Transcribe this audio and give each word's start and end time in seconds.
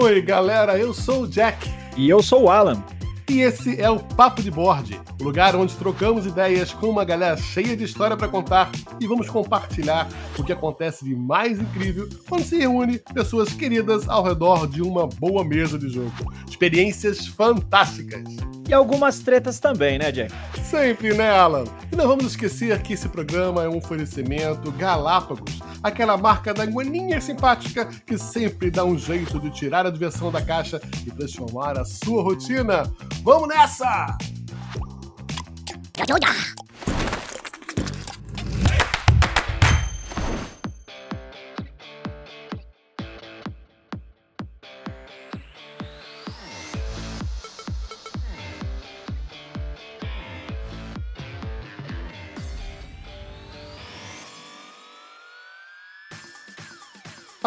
Oi, 0.00 0.22
galera, 0.22 0.78
eu 0.78 0.94
sou 0.94 1.22
o 1.22 1.28
Jack. 1.28 1.68
E 1.96 2.08
eu 2.08 2.22
sou 2.22 2.44
o 2.44 2.50
Alan. 2.50 2.80
E 3.28 3.40
esse 3.40 3.80
é 3.80 3.90
o 3.90 3.98
Papo 3.98 4.40
de 4.40 4.48
Board, 4.48 4.98
o 5.20 5.24
lugar 5.24 5.56
onde 5.56 5.74
trocamos 5.74 6.24
ideias 6.24 6.72
com 6.72 6.88
uma 6.88 7.04
galera 7.04 7.36
cheia 7.36 7.76
de 7.76 7.82
história 7.82 8.16
para 8.16 8.28
contar 8.28 8.70
e 9.00 9.08
vamos 9.08 9.28
compartilhar 9.28 10.08
o 10.38 10.44
que 10.44 10.52
acontece 10.52 11.04
de 11.04 11.16
mais 11.16 11.58
incrível 11.60 12.08
quando 12.28 12.44
se 12.44 12.56
reúne 12.56 13.00
pessoas 13.12 13.52
queridas 13.52 14.08
ao 14.08 14.22
redor 14.22 14.68
de 14.68 14.82
uma 14.82 15.08
boa 15.08 15.44
mesa 15.44 15.76
de 15.76 15.88
jogo. 15.88 16.32
Experiências 16.48 17.26
fantásticas. 17.26 18.22
E 18.68 18.74
algumas 18.74 19.20
tretas 19.20 19.58
também, 19.58 19.98
né, 19.98 20.12
Jack? 20.12 20.30
Sempre, 20.62 21.14
né, 21.14 21.30
Alan? 21.30 21.64
E 21.90 21.96
não 21.96 22.06
vamos 22.06 22.26
esquecer 22.26 22.78
que 22.82 22.92
esse 22.92 23.08
programa 23.08 23.64
é 23.64 23.68
um 23.68 23.78
oferecimento 23.78 24.70
Galápagos, 24.72 25.58
aquela 25.82 26.18
marca 26.18 26.52
da 26.52 26.64
guaninha 26.64 27.18
simpática 27.18 27.86
que 27.86 28.18
sempre 28.18 28.70
dá 28.70 28.84
um 28.84 28.98
jeito 28.98 29.40
de 29.40 29.48
tirar 29.50 29.86
a 29.86 29.90
diversão 29.90 30.30
da 30.30 30.42
caixa 30.42 30.82
e 31.06 31.10
transformar 31.10 31.78
a 31.78 31.84
sua 31.86 32.22
rotina. 32.22 32.82
Vamos 33.22 33.48
nessa! 33.48 34.18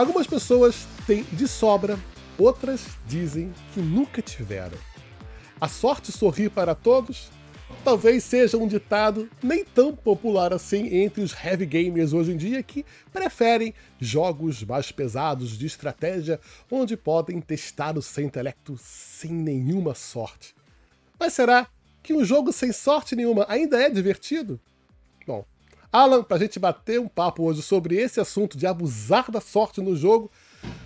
Algumas 0.01 0.25
pessoas 0.25 0.87
têm 1.05 1.21
de 1.31 1.47
sobra, 1.47 1.95
outras 2.35 2.87
dizem 3.05 3.53
que 3.71 3.79
nunca 3.79 4.19
tiveram. 4.19 4.75
A 5.59 5.67
sorte 5.67 6.11
sorri 6.11 6.49
para 6.49 6.73
todos? 6.73 7.29
Talvez 7.83 8.23
seja 8.23 8.57
um 8.57 8.67
ditado 8.67 9.29
nem 9.43 9.63
tão 9.63 9.95
popular 9.95 10.53
assim 10.53 10.87
entre 11.03 11.21
os 11.21 11.35
heavy 11.35 11.67
gamers 11.67 12.13
hoje 12.13 12.31
em 12.31 12.37
dia 12.37 12.63
que 12.63 12.83
preferem 13.13 13.75
jogos 13.99 14.63
mais 14.63 14.91
pesados 14.91 15.55
de 15.55 15.67
estratégia 15.67 16.39
onde 16.71 16.97
podem 16.97 17.39
testar 17.39 17.95
o 17.95 18.01
seu 18.01 18.23
intelecto 18.23 18.75
sem 18.81 19.31
nenhuma 19.31 19.93
sorte. 19.93 20.55
Mas 21.19 21.33
será 21.33 21.67
que 22.01 22.11
um 22.11 22.25
jogo 22.25 22.51
sem 22.51 22.71
sorte 22.71 23.15
nenhuma 23.15 23.45
ainda 23.47 23.79
é 23.79 23.87
divertido? 23.87 24.59
Bom, 25.27 25.45
Alan, 25.91 26.23
para 26.23 26.37
a 26.37 26.39
gente 26.39 26.57
bater 26.57 27.01
um 27.01 27.07
papo 27.07 27.43
hoje 27.43 27.61
sobre 27.61 27.97
esse 27.97 28.17
assunto 28.21 28.57
de 28.57 28.65
abusar 28.65 29.29
da 29.29 29.41
sorte 29.41 29.81
no 29.81 29.93
jogo, 29.93 30.31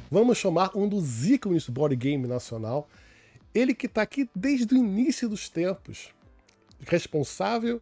vamos 0.09 0.35
chamar 0.35 0.71
um 0.75 0.89
dos 0.89 1.27
ícones 1.29 1.67
do 1.67 1.71
board 1.71 1.95
game 1.95 2.25
nacional, 2.25 2.89
ele 3.53 3.75
que 3.75 3.85
está 3.85 4.01
aqui 4.01 4.27
desde 4.35 4.73
o 4.73 4.77
início 4.77 5.29
dos 5.29 5.47
tempos, 5.47 6.09
responsável 6.87 7.79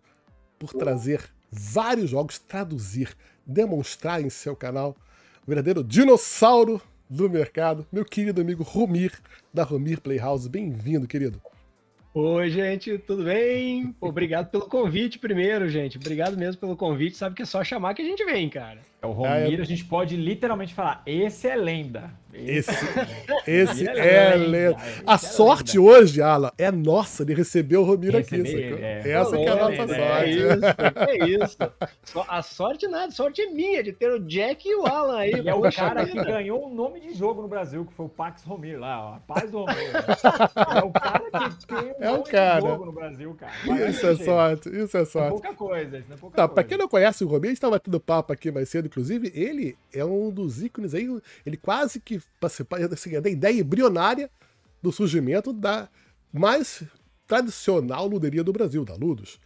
por 0.60 0.74
trazer 0.74 1.24
vários 1.50 2.10
jogos, 2.10 2.40
traduzir, 2.40 3.16
demonstrar 3.46 4.22
em 4.22 4.30
seu 4.30 4.54
canal, 4.54 4.94
o 5.44 5.48
verdadeiro 5.48 5.82
dinossauro 5.82 6.82
do 7.10 7.30
mercado, 7.30 7.88
meu 7.90 8.04
querido 8.04 8.42
amigo 8.42 8.64
Romir, 8.64 9.18
da 9.54 9.64
Romir 9.64 10.02
Playhouse. 10.02 10.50
Bem-vindo, 10.50 11.08
querido. 11.08 11.42
Oi, 12.16 12.52
gente, 12.52 12.96
tudo 13.00 13.24
bem? 13.24 13.96
Obrigado 14.00 14.52
pelo 14.52 14.70
convite 14.70 15.18
primeiro, 15.18 15.68
gente. 15.68 15.98
Obrigado 15.98 16.38
mesmo 16.38 16.62
pelo 16.62 16.78
convite. 16.78 17.18
Sabe 17.18 17.36
que 17.36 17.42
é 17.42 17.46
só 17.46 17.64
chamar 17.64 17.96
que 17.96 18.04
a 18.04 18.06
gente 18.06 18.24
vem, 18.24 18.48
cara. 18.50 18.82
É 19.04 19.06
o 19.06 19.12
Romir, 19.12 19.60
a 19.60 19.66
gente 19.66 19.84
pode 19.84 20.16
literalmente 20.16 20.74
falar, 20.74 21.04
esse 21.06 21.46
é 21.46 21.58
lenda. 21.58 22.10
Esse, 22.34 22.72
esse 23.46 23.88
é, 23.88 24.32
é 24.34 24.36
lenda. 24.36 24.78
A 25.06 25.16
esse 25.16 25.26
é 25.26 25.30
sorte 25.30 25.78
é 25.78 25.80
lenda. 25.80 25.92
hoje, 25.92 26.22
Alan, 26.22 26.52
é 26.58 26.72
nossa 26.72 27.24
de 27.24 27.34
receber 27.34 27.76
o 27.78 27.84
Romir 27.84 28.16
aqui. 28.16 28.42
É. 28.82 29.12
Essa 29.12 29.38
que 29.38 29.44
é 29.44 29.50
a 29.50 29.56
nossa 29.56 29.88
sorte. 29.88 30.00
É 30.00 30.30
isso, 30.30 30.66
é 30.96 31.46
isso. 31.46 31.58
A 32.28 32.42
sorte 32.42 32.88
nada, 32.88 33.08
a 33.08 33.12
sorte 33.12 33.42
é 33.42 33.48
minha 33.48 33.84
de 33.84 33.92
ter 33.92 34.10
o 34.10 34.20
Jack 34.20 34.68
e 34.68 34.74
o 34.74 34.88
Alan 34.88 35.18
aí. 35.18 35.34
E 35.34 35.50
é 35.50 35.54
o 35.54 35.62
cara 35.72 36.06
que 36.06 36.16
ganhou 36.16 36.66
um 36.66 36.74
nome 36.74 37.02
de 37.02 37.14
jogo 37.14 37.42
no 37.42 37.48
Brasil, 37.48 37.86
que 37.86 37.94
foi 37.94 38.06
o 38.06 38.10
Pax 38.10 38.44
Romir 38.44 38.80
lá, 38.80 39.12
ó. 39.12 39.16
A 39.16 39.20
paz 39.20 39.52
do 39.52 39.60
Romir. 39.60 39.76
é 40.76 40.84
o 40.84 40.92
cara 40.92 41.50
que 41.50 41.68
tem 41.68 41.78
um 41.78 41.96
é 42.00 42.10
nome 42.10 42.24
cara. 42.24 42.62
de 42.62 42.68
jogo 42.68 42.86
no 42.86 42.92
Brasil, 42.94 43.36
cara. 43.36 43.54
Mas 43.66 43.96
isso 43.96 44.08
é 44.08 44.16
sorte, 44.16 44.70
isso 44.70 44.98
é 44.98 45.06
sorte. 45.06 45.28
É 45.28 45.30
pouca 45.30 45.54
coisa, 45.54 45.98
isso 46.00 46.10
não 46.10 46.16
é 46.16 46.20
pouca 46.20 46.36
tá, 46.36 46.48
coisa. 46.48 46.54
Pra 46.54 46.64
quem 46.64 46.78
não 46.78 46.88
conhece 46.88 47.24
o 47.24 47.28
Romir, 47.28 47.46
a 47.46 47.50
gente 47.50 47.58
estava 47.58 47.80
tendo 47.80 48.00
papo 48.00 48.34
aqui 48.34 48.50
mais 48.50 48.70
cedo 48.70 48.90
Inclusive, 48.94 49.32
ele 49.34 49.76
é 49.92 50.06
um 50.06 50.30
dos 50.30 50.62
ícones 50.62 50.94
aí, 50.94 51.10
ele 51.44 51.58
quase 51.58 52.00
que 52.00 52.22
participa 52.40 52.78
assim, 52.78 53.20
da 53.20 53.28
ideia 53.28 53.60
embrionária 53.60 54.30
do 54.84 54.92
surgimento 54.92 55.52
da 55.52 55.90
mais 56.32 56.84
tradicional 57.26 58.06
luderia 58.06 58.44
do 58.44 58.54
Brasil, 58.54 58.86
da 58.86 58.94
Ludus. 58.94 59.40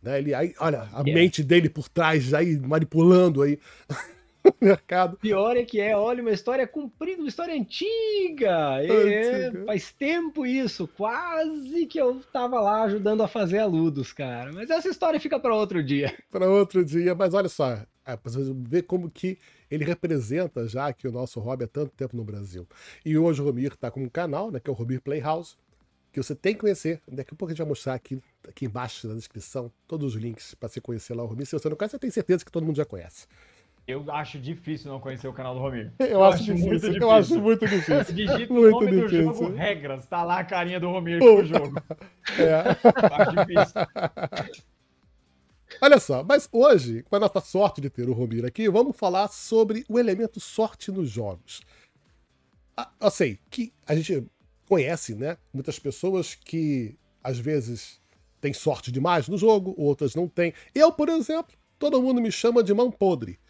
Né? 0.00 0.18
Ele, 0.18 0.34
aí, 0.34 0.54
olha, 0.60 0.82
a 0.92 1.00
yeah. 1.00 1.14
mente 1.14 1.42
dele 1.42 1.68
por 1.68 1.88
trás, 1.88 2.32
aí 2.32 2.56
manipulando 2.60 3.42
aí 3.42 3.58
mercado. 4.60 5.16
Pior 5.16 5.56
é 5.56 5.64
que 5.64 5.80
é, 5.80 5.96
olha, 5.96 6.22
uma 6.22 6.30
história 6.30 6.64
comprida, 6.64 7.20
uma 7.20 7.28
história 7.28 7.54
antiga. 7.54 8.80
É, 8.84 9.50
faz 9.66 9.92
tempo 9.92 10.46
isso, 10.46 10.88
quase 10.96 11.86
que 11.86 12.00
eu 12.00 12.20
tava 12.32 12.60
lá 12.60 12.84
ajudando 12.84 13.24
a 13.24 13.28
fazer 13.28 13.58
a 13.58 13.66
Ludus, 13.66 14.12
cara. 14.12 14.52
Mas 14.52 14.70
essa 14.70 14.88
história 14.88 15.18
fica 15.18 15.40
para 15.40 15.52
outro 15.52 15.82
dia. 15.82 16.16
Para 16.30 16.48
outro 16.48 16.84
dia, 16.84 17.16
mas 17.16 17.34
olha 17.34 17.48
só, 17.48 17.84
é, 18.04 18.16
pra 18.16 18.30
você 18.30 18.52
ver 18.54 18.82
como 18.82 19.10
que 19.10 19.38
ele 19.70 19.84
representa 19.84 20.66
já 20.66 20.92
que 20.92 21.06
o 21.06 21.12
nosso 21.12 21.40
hobby 21.40 21.64
há 21.64 21.68
tanto 21.68 21.90
tempo 21.92 22.16
no 22.16 22.24
Brasil. 22.24 22.66
E 23.04 23.16
hoje 23.16 23.40
o 23.40 23.44
Romir 23.44 23.72
está 23.72 23.90
com 23.90 24.02
um 24.02 24.08
canal, 24.08 24.50
né, 24.50 24.60
que 24.60 24.68
é 24.68 24.72
o 24.72 24.76
Romir 24.76 25.00
Playhouse, 25.00 25.56
que 26.12 26.22
você 26.22 26.34
tem 26.34 26.54
que 26.54 26.60
conhecer. 26.60 27.00
Daqui 27.08 27.32
a 27.32 27.36
pouco 27.36 27.50
a 27.50 27.54
gente 27.54 27.58
vai 27.58 27.68
mostrar 27.68 27.94
aqui, 27.94 28.20
aqui 28.46 28.66
embaixo 28.66 29.08
na 29.08 29.14
descrição 29.14 29.72
todos 29.86 30.14
os 30.14 30.20
links 30.20 30.54
para 30.54 30.68
você 30.68 30.80
conhecer 30.80 31.14
lá 31.14 31.22
o 31.22 31.26
Romir. 31.26 31.46
Se 31.46 31.52
você 31.52 31.68
não 31.68 31.76
conhece, 31.76 31.96
eu 31.96 32.00
tenho 32.00 32.12
certeza 32.12 32.44
que 32.44 32.52
todo 32.52 32.66
mundo 32.66 32.76
já 32.76 32.84
conhece. 32.84 33.26
Eu 33.86 34.04
acho 34.12 34.38
difícil 34.38 34.92
não 34.92 35.00
conhecer 35.00 35.26
o 35.26 35.32
canal 35.32 35.54
do 35.54 35.60
Romir. 35.60 35.92
Eu, 35.98 36.06
eu 36.06 36.24
acho, 36.24 36.36
acho 36.36 36.44
difícil, 36.44 36.68
muito 36.68 36.80
difícil. 36.86 37.02
Eu 37.02 37.10
acho 37.10 37.40
muito 37.40 37.66
difícil. 37.66 38.14
Digita 38.14 38.54
muito 38.54 38.76
o 38.76 38.80
nome 38.80 38.90
difícil. 38.90 39.26
do 39.26 39.34
jogo, 39.34 39.54
regras. 39.54 40.06
Tá 40.06 40.22
lá 40.22 40.38
a 40.38 40.44
carinha 40.44 40.78
do 40.78 40.88
Romir 40.88 41.18
pro 41.18 41.44
jogo. 41.44 41.82
É. 42.38 42.70
acho 43.16 43.46
difícil. 43.46 44.62
Olha 45.84 45.98
só, 45.98 46.22
mas 46.22 46.48
hoje, 46.52 47.02
com 47.02 47.16
a 47.16 47.18
nossa 47.18 47.40
sorte 47.40 47.80
de 47.80 47.90
ter 47.90 48.08
o 48.08 48.12
Romir 48.12 48.44
aqui, 48.44 48.68
vamos 48.68 48.96
falar 48.96 49.26
sobre 49.26 49.84
o 49.88 49.98
elemento 49.98 50.38
sorte 50.38 50.92
nos 50.92 51.10
jogos. 51.10 51.60
Ah, 52.76 52.88
eu 53.00 53.10
sei 53.10 53.40
que 53.50 53.72
a 53.84 53.92
gente 53.96 54.24
conhece, 54.68 55.12
né? 55.16 55.36
Muitas 55.52 55.80
pessoas 55.80 56.36
que 56.36 56.96
às 57.20 57.36
vezes 57.36 58.00
têm 58.40 58.52
sorte 58.52 58.92
demais 58.92 59.26
no 59.26 59.36
jogo, 59.36 59.74
outras 59.76 60.14
não 60.14 60.28
têm. 60.28 60.54
Eu, 60.72 60.92
por 60.92 61.08
exemplo, 61.08 61.52
todo 61.80 62.00
mundo 62.00 62.20
me 62.20 62.30
chama 62.30 62.62
de 62.62 62.72
mão 62.72 62.88
podre. 62.88 63.40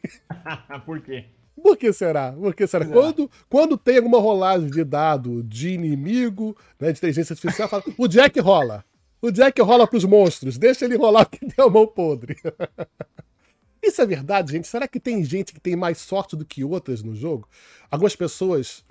por 0.86 1.02
quê? 1.02 1.26
Por 1.62 1.76
que 1.76 1.92
será? 1.92 2.32
Por 2.32 2.54
que 2.54 2.66
será? 2.66 2.86
Quando, 2.86 3.30
quando 3.50 3.76
tem 3.76 3.98
alguma 3.98 4.18
rolagem 4.18 4.70
de 4.70 4.82
dado 4.82 5.42
de 5.42 5.68
inimigo, 5.74 6.56
né, 6.80 6.90
de 6.90 6.98
inteligência 6.98 7.34
artificial, 7.34 7.68
fala, 7.68 7.84
o 7.98 8.08
Jack 8.08 8.40
rola. 8.40 8.82
O 9.22 9.30
Jack 9.30 9.60
rola 9.60 9.86
pros 9.86 10.04
monstros, 10.04 10.56
deixa 10.56 10.84
ele 10.84 10.96
rolar 10.96 11.26
que 11.26 11.38
a 11.58 11.68
mão 11.68 11.86
podre. 11.86 12.36
Isso 13.82 14.00
é 14.00 14.06
verdade, 14.06 14.52
gente? 14.52 14.68
Será 14.68 14.86
que 14.86 15.00
tem 15.00 15.24
gente 15.24 15.52
que 15.52 15.60
tem 15.60 15.74
mais 15.74 15.98
sorte 15.98 16.36
do 16.36 16.44
que 16.44 16.64
outras 16.64 17.02
no 17.02 17.14
jogo? 17.14 17.48
Algumas 17.90 18.14
pessoas 18.14 18.84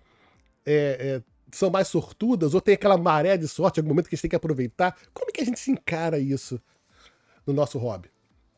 é, 0.65 1.21
é, 1.21 1.23
são 1.51 1.69
mais 1.69 1.87
sortudas 1.87 2.53
ou 2.53 2.61
tem 2.61 2.73
aquela 2.75 2.97
maré 2.97 3.37
de 3.37 3.47
sorte 3.47 3.79
algum 3.79 3.89
momento 3.89 4.09
que 4.09 4.15
a 4.15 4.17
gente 4.17 4.23
tem 4.23 4.29
que 4.29 4.35
aproveitar? 4.35 4.97
Como 5.13 5.31
que 5.31 5.41
a 5.41 5.45
gente 5.45 5.59
se 5.59 5.71
encara 5.71 6.19
isso 6.19 6.61
no 7.45 7.53
nosso 7.53 7.77
hobby? 7.77 8.09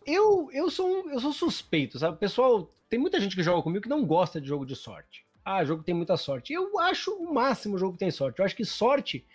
Eu, 0.06 0.50
eu, 0.52 0.70
sou, 0.70 1.10
eu 1.10 1.20
sou 1.20 1.32
suspeito, 1.32 2.00
sabe? 2.00 2.18
Pessoal, 2.18 2.70
tem 2.90 3.00
muita 3.00 3.20
gente 3.20 3.36
que 3.36 3.44
joga 3.44 3.62
comigo 3.62 3.84
que 3.84 3.90
não 3.90 4.06
gosta 4.06 4.42
de 4.42 4.48
jogo 4.48 4.66
de 4.66 4.76
sorte. 4.76 5.26
Ah, 5.44 5.64
jogo 5.64 5.84
tem 5.84 5.96
muita 5.96 6.18
sorte. 6.18 6.54
Eu 6.54 6.80
acho 6.80 7.12
o 7.14 7.34
máximo 7.34 7.76
o 7.76 7.78
jogo 7.78 7.94
que 7.94 8.00
tem 8.00 8.12
sorte. 8.12 8.40
Eu 8.40 8.46
acho 8.46 8.56
que 8.56 8.66
sorte 8.66 9.26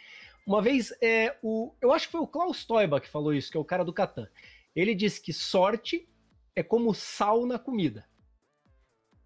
uma 0.46 0.62
vez, 0.62 0.94
é, 1.02 1.36
o, 1.42 1.74
eu 1.80 1.92
acho 1.92 2.06
que 2.06 2.12
foi 2.12 2.20
o 2.20 2.26
Klaus 2.26 2.64
Toiba 2.64 3.00
que 3.00 3.08
falou 3.08 3.34
isso, 3.34 3.50
que 3.50 3.56
é 3.56 3.60
o 3.60 3.64
cara 3.64 3.84
do 3.84 3.92
Catan. 3.92 4.28
Ele 4.74 4.94
disse 4.94 5.20
que 5.20 5.32
sorte 5.32 6.08
é 6.54 6.62
como 6.62 6.94
sal 6.94 7.44
na 7.44 7.58
comida. 7.58 8.06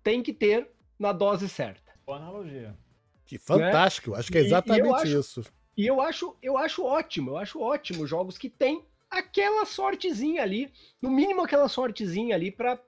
Tem 0.02 0.22
que 0.22 0.32
ter 0.32 0.70
na 0.98 1.12
dose 1.12 1.48
certa. 1.48 1.92
Boa 2.06 2.16
analogia. 2.16 2.74
Que 3.26 3.38
fantástico, 3.38 4.12
né? 4.12 4.18
acho 4.18 4.32
que 4.32 4.38
é 4.38 4.40
exatamente 4.40 4.86
e, 4.86 4.90
e 4.90 4.94
acho, 4.94 5.18
isso. 5.20 5.44
E 5.76 5.86
eu 5.86 6.00
acho, 6.00 6.36
eu 6.42 6.56
acho 6.56 6.84
ótimo, 6.84 7.32
eu 7.32 7.36
acho 7.36 7.60
ótimo 7.60 8.06
jogos 8.06 8.38
que 8.38 8.48
tem 8.48 8.84
aquela 9.10 9.66
sortezinha 9.66 10.42
ali, 10.42 10.72
no 11.02 11.10
mínimo 11.10 11.42
aquela 11.42 11.68
sortezinha 11.68 12.34
ali 12.34 12.50
para 12.50 12.80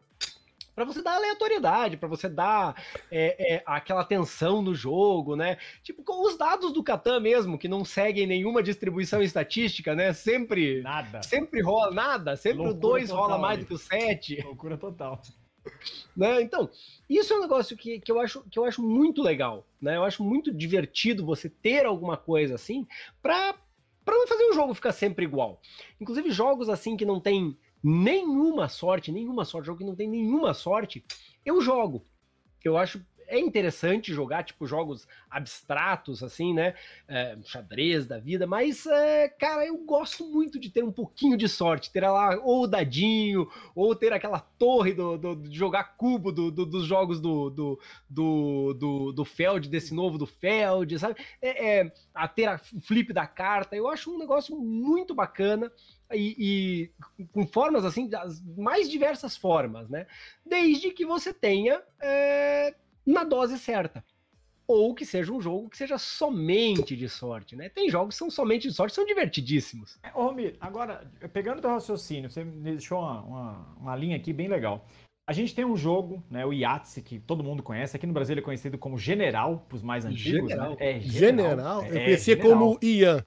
para 0.74 0.84
você 0.84 1.02
dar 1.02 1.16
aleatoriedade, 1.16 1.96
para 1.96 2.08
você 2.08 2.28
dar 2.28 2.82
é, 3.10 3.54
é, 3.54 3.62
aquela 3.66 4.04
tensão 4.04 4.62
no 4.62 4.74
jogo, 4.74 5.36
né? 5.36 5.58
Tipo, 5.82 6.02
com 6.02 6.26
os 6.26 6.36
dados 6.36 6.72
do 6.72 6.82
Catan 6.82 7.20
mesmo, 7.20 7.58
que 7.58 7.68
não 7.68 7.84
seguem 7.84 8.26
nenhuma 8.26 8.62
distribuição 8.62 9.22
estatística, 9.22 9.94
né? 9.94 10.12
Sempre. 10.12 10.82
Nada. 10.82 11.22
Sempre 11.22 11.60
rola 11.60 11.90
nada, 11.90 12.36
sempre 12.36 12.58
Loucura 12.58 12.76
o 12.76 12.80
2 12.80 13.10
rola 13.10 13.38
mais 13.38 13.58
do 13.58 13.66
que 13.66 13.74
o 13.74 13.78
7. 13.78 14.42
Loucura 14.42 14.76
total. 14.76 15.20
Né? 16.16 16.42
Então, 16.42 16.68
isso 17.08 17.32
é 17.32 17.36
um 17.36 17.40
negócio 17.40 17.76
que, 17.76 18.00
que, 18.00 18.10
eu 18.10 18.20
acho, 18.20 18.42
que 18.50 18.58
eu 18.58 18.64
acho 18.64 18.82
muito 18.82 19.22
legal. 19.22 19.66
Né? 19.80 19.96
Eu 19.96 20.04
acho 20.04 20.22
muito 20.22 20.52
divertido 20.52 21.24
você 21.24 21.48
ter 21.48 21.86
alguma 21.86 22.16
coisa 22.16 22.54
assim 22.54 22.86
para 23.22 23.54
para 24.04 24.16
não 24.16 24.26
fazer 24.26 24.42
o 24.44 24.52
jogo 24.52 24.74
ficar 24.74 24.90
sempre 24.90 25.24
igual. 25.24 25.60
Inclusive, 26.00 26.28
jogos 26.32 26.68
assim 26.68 26.96
que 26.96 27.04
não 27.04 27.20
tem 27.20 27.56
nenhuma 27.82 28.68
sorte, 28.68 29.10
nenhuma 29.10 29.44
sorte, 29.44 29.66
jogo 29.66 29.78
que 29.78 29.84
não 29.84 29.96
tem 29.96 30.08
nenhuma 30.08 30.54
sorte, 30.54 31.04
eu 31.44 31.60
jogo. 31.60 32.06
Eu 32.62 32.76
acho 32.76 33.04
é 33.32 33.40
interessante 33.40 34.12
jogar, 34.12 34.44
tipo, 34.44 34.66
jogos 34.66 35.08
abstratos, 35.30 36.22
assim, 36.22 36.52
né? 36.52 36.74
É, 37.08 37.36
xadrez 37.44 38.06
da 38.06 38.18
vida, 38.18 38.46
mas, 38.46 38.84
é, 38.84 39.26
cara, 39.26 39.66
eu 39.66 39.78
gosto 39.78 40.26
muito 40.26 40.60
de 40.60 40.68
ter 40.68 40.84
um 40.84 40.92
pouquinho 40.92 41.36
de 41.36 41.48
sorte, 41.48 41.90
ter 41.90 42.06
lá 42.06 42.38
ou 42.42 42.64
o 42.64 42.66
dadinho, 42.66 43.48
ou 43.74 43.96
ter 43.96 44.12
aquela 44.12 44.38
torre 44.38 44.92
do, 44.92 45.16
do 45.16 45.36
de 45.36 45.56
jogar 45.56 45.96
cubo 45.96 46.30
do, 46.30 46.50
do, 46.50 46.66
dos 46.66 46.84
jogos 46.84 47.20
do, 47.20 47.48
do, 47.48 47.80
do, 48.08 48.74
do, 48.74 49.12
do 49.12 49.24
Feld, 49.24 49.66
desse 49.68 49.94
novo 49.94 50.18
do 50.18 50.26
Feld, 50.26 50.98
sabe? 50.98 51.16
É, 51.40 51.78
é, 51.80 51.92
a 52.14 52.28
ter 52.28 52.46
a 52.46 52.58
flip 52.58 53.14
da 53.14 53.26
carta, 53.26 53.74
eu 53.74 53.88
acho 53.88 54.14
um 54.14 54.18
negócio 54.18 54.54
muito 54.58 55.14
bacana. 55.14 55.72
E, 56.14 56.90
e, 57.18 57.26
com 57.32 57.46
formas 57.46 57.86
assim, 57.86 58.06
das 58.06 58.42
mais 58.54 58.90
diversas 58.90 59.34
formas, 59.34 59.88
né? 59.88 60.06
Desde 60.44 60.90
que 60.90 61.06
você 61.06 61.32
tenha 61.32 61.82
é, 61.98 62.74
na 63.06 63.24
dose 63.24 63.58
certa. 63.58 64.04
Ou 64.66 64.94
que 64.94 65.04
seja 65.04 65.32
um 65.32 65.40
jogo 65.40 65.68
que 65.68 65.76
seja 65.76 65.98
somente 65.98 66.96
de 66.96 67.08
sorte, 67.08 67.56
né? 67.56 67.68
Tem 67.68 67.90
jogos 67.90 68.14
que 68.14 68.18
são 68.18 68.30
somente 68.30 68.68
de 68.68 68.74
sorte, 68.74 68.94
são 68.94 69.04
divertidíssimos. 69.04 69.98
É, 70.02 70.10
ô, 70.14 70.26
Romir, 70.26 70.56
agora, 70.60 71.10
pegando 71.32 71.58
o 71.58 71.60
teu 71.60 71.70
raciocínio, 71.70 72.30
você 72.30 72.44
me 72.44 72.62
deixou 72.62 73.00
uma, 73.00 73.20
uma, 73.22 73.76
uma, 73.78 73.96
linha 73.96 74.16
aqui 74.16 74.32
bem 74.32 74.48
legal. 74.48 74.86
A 75.26 75.32
gente 75.32 75.54
tem 75.54 75.64
um 75.64 75.76
jogo, 75.76 76.22
né, 76.30 76.46
o 76.46 76.52
Yahtzee, 76.52 77.02
que 77.02 77.18
todo 77.18 77.44
mundo 77.44 77.62
conhece. 77.62 77.96
Aqui 77.96 78.06
no 78.06 78.12
Brasil 78.12 78.34
ele 78.34 78.40
é 78.40 78.44
conhecido 78.44 78.78
como 78.78 78.96
General, 78.96 79.64
para 79.68 79.76
os 79.76 79.82
mais 79.82 80.04
antigos. 80.04 80.48
General? 80.48 80.70
Né? 80.70 80.76
É, 80.78 81.00
General? 81.00 81.84
Eu 81.84 81.96
é, 81.96 82.04
conhecia 82.04 82.36
como 82.36 82.78
Ian. 82.82 83.24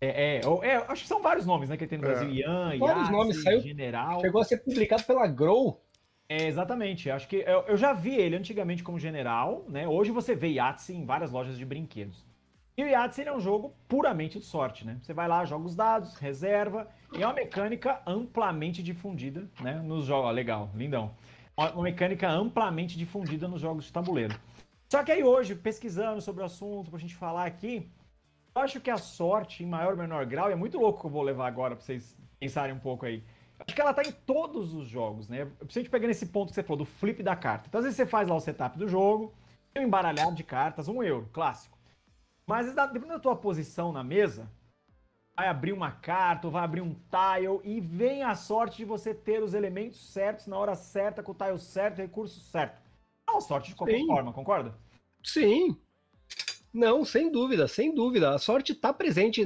É, 0.00 0.36
é, 0.36 0.40
é, 0.62 0.76
acho 0.88 1.02
que 1.02 1.08
são 1.08 1.20
vários 1.20 1.44
nomes, 1.44 1.68
né, 1.68 1.76
que 1.76 1.86
tem 1.86 1.98
no 1.98 2.04
Brasil. 2.04 2.30
Ian, 2.30 2.78
Vários 2.78 2.80
Yahtzee, 2.80 3.12
nomes, 3.12 3.42
saiu, 3.42 3.60
General. 3.60 4.20
Chegou 4.20 4.40
a 4.40 4.44
ser 4.44 4.58
publicado 4.58 5.02
pela 5.02 5.26
Grow 5.26 5.82
é, 6.28 6.46
exatamente. 6.46 7.10
Acho 7.10 7.26
que 7.26 7.36
eu, 7.36 7.64
eu, 7.66 7.76
já 7.76 7.92
vi 7.92 8.14
ele 8.14 8.36
antigamente 8.36 8.82
como 8.82 8.98
general, 8.98 9.64
né? 9.68 9.88
Hoje 9.88 10.10
você 10.10 10.34
vê 10.34 10.48
Yahtzee 10.48 10.96
em 10.96 11.06
várias 11.06 11.30
lojas 11.30 11.56
de 11.56 11.64
brinquedos. 11.64 12.26
E 12.76 12.84
o 12.84 12.86
Yahtzee 12.86 13.26
é 13.26 13.32
um 13.32 13.40
jogo 13.40 13.74
puramente 13.88 14.38
de 14.38 14.44
sorte, 14.44 14.86
né? 14.86 14.98
Você 15.02 15.14
vai 15.14 15.26
lá, 15.26 15.44
joga 15.44 15.66
os 15.66 15.74
dados, 15.74 16.14
reserva, 16.16 16.86
e 17.12 17.22
é 17.22 17.26
uma 17.26 17.34
mecânica 17.34 18.00
amplamente 18.06 18.82
difundida, 18.82 19.48
né? 19.60 19.80
Nos 19.80 20.04
jogos, 20.04 20.32
legal, 20.34 20.70
lindão. 20.74 21.14
Uma 21.56 21.82
mecânica 21.82 22.28
amplamente 22.30 22.96
difundida 22.96 23.48
nos 23.48 23.60
jogos 23.60 23.86
de 23.86 23.92
tabuleiro. 23.92 24.38
Só 24.88 25.02
que 25.02 25.10
aí 25.10 25.24
hoje, 25.24 25.54
pesquisando 25.54 26.20
sobre 26.20 26.42
o 26.42 26.46
assunto, 26.46 26.90
pra 26.90 27.00
gente 27.00 27.16
falar 27.16 27.46
aqui, 27.46 27.90
eu 28.54 28.62
acho 28.62 28.80
que 28.80 28.90
a 28.90 28.96
sorte, 28.96 29.64
em 29.64 29.66
maior 29.66 29.92
ou 29.92 29.98
menor 29.98 30.24
grau, 30.24 30.50
e 30.50 30.52
é 30.52 30.56
muito 30.56 30.78
louco 30.78 31.00
que 31.00 31.06
eu 31.06 31.10
vou 31.10 31.22
levar 31.22 31.46
agora 31.46 31.74
pra 31.74 31.84
vocês 31.84 32.16
pensarem 32.38 32.74
um 32.74 32.78
pouco 32.78 33.06
aí. 33.06 33.24
Acho 33.68 33.74
que 33.74 33.82
ela 33.82 33.92
tá 33.92 34.02
em 34.02 34.10
todos 34.10 34.72
os 34.72 34.88
jogos, 34.88 35.28
né? 35.28 35.44
Principalmente 35.58 35.90
pegando 35.90 36.10
esse 36.10 36.24
ponto 36.24 36.48
que 36.48 36.54
você 36.54 36.62
falou, 36.62 36.78
do 36.78 36.84
flip 36.86 37.22
da 37.22 37.36
carta. 37.36 37.66
Então, 37.68 37.78
às 37.78 37.84
vezes 37.84 37.98
você 37.98 38.06
faz 38.06 38.26
lá 38.26 38.34
o 38.34 38.40
setup 38.40 38.78
do 38.78 38.88
jogo, 38.88 39.34
tem 39.74 39.82
um 39.82 39.86
embaralhado 39.86 40.34
de 40.34 40.42
cartas, 40.42 40.88
um 40.88 41.02
euro, 41.02 41.28
clássico. 41.34 41.76
Mas, 42.46 42.74
dependendo 42.74 43.08
da 43.08 43.18
tua 43.18 43.36
posição 43.36 43.92
na 43.92 44.02
mesa, 44.02 44.50
vai 45.36 45.48
abrir 45.48 45.74
uma 45.74 45.90
carta 45.90 46.46
ou 46.46 46.50
vai 46.50 46.64
abrir 46.64 46.80
um 46.80 46.94
tile 46.94 47.60
e 47.62 47.78
vem 47.78 48.22
a 48.22 48.34
sorte 48.34 48.78
de 48.78 48.86
você 48.86 49.12
ter 49.12 49.42
os 49.42 49.52
elementos 49.52 50.00
certos 50.12 50.46
na 50.46 50.56
hora 50.56 50.74
certa, 50.74 51.22
com 51.22 51.32
o 51.32 51.34
tile 51.34 51.58
certo, 51.58 51.98
recurso 51.98 52.40
certo. 52.40 52.80
É 53.28 53.30
uma 53.30 53.42
sorte 53.42 53.68
de 53.68 53.76
qualquer 53.76 53.98
Sim. 53.98 54.06
forma, 54.06 54.32
concorda? 54.32 54.74
Sim. 55.22 55.76
Não, 56.72 57.04
sem 57.04 57.30
dúvida, 57.30 57.68
sem 57.68 57.94
dúvida. 57.94 58.34
A 58.34 58.38
sorte 58.38 58.72
está 58.72 58.94
presente 58.94 59.44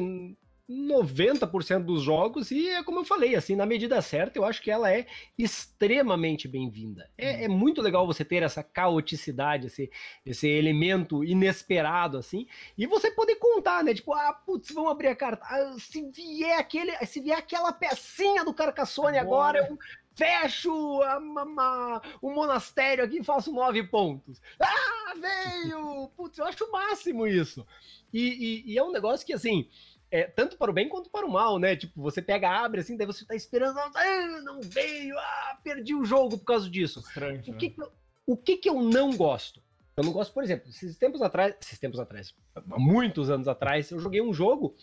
90% 0.72 1.84
dos 1.84 2.02
jogos, 2.02 2.50
e 2.50 2.68
é 2.68 2.82
como 2.82 3.00
eu 3.00 3.04
falei, 3.04 3.34
assim, 3.34 3.54
na 3.54 3.66
medida 3.66 4.00
certa, 4.00 4.38
eu 4.38 4.44
acho 4.44 4.62
que 4.62 4.70
ela 4.70 4.90
é 4.90 5.06
extremamente 5.36 6.48
bem-vinda. 6.48 7.10
É, 7.18 7.44
é, 7.44 7.48
muito 7.48 7.82
legal 7.82 8.06
você 8.06 8.24
ter 8.24 8.42
essa 8.42 8.62
caoticidade, 8.62 9.66
esse, 9.66 9.90
esse 10.24 10.48
elemento 10.48 11.22
inesperado, 11.22 12.16
assim, 12.16 12.46
e 12.76 12.86
você 12.86 13.10
poder 13.10 13.36
contar, 13.36 13.84
né? 13.84 13.92
Tipo, 13.92 14.14
ah, 14.14 14.32
putz, 14.32 14.72
vamos 14.72 14.90
abrir 14.90 15.08
a 15.08 15.16
carta. 15.16 15.44
Ah, 15.44 15.76
se 15.78 16.10
vier 16.10 16.58
aquele, 16.58 16.96
se 17.06 17.20
vier 17.20 17.36
aquela 17.36 17.72
pecinha 17.72 18.44
do 18.44 18.54
Carcassone 18.54 19.18
agora, 19.18 19.60
agora 19.60 19.68
eu 19.70 19.78
fecho 20.14 21.02
a, 21.02 21.14
a, 21.14 21.42
a, 21.42 22.02
o 22.20 22.30
monastério 22.30 23.04
aqui 23.04 23.18
e 23.18 23.24
faço 23.24 23.52
nove 23.52 23.82
pontos. 23.82 24.40
Ah, 24.60 25.14
veio! 25.16 26.08
Putz, 26.16 26.38
eu 26.38 26.46
acho 26.46 26.64
o 26.64 26.72
máximo 26.72 27.26
isso. 27.26 27.66
E, 28.12 28.20
e, 28.66 28.72
e 28.72 28.78
é 28.78 28.84
um 28.84 28.92
negócio 28.92 29.26
que, 29.26 29.32
assim, 29.32 29.68
é, 30.12 30.24
tanto 30.24 30.58
para 30.58 30.70
o 30.70 30.74
bem 30.74 30.90
quanto 30.90 31.08
para 31.08 31.26
o 31.26 31.32
mal, 31.32 31.58
né? 31.58 31.74
Tipo, 31.74 32.02
você 32.02 32.20
pega, 32.20 32.50
abre 32.50 32.82
assim, 32.82 32.98
daí 32.98 33.06
você 33.06 33.24
tá 33.24 33.34
esperando, 33.34 33.78
ah, 33.78 34.40
não 34.44 34.60
veio, 34.60 35.18
ah, 35.18 35.58
perdi 35.64 35.94
o 35.94 36.04
jogo 36.04 36.36
por 36.36 36.44
causa 36.44 36.68
disso. 36.68 37.00
Estranho, 37.00 37.40
o, 37.40 37.42
que, 37.42 37.50
né? 37.50 37.58
que 37.58 37.74
eu, 37.80 37.92
o 38.26 38.36
que, 38.36 38.56
que 38.58 38.68
eu 38.68 38.82
não 38.82 39.16
gosto? 39.16 39.62
Eu 39.96 40.04
não 40.04 40.12
gosto, 40.12 40.34
por 40.34 40.44
exemplo, 40.44 40.68
esses 40.68 40.98
tempos 40.98 41.22
atrás, 41.22 41.56
esses 41.62 41.78
tempos 41.78 41.98
atrás, 41.98 42.34
há 42.54 42.78
muitos 42.78 43.30
anos 43.30 43.48
atrás, 43.48 43.90
eu 43.90 43.98
joguei 43.98 44.20
um 44.20 44.34
jogo 44.34 44.76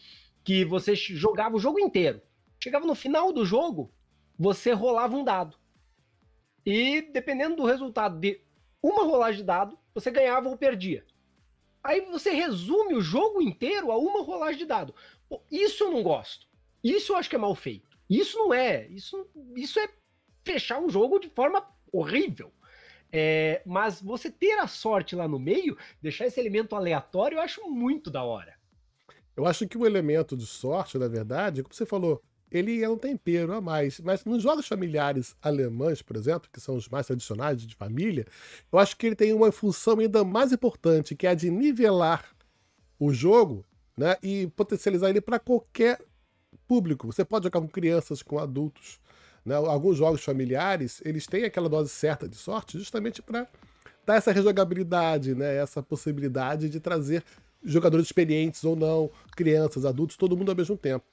que 0.43 0.65
você 0.65 0.95
jogava 0.95 1.55
o 1.55 1.59
jogo 1.59 1.79
inteiro. 1.79 2.21
Chegava 2.59 2.87
no 2.87 2.95
final 2.95 3.31
do 3.31 3.45
jogo, 3.45 3.93
você 4.37 4.71
rolava 4.71 5.15
um 5.15 5.23
dado. 5.23 5.57
E 6.65 7.01
dependendo 7.01 7.55
do 7.55 7.65
resultado 7.65 8.19
de 8.19 8.41
uma 8.81 9.03
rolagem 9.03 9.41
de 9.41 9.45
dado, 9.45 9.77
você 9.93 10.09
ganhava 10.09 10.49
ou 10.49 10.57
perdia. 10.57 11.05
Aí 11.83 12.01
você 12.01 12.31
resume 12.31 12.95
o 12.95 13.01
jogo 13.01 13.41
inteiro 13.41 13.91
a 13.91 13.97
uma 13.97 14.21
rolagem 14.21 14.59
de 14.59 14.65
dado. 14.65 14.93
Pô, 15.29 15.41
isso 15.51 15.83
eu 15.83 15.91
não 15.91 16.01
gosto. 16.01 16.47
Isso 16.83 17.13
eu 17.13 17.17
acho 17.17 17.29
que 17.29 17.35
é 17.35 17.39
mal 17.39 17.55
feito. 17.55 17.87
Isso 18.09 18.37
não 18.37 18.53
é. 18.53 18.87
Isso, 18.87 19.29
isso 19.55 19.79
é 19.79 19.87
fechar 20.43 20.79
um 20.79 20.89
jogo 20.89 21.19
de 21.19 21.29
forma 21.29 21.63
horrível. 21.91 22.51
É, 23.11 23.61
mas 23.65 24.01
você 24.01 24.31
ter 24.31 24.59
a 24.59 24.67
sorte 24.67 25.15
lá 25.15 25.27
no 25.27 25.39
meio, 25.39 25.77
deixar 26.01 26.25
esse 26.25 26.39
elemento 26.39 26.75
aleatório, 26.75 27.37
eu 27.37 27.41
acho 27.41 27.69
muito 27.69 28.09
da 28.09 28.23
hora. 28.23 28.55
Eu 29.35 29.45
acho 29.45 29.67
que 29.67 29.77
o 29.77 29.85
elemento 29.85 30.35
de 30.35 30.45
sorte, 30.45 30.97
na 30.97 31.07
verdade, 31.07 31.63
como 31.63 31.73
você 31.73 31.85
falou, 31.85 32.21
ele 32.51 32.83
é 32.83 32.89
um 32.89 32.97
tempero 32.97 33.53
a 33.53 33.61
mais. 33.61 33.99
Mas 33.99 34.25
nos 34.25 34.43
jogos 34.43 34.67
familiares 34.67 35.35
alemães, 35.41 36.01
por 36.01 36.15
exemplo, 36.15 36.49
que 36.51 36.59
são 36.59 36.75
os 36.75 36.89
mais 36.89 37.07
tradicionais 37.07 37.65
de 37.65 37.75
família, 37.75 38.25
eu 38.71 38.79
acho 38.79 38.97
que 38.97 39.07
ele 39.07 39.15
tem 39.15 39.33
uma 39.33 39.51
função 39.51 39.99
ainda 39.99 40.23
mais 40.23 40.51
importante, 40.51 41.15
que 41.15 41.27
é 41.27 41.31
a 41.31 41.35
de 41.35 41.49
nivelar 41.49 42.35
o 42.99 43.13
jogo 43.13 43.65
né, 43.99 44.15
e 44.23 44.47
potencializar 44.55 45.09
ele 45.09 45.19
para 45.19 45.37
qualquer 45.37 45.99
público. 46.65 47.07
Você 47.07 47.25
pode 47.25 47.43
jogar 47.43 47.59
com 47.59 47.67
crianças, 47.67 48.23
com 48.23 48.39
adultos. 48.39 48.97
Né? 49.45 49.55
Alguns 49.55 49.97
jogos 49.97 50.23
familiares, 50.23 51.01
eles 51.03 51.27
têm 51.27 51.43
aquela 51.43 51.67
dose 51.67 51.89
certa 51.89 52.27
de 52.27 52.37
sorte 52.37 52.77
justamente 52.77 53.21
para 53.21 53.45
dar 54.05 54.15
essa 54.15 54.31
rejogabilidade, 54.31 55.35
né? 55.35 55.57
essa 55.57 55.83
possibilidade 55.83 56.69
de 56.69 56.79
trazer 56.79 57.25
jogadores 57.61 58.05
experientes 58.05 58.63
ou 58.63 58.73
não, 58.73 59.11
crianças, 59.35 59.83
adultos, 59.83 60.15
todo 60.15 60.37
mundo 60.37 60.49
ao 60.49 60.55
mesmo 60.55 60.77
tempo. 60.77 61.05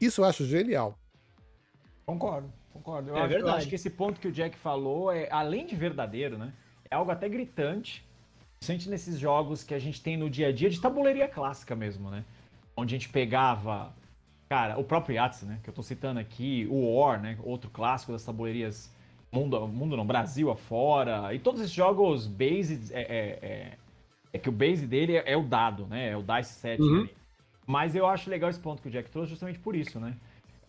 Isso 0.00 0.20
eu 0.20 0.24
acho 0.24 0.44
genial. 0.44 0.96
Concordo, 2.06 2.52
concordo. 2.72 3.10
Eu, 3.10 3.16
é 3.16 3.22
acho, 3.24 3.34
eu 3.34 3.48
acho 3.48 3.68
que 3.68 3.74
esse 3.74 3.90
ponto 3.90 4.20
que 4.20 4.28
o 4.28 4.32
Jack 4.32 4.56
falou 4.56 5.10
é, 5.10 5.28
além 5.28 5.66
de 5.66 5.74
verdadeiro, 5.74 6.38
né? 6.38 6.52
É 6.88 6.94
algo 6.94 7.10
até 7.10 7.28
gritante. 7.28 8.08
Sente 8.62 8.90
nesses 8.90 9.18
jogos 9.18 9.64
que 9.64 9.72
a 9.72 9.78
gente 9.78 10.02
tem 10.02 10.18
no 10.18 10.28
dia 10.28 10.48
a 10.48 10.52
dia 10.52 10.68
de 10.68 10.78
tabuleiria 10.78 11.26
clássica 11.26 11.74
mesmo, 11.74 12.10
né? 12.10 12.24
Onde 12.76 12.94
a 12.94 12.98
gente 12.98 13.08
pegava, 13.08 13.94
cara, 14.50 14.78
o 14.78 14.84
próprio 14.84 15.14
Yahtzee, 15.14 15.48
né? 15.48 15.60
Que 15.62 15.70
eu 15.70 15.74
tô 15.74 15.82
citando 15.82 16.20
aqui, 16.20 16.66
o 16.70 16.94
War, 16.94 17.22
né? 17.22 17.38
Outro 17.42 17.70
clássico 17.70 18.12
das 18.12 18.22
tabuleirias 18.22 18.94
mundo, 19.32 19.66
mundo 19.66 19.96
não, 19.96 20.06
Brasil 20.06 20.50
afora. 20.50 21.32
E 21.34 21.38
todos 21.38 21.62
esses 21.62 21.72
jogos 21.72 22.26
base 22.26 22.92
é, 22.92 23.00
é, 23.00 23.38
é, 23.42 23.78
é 24.34 24.38
que 24.38 24.50
o 24.50 24.52
base 24.52 24.86
dele 24.86 25.16
é, 25.16 25.32
é, 25.32 25.36
o 25.38 25.42
dado, 25.42 25.86
né? 25.86 26.10
É 26.10 26.16
o 26.16 26.22
dice 26.22 26.52
set. 26.52 26.82
Uhum. 26.82 27.08
Mas 27.66 27.94
eu 27.94 28.06
acho 28.06 28.28
legal 28.28 28.50
esse 28.50 28.60
ponto 28.60 28.82
que 28.82 28.88
o 28.88 28.90
Jack 28.90 29.10
trouxe 29.10 29.30
justamente 29.30 29.58
por 29.58 29.74
isso, 29.74 29.98
né? 29.98 30.14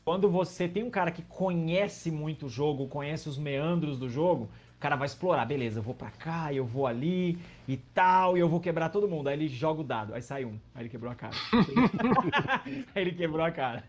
Quando 0.06 0.30
você 0.30 0.66
tem 0.66 0.82
um 0.82 0.90
cara 0.90 1.12
que 1.12 1.24
conhece 1.24 2.10
muito 2.10 2.46
o 2.46 2.50
jogo, 2.50 2.88
conhece 2.88 3.28
os 3.28 3.38
meandros 3.38 4.00
do 4.00 4.08
jogo, 4.10 4.50
cara 4.82 4.96
vai 4.96 5.06
explorar, 5.06 5.46
beleza, 5.46 5.80
eu 5.80 5.84
vou 5.84 5.94
para 5.94 6.10
cá, 6.10 6.52
eu 6.52 6.66
vou 6.66 6.88
ali 6.88 7.38
e 7.68 7.78
tal, 7.78 8.36
e 8.36 8.40
eu 8.40 8.50
vou 8.50 8.60
quebrar 8.60 8.90
todo 8.90 9.08
mundo. 9.08 9.28
Aí 9.28 9.36
ele 9.36 9.48
joga 9.48 9.82
o 9.82 9.84
dado, 9.84 10.14
aí 10.14 10.22
sai 10.22 10.44
um, 10.44 10.60
aí 10.74 10.82
ele 10.82 10.90
quebrou 10.90 11.12
a 11.12 11.16
cara. 11.16 11.36
aí 12.66 13.02
ele 13.02 13.12
quebrou 13.12 13.46
a 13.46 13.52
cara. 13.52 13.84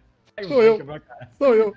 Sou 0.48 0.62
eu. 0.62 0.78
Sou 1.38 1.54
eu. 1.54 1.74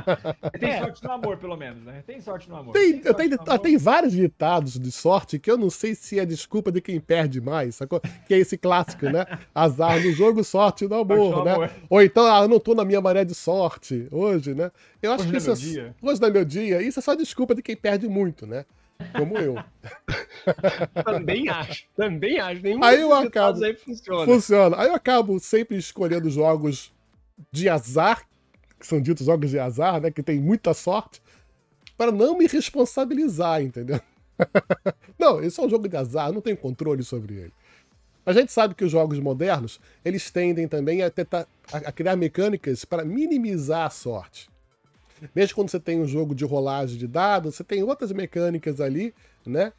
Tem 0.58 0.78
sorte 0.78 1.04
no 1.04 1.12
amor, 1.12 1.36
pelo 1.36 1.56
menos, 1.56 1.82
né? 1.84 2.02
Tem 2.06 2.20
sorte 2.20 2.48
no 2.48 2.56
amor. 2.56 2.72
Tem, 2.72 2.98
Tem 2.98 3.14
tem, 3.14 3.28
no 3.28 3.34
amor. 3.40 3.58
tem 3.58 3.76
vários 3.76 4.12
ditados 4.12 4.78
de 4.78 4.90
sorte 4.90 5.38
que 5.38 5.50
eu 5.50 5.58
não 5.58 5.68
sei 5.68 5.94
se 5.94 6.18
é 6.18 6.24
desculpa 6.24 6.72
de 6.72 6.80
quem 6.80 6.98
perde 6.98 7.40
mais, 7.40 7.76
sacou? 7.76 8.00
Que 8.26 8.34
é 8.34 8.38
esse 8.38 8.56
clássico, 8.56 9.06
né? 9.06 9.26
Azar 9.54 10.00
no 10.02 10.12
jogo, 10.12 10.42
sorte 10.42 10.88
no 10.88 10.94
amor, 10.96 11.16
Sorte 11.18 11.38
no 11.38 11.44
né? 11.44 11.52
amor. 11.52 11.70
Ou 11.90 12.02
então, 12.02 12.24
ah, 12.26 12.40
eu 12.42 12.48
não 12.48 12.58
tô 12.58 12.74
na 12.74 12.84
minha 12.84 13.00
maré 13.00 13.24
de 13.24 13.34
sorte 13.34 14.08
hoje, 14.10 14.54
né? 14.54 14.70
Eu 15.02 15.12
acho 15.12 15.22
Hoje 15.24 15.30
que 15.30 15.36
é 15.36 15.38
isso 15.38 15.46
meu 15.48 15.54
é, 15.56 15.58
dia. 15.58 15.94
hoje 16.02 16.24
é 16.24 16.30
meu 16.30 16.44
dia. 16.44 16.82
Isso 16.82 16.98
é 16.98 17.02
só 17.02 17.14
desculpa 17.14 17.54
de 17.54 17.62
quem 17.62 17.76
perde 17.76 18.08
muito, 18.08 18.46
né? 18.46 18.64
Como 19.16 19.36
eu. 19.38 19.56
Também 21.04 21.48
acho. 21.48 21.84
Também 21.96 22.38
acho. 22.38 22.62
Nenhum 22.62 22.82
Aí 22.84 23.00
eu 23.00 23.12
acabo. 23.14 23.64
aí 23.64 23.74
funciona. 23.74 24.24
Funciona. 24.26 24.76
Aí 24.78 24.88
eu 24.88 24.94
acabo 24.94 25.38
sempre 25.38 25.76
escolhendo 25.76 26.28
jogos 26.30 26.92
de 27.52 27.68
azar, 27.68 28.26
que 28.78 28.86
são 28.86 29.00
ditos 29.00 29.26
jogos 29.26 29.50
de 29.50 29.58
azar, 29.58 30.00
né? 30.00 30.10
Que 30.10 30.22
tem 30.22 30.40
muita 30.40 30.74
sorte, 30.74 31.20
para 31.96 32.10
não 32.10 32.36
me 32.38 32.46
responsabilizar, 32.46 33.62
entendeu? 33.62 34.00
não, 35.18 35.42
isso 35.42 35.60
é 35.60 35.64
um 35.64 35.70
jogo 35.70 35.88
de 35.88 35.96
azar, 35.96 36.32
não 36.32 36.40
tenho 36.40 36.56
controle 36.56 37.02
sobre 37.02 37.34
ele. 37.34 37.52
A 38.24 38.32
gente 38.32 38.52
sabe 38.52 38.74
que 38.74 38.84
os 38.84 38.92
jogos 38.92 39.18
modernos, 39.18 39.80
eles 40.04 40.30
tendem 40.30 40.68
também 40.68 41.02
a, 41.02 41.10
tentar, 41.10 41.46
a, 41.72 41.90
criar 41.90 42.16
mecânicas 42.16 42.84
para 42.84 43.04
minimizar 43.04 43.86
a 43.86 43.90
sorte. 43.90 44.48
Mesmo 45.34 45.54
quando 45.54 45.68
você 45.70 45.80
tem 45.80 46.00
um 46.00 46.06
jogo 46.06 46.34
de 46.34 46.44
rolagem 46.44 46.98
de 46.98 47.06
dados, 47.06 47.56
você 47.56 47.64
tem 47.64 47.82
outras 47.82 48.12
mecânicas 48.12 48.80
ali, 48.80 49.14
né? 49.44 49.72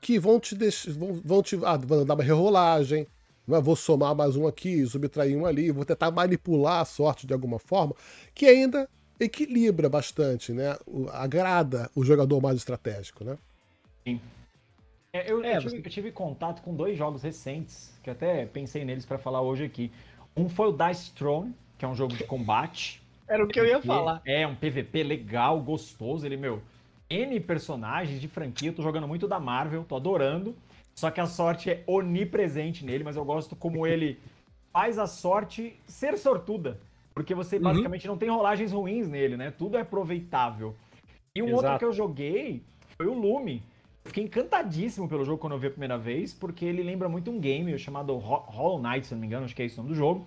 Que 0.00 0.18
vão 0.18 0.38
te. 0.38 0.56
Vão, 0.96 1.20
vão 1.24 1.42
te. 1.42 1.58
Ah, 1.64 1.76
vão 1.76 2.04
dar 2.04 2.14
uma 2.14 2.22
rerolagem. 2.22 3.06
Né, 3.48 3.60
Vou 3.60 3.74
somar 3.74 4.14
mais 4.14 4.36
um 4.36 4.46
aqui, 4.46 4.86
subtrair 4.86 5.36
um 5.36 5.46
ali, 5.46 5.70
vou 5.72 5.84
tentar 5.84 6.10
manipular 6.10 6.80
a 6.80 6.84
sorte 6.84 7.26
de 7.26 7.32
alguma 7.32 7.58
forma, 7.58 7.94
que 8.34 8.46
ainda 8.46 8.88
equilibra 9.18 9.88
bastante, 9.88 10.52
né? 10.52 10.76
o- 10.86 11.08
Agrada 11.10 11.90
o 11.94 12.04
jogador 12.04 12.40
mais 12.40 12.56
estratégico, 12.58 13.24
né? 13.24 13.36
É, 15.12 15.30
eu, 15.30 15.42
É, 15.42 15.56
eu 15.56 15.60
tive, 15.60 15.70
você- 15.70 15.76
eu 15.78 15.90
tive 15.90 16.12
contato 16.12 16.62
com 16.62 16.74
dois 16.74 16.96
jogos 16.96 17.22
recentes, 17.22 17.92
que 18.02 18.10
até 18.10 18.44
pensei 18.46 18.84
neles 18.84 19.06
pra 19.06 19.18
falar 19.18 19.40
hoje 19.40 19.64
aqui. 19.64 19.90
Um 20.36 20.48
foi 20.48 20.68
o 20.68 20.72
Dice 20.72 21.12
Throne, 21.12 21.54
que 21.78 21.84
é 21.84 21.88
um 21.88 21.94
jogo 21.94 22.14
de 22.14 22.24
combate. 22.24 23.02
Era 23.26 23.44
o 23.44 23.48
que 23.48 23.58
eu 23.58 23.64
ia 23.64 23.78
PVP. 23.80 23.86
falar. 23.88 24.22
É, 24.24 24.46
um 24.46 24.54
PVP 24.54 25.02
legal, 25.02 25.60
gostoso. 25.60 26.24
Ele, 26.26 26.36
meu, 26.36 26.62
N 27.10 27.40
personagens 27.40 28.20
de 28.20 28.28
franquia. 28.28 28.68
Eu 28.70 28.74
tô 28.74 28.82
jogando 28.82 29.08
muito 29.08 29.26
da 29.26 29.40
Marvel, 29.40 29.84
tô 29.84 29.96
adorando. 29.96 30.54
Só 30.98 31.12
que 31.12 31.20
a 31.20 31.26
sorte 31.26 31.70
é 31.70 31.84
onipresente 31.86 32.84
nele, 32.84 33.04
mas 33.04 33.14
eu 33.14 33.24
gosto 33.24 33.54
como 33.54 33.86
ele 33.86 34.18
faz 34.72 34.98
a 34.98 35.06
sorte 35.06 35.78
ser 35.86 36.18
sortuda. 36.18 36.80
Porque 37.14 37.36
você 37.36 37.54
Uhum. 37.54 37.62
basicamente 37.62 38.08
não 38.08 38.18
tem 38.18 38.28
rolagens 38.28 38.72
ruins 38.72 39.08
nele, 39.08 39.36
né? 39.36 39.52
Tudo 39.52 39.76
é 39.76 39.82
aproveitável. 39.82 40.74
E 41.36 41.40
um 41.40 41.52
outro 41.52 41.66
Exato. 41.66 41.78
que 41.78 41.84
eu 41.84 41.92
joguei 41.92 42.64
foi 42.96 43.06
o 43.06 43.14
Lume. 43.14 43.62
Fiquei 44.06 44.24
encantadíssimo 44.24 45.08
pelo 45.08 45.24
jogo 45.24 45.38
quando 45.38 45.52
eu 45.52 45.58
vi 45.60 45.68
a 45.68 45.70
primeira 45.70 45.96
vez, 45.96 46.34
porque 46.34 46.64
ele 46.64 46.82
lembra 46.82 47.08
muito 47.08 47.30
um 47.30 47.38
game 47.38 47.78
chamado 47.78 48.14
Ho- 48.16 48.44
Hollow 48.48 48.82
Knight, 48.82 49.06
se 49.06 49.14
não 49.14 49.20
me 49.20 49.28
engano, 49.28 49.44
acho 49.44 49.54
que 49.54 49.62
é 49.62 49.66
esse 49.66 49.78
o 49.78 49.82
nome 49.84 49.90
do 49.90 49.96
jogo. 49.96 50.26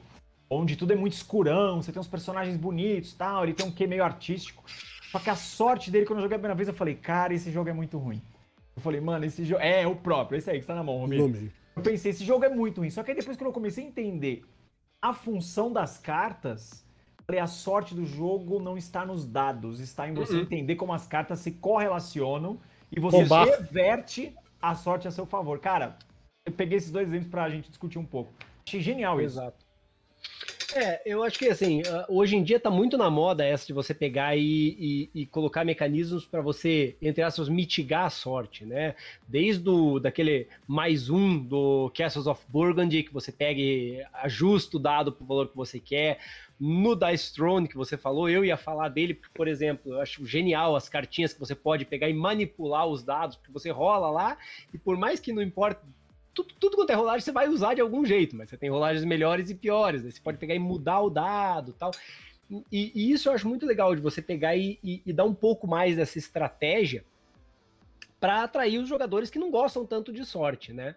Onde 0.50 0.78
tudo 0.78 0.94
é 0.94 0.96
muito 0.96 1.14
escurão, 1.14 1.82
você 1.82 1.92
tem 1.92 2.00
uns 2.00 2.08
personagens 2.08 2.56
bonitos 2.56 3.12
e 3.12 3.18
tal, 3.18 3.44
ele 3.44 3.54
tem 3.54 3.66
um 3.66 3.72
quê 3.72 3.86
meio 3.88 4.06
artístico. 4.06 4.64
Só 5.12 5.20
que 5.20 5.30
a 5.30 5.36
sorte 5.36 5.92
dele, 5.92 6.06
quando 6.06 6.20
eu 6.20 6.24
joguei 6.24 6.38
a 6.38 6.40
primeira 6.40 6.56
vez, 6.56 6.70
eu 6.70 6.74
falei, 6.74 6.96
cara, 6.96 7.34
esse 7.34 7.52
jogo 7.52 7.70
é 7.70 7.74
muito 7.74 7.98
ruim. 7.98 8.22
Eu 8.76 8.82
falei, 8.82 9.02
mano, 9.02 9.26
esse 9.26 9.44
jogo. 9.46 9.62
É, 9.62 9.86
o 9.86 9.96
próprio, 9.96 10.38
esse 10.38 10.50
aí 10.50 10.60
que 10.60 10.66
tá 10.66 10.76
na 10.76 10.84
mão, 10.84 10.98
Romero. 10.98 11.24
Lume. 11.24 11.52
Eu 11.76 11.82
pensei, 11.84 12.12
esse 12.12 12.24
jogo 12.26 12.46
é 12.46 12.50
muito 12.50 12.80
ruim. 12.80 12.90
Só 12.90 13.04
que 13.04 13.12
aí 13.12 13.18
depois 13.18 13.38
que 13.38 13.44
eu 13.44 13.52
comecei 13.52 13.84
a 13.84 13.88
entender 13.88 14.44
a 15.02 15.14
função 15.14 15.72
das 15.72 15.98
cartas, 15.98 16.86
falei, 17.26 17.42
a 17.42 17.48
sorte 17.48 17.96
do 17.96 18.06
jogo 18.06 18.60
não 18.60 18.78
está 18.78 19.06
nos 19.06 19.26
dados, 19.26 19.80
está 19.80 20.08
em 20.08 20.14
você 20.14 20.34
Uhum. 20.36 20.42
entender 20.42 20.76
como 20.76 20.94
as 20.94 21.08
cartas 21.08 21.40
se 21.40 21.52
correlacionam 21.52 22.60
e 22.92 23.00
você 23.00 23.24
Bombar. 23.24 23.48
reverte 23.48 24.36
a 24.62 24.76
sorte 24.76 25.08
a 25.08 25.12
seu 25.12 25.26
favor. 25.26 25.60
Cara, 25.60 25.98
eu 26.46 26.52
peguei 26.52 26.78
esses 26.78 26.92
dois 26.92 27.08
exemplos 27.08 27.30
pra 27.32 27.50
gente 27.50 27.70
discutir 27.70 27.98
um 28.00 28.06
pouco. 28.06 28.32
Achei 28.68 28.82
genial 28.82 29.20
isso. 29.22 29.40
Exato. 29.40 29.66
É, 30.74 31.02
eu 31.06 31.22
acho 31.22 31.38
que 31.38 31.50
assim, 31.50 31.82
ah, 31.86 32.06
hoje 32.08 32.38
em 32.38 32.44
dia 32.44 32.58
tá 32.60 32.70
muito 32.70 32.98
na 32.98 33.10
moda 33.10 33.44
essa 33.46 33.66
de 33.68 33.74
você 33.74 33.94
pegar 33.94 34.38
e, 34.38 35.10
e- 35.14 35.22
e 35.22 35.26
colocar 35.26 35.66
mecanismos 35.66 36.26
para 36.26 36.40
você, 36.42 36.96
entre 37.02 37.22
aspas, 37.22 37.50
mitigar 37.50 38.06
a 38.06 38.10
sorte, 38.10 38.64
né? 38.64 38.96
Desde 39.28 39.68
o, 39.70 40.00
daquele 40.00 40.48
mais 40.66 41.10
um 41.10 41.38
do 41.38 41.92
Castles 41.94 42.26
of 42.26 42.42
Burgundy, 42.48 43.04
que 43.04 43.14
você 43.14 43.34
pega 43.34 43.60
e 43.60 44.02
ajusta 44.14 44.78
o 44.78 44.80
dado 44.80 45.12
pro 45.12 45.26
valor 45.26 45.50
que 45.50 45.58
você 45.58 45.78
quer. 45.78 46.20
No 46.58 46.96
Dice 46.96 47.34
Throne, 47.34 47.68
que 47.68 47.76
você 47.76 47.98
falou, 47.98 48.30
eu 48.30 48.46
ia 48.46 48.56
falar 48.56 48.88
dele, 48.90 49.16
porque, 49.16 49.34
por 49.34 49.48
exemplo, 49.50 49.94
eu 49.94 50.00
acho 50.00 50.26
genial 50.26 50.76
as 50.76 50.88
cartinhas 50.88 51.34
que 51.34 51.40
você 51.40 51.56
pode 51.56 51.84
pegar 51.86 52.08
e 52.08 52.14
manipular 52.14 52.86
os 52.86 53.04
dados, 53.04 53.36
porque 53.36 53.52
você 53.52 53.72
rola 53.72 54.10
lá, 54.12 54.38
e 54.74 54.78
por 54.78 54.96
mais 54.96 55.20
que 55.20 55.34
não 55.34 55.42
importe 55.42 55.82
tudo, 56.34 56.54
tudo 56.60 56.76
quanto 56.78 56.90
é 56.92 56.94
rolagem 56.96 57.22
você 57.22 57.32
vai 57.32 57.48
usar 57.50 57.74
de 57.74 57.82
algum 57.82 58.06
jeito, 58.06 58.36
mas 58.36 58.50
você 58.50 58.58
tem 58.58 58.70
rolagens 58.70 59.04
melhores 59.06 59.50
e 59.50 59.56
piores, 59.56 60.04
né? 60.04 60.12
Você 60.12 60.20
pode 60.22 60.38
pegar 60.38 60.56
e 60.56 60.60
mudar 60.60 61.02
o 61.02 61.10
dado 61.10 61.74
tal. 61.74 61.92
E, 62.72 62.92
e 62.94 63.12
isso 63.12 63.30
eu 63.30 63.34
acho 63.34 63.48
muito 63.48 63.66
legal 63.66 63.96
de 63.96 64.02
você 64.02 64.22
pegar 64.22 64.56
e, 64.56 64.78
e- 64.84 65.02
e 65.06 65.14
dar 65.14 65.24
um 65.26 65.34
pouco 65.34 65.66
mais 65.68 65.96
dessa 65.96 66.18
estratégia 66.18 67.04
para 68.20 68.44
atrair 68.44 68.78
os 68.80 68.88
jogadores 68.88 69.30
que 69.30 69.40
não 69.40 69.50
gostam 69.50 69.86
tanto 69.86 70.12
de 70.14 70.26
sorte, 70.26 70.74
né? 70.74 70.96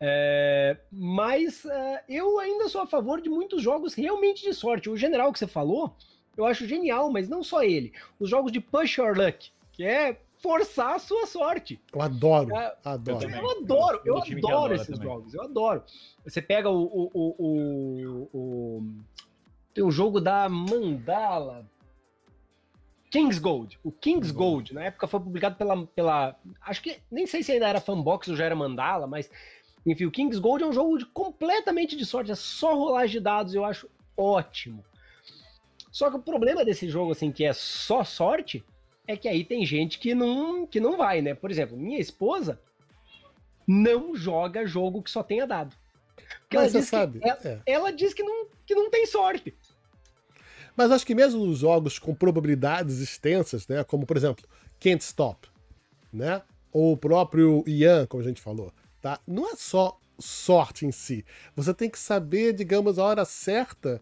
É, 0.00 0.76
mas 0.90 1.64
é, 1.64 2.02
eu 2.08 2.38
ainda 2.40 2.68
sou 2.68 2.80
a 2.80 2.86
favor 2.86 3.20
de 3.20 3.28
muitos 3.28 3.62
jogos 3.62 3.94
realmente 3.94 4.42
de 4.42 4.52
sorte. 4.52 4.90
O 4.90 4.96
general 4.96 5.32
que 5.32 5.38
você 5.38 5.46
falou, 5.46 5.94
eu 6.36 6.44
acho 6.44 6.66
genial, 6.66 7.10
mas 7.10 7.28
não 7.28 7.42
só 7.44 7.62
ele. 7.62 7.92
Os 8.18 8.28
jogos 8.28 8.50
de 8.50 8.60
push 8.60 8.96
your 8.98 9.16
luck, 9.16 9.50
que 9.72 9.84
é 9.84 10.18
forçar 10.42 10.94
a 10.96 10.98
sua 10.98 11.26
sorte. 11.26 11.80
Eu 11.92 12.02
adoro, 12.02 12.54
É, 12.56 12.76
adoro. 12.84 13.20
também. 13.20 13.38
Eu 13.40 13.50
adoro, 13.50 14.00
eu 14.04 14.20
que 14.22 14.34
adoro 14.34 14.74
esses 14.74 14.88
também. 14.88 15.02
jogos, 15.02 15.32
eu 15.34 15.42
adoro. 15.42 15.82
Você 16.24 16.42
pega 16.42 16.68
o, 16.68 16.82
o, 16.82 17.10
o, 17.14 17.34
o- 17.38 18.28
o- 18.38 18.94
Tem 19.72 19.84
um 19.84 19.90
jogo 19.90 20.20
da 20.20 20.48
Mandala. 20.48 21.64
King's 23.10 23.38
Gold. 23.38 23.78
O 23.84 23.92
King's 23.92 24.30
Gold, 24.30 24.72
na 24.74 24.84
época 24.84 25.06
foi 25.06 25.20
publicado 25.20 25.56
pela, 25.56 25.86
pela. 25.86 26.36
Acho 26.62 26.82
que. 26.82 26.98
Nem 27.10 27.26
sei 27.26 27.42
se 27.42 27.52
ainda 27.52 27.68
era 27.68 27.80
fanbox 27.80 28.28
ou 28.28 28.36
já 28.36 28.44
era 28.46 28.56
Mandala, 28.56 29.06
mas. 29.06 29.30
Enfim, 29.84 30.06
o 30.06 30.10
King's 30.12 30.38
Gold 30.38 30.62
é 30.62 30.66
um 30.66 30.72
jogo 30.72 30.96
de, 30.96 31.04
completamente 31.06 31.96
de 31.96 32.06
sorte, 32.06 32.30
é 32.30 32.34
só 32.36 32.74
rolagem 32.74 33.14
de 33.18 33.20
dados, 33.20 33.52
eu 33.52 33.64
acho 33.64 33.88
ótimo. 34.16 34.84
Só 35.90 36.08
que 36.08 36.16
o 36.16 36.22
problema 36.22 36.64
desse 36.64 36.88
jogo, 36.88 37.10
assim, 37.12 37.32
que 37.32 37.44
é 37.44 37.52
só 37.52 38.02
sorte, 38.04 38.64
é 39.06 39.16
que 39.16 39.28
aí 39.28 39.44
tem 39.44 39.64
gente 39.64 39.98
que 39.98 40.14
não, 40.14 40.66
que 40.66 40.80
não 40.80 40.96
vai, 40.96 41.20
né? 41.20 41.34
Por 41.34 41.50
exemplo, 41.50 41.76
minha 41.76 41.98
esposa 41.98 42.60
não 43.66 44.14
joga 44.14 44.66
jogo 44.66 45.02
que 45.02 45.10
só 45.10 45.22
tenha 45.22 45.46
dado. 45.46 45.74
Porque 46.40 46.56
ela 46.56 46.64
Mas 46.64 46.72
você 46.72 46.80
diz, 46.80 46.88
sabe, 46.88 47.20
que, 47.20 47.28
ela, 47.28 47.40
é. 47.44 47.60
ela 47.66 47.92
diz 47.92 48.14
que 48.14 48.22
não, 48.22 48.46
que 48.66 48.74
não 48.74 48.90
tem 48.90 49.06
sorte. 49.06 49.54
Mas 50.76 50.90
acho 50.90 51.06
que 51.06 51.14
mesmo 51.14 51.42
os 51.42 51.58
jogos 51.58 51.98
com 51.98 52.14
probabilidades 52.14 53.00
extensas, 53.00 53.68
né, 53.68 53.84
como 53.84 54.06
por 54.06 54.16
exemplo 54.16 54.46
Can't 54.80 55.02
Stop, 55.04 55.48
né, 56.12 56.42
ou 56.72 56.92
o 56.92 56.96
próprio 56.96 57.62
Ian, 57.66 58.06
como 58.06 58.22
a 58.22 58.26
gente 58.26 58.40
falou, 58.40 58.72
tá, 59.00 59.20
não 59.26 59.50
é 59.50 59.56
só 59.56 59.98
sorte 60.18 60.86
em 60.86 60.92
si. 60.92 61.24
Você 61.54 61.74
tem 61.74 61.90
que 61.90 61.98
saber, 61.98 62.52
digamos, 62.52 62.98
a 62.98 63.04
hora 63.04 63.24
certa. 63.24 64.00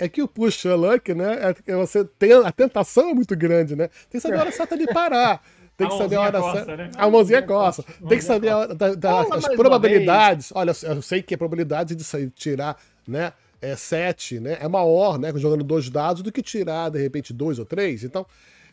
É 0.00 0.08
que 0.08 0.22
o 0.22 0.26
push 0.28 0.64
your 0.64 0.78
luck, 0.78 1.12
né? 1.14 1.38
É 1.50 1.54
que 1.54 1.72
você 1.74 2.04
tem 2.04 2.32
a 2.32 2.50
tentação 2.50 3.10
é 3.10 3.14
muito 3.14 3.36
grande, 3.36 3.76
né? 3.76 3.88
Tem 4.08 4.18
que 4.18 4.20
saber 4.20 4.36
a 4.36 4.40
hora 4.40 4.52
certa 4.52 4.76
de 4.76 4.86
parar. 4.86 5.42
Tem 5.76 5.88
que 5.88 5.96
saber 5.96 6.16
a 6.16 6.20
hora 6.20 6.40
certa. 6.52 6.76
né? 6.76 6.90
A 6.96 7.08
mãozinha 7.10 7.42
coça. 7.42 7.82
Tem 7.82 8.18
que 8.18 8.24
saber 8.24 8.48
a 8.48 8.58
hora 8.58 8.74
da- 8.74 8.94
da- 8.94 9.10
Fala 9.24 9.36
as 9.36 9.44
probabilidades. 9.56 10.52
Olha, 10.54 10.72
eu 10.82 11.02
sei 11.02 11.22
que 11.22 11.34
a 11.34 11.38
probabilidade 11.38 11.94
de 11.94 12.04
sair, 12.04 12.30
tirar, 12.30 12.76
né? 13.06 13.32
É 13.62 13.76
7, 13.76 14.40
né? 14.40 14.56
É 14.60 14.68
maior, 14.68 15.18
né? 15.18 15.32
Jogando 15.36 15.62
dois 15.62 15.88
dados 15.90 16.22
do 16.22 16.32
que 16.32 16.42
tirar, 16.42 16.90
de 16.90 16.98
repente, 17.00 17.32
dois 17.32 17.58
ou 17.58 17.64
três. 17.66 18.02
Então, 18.04 18.26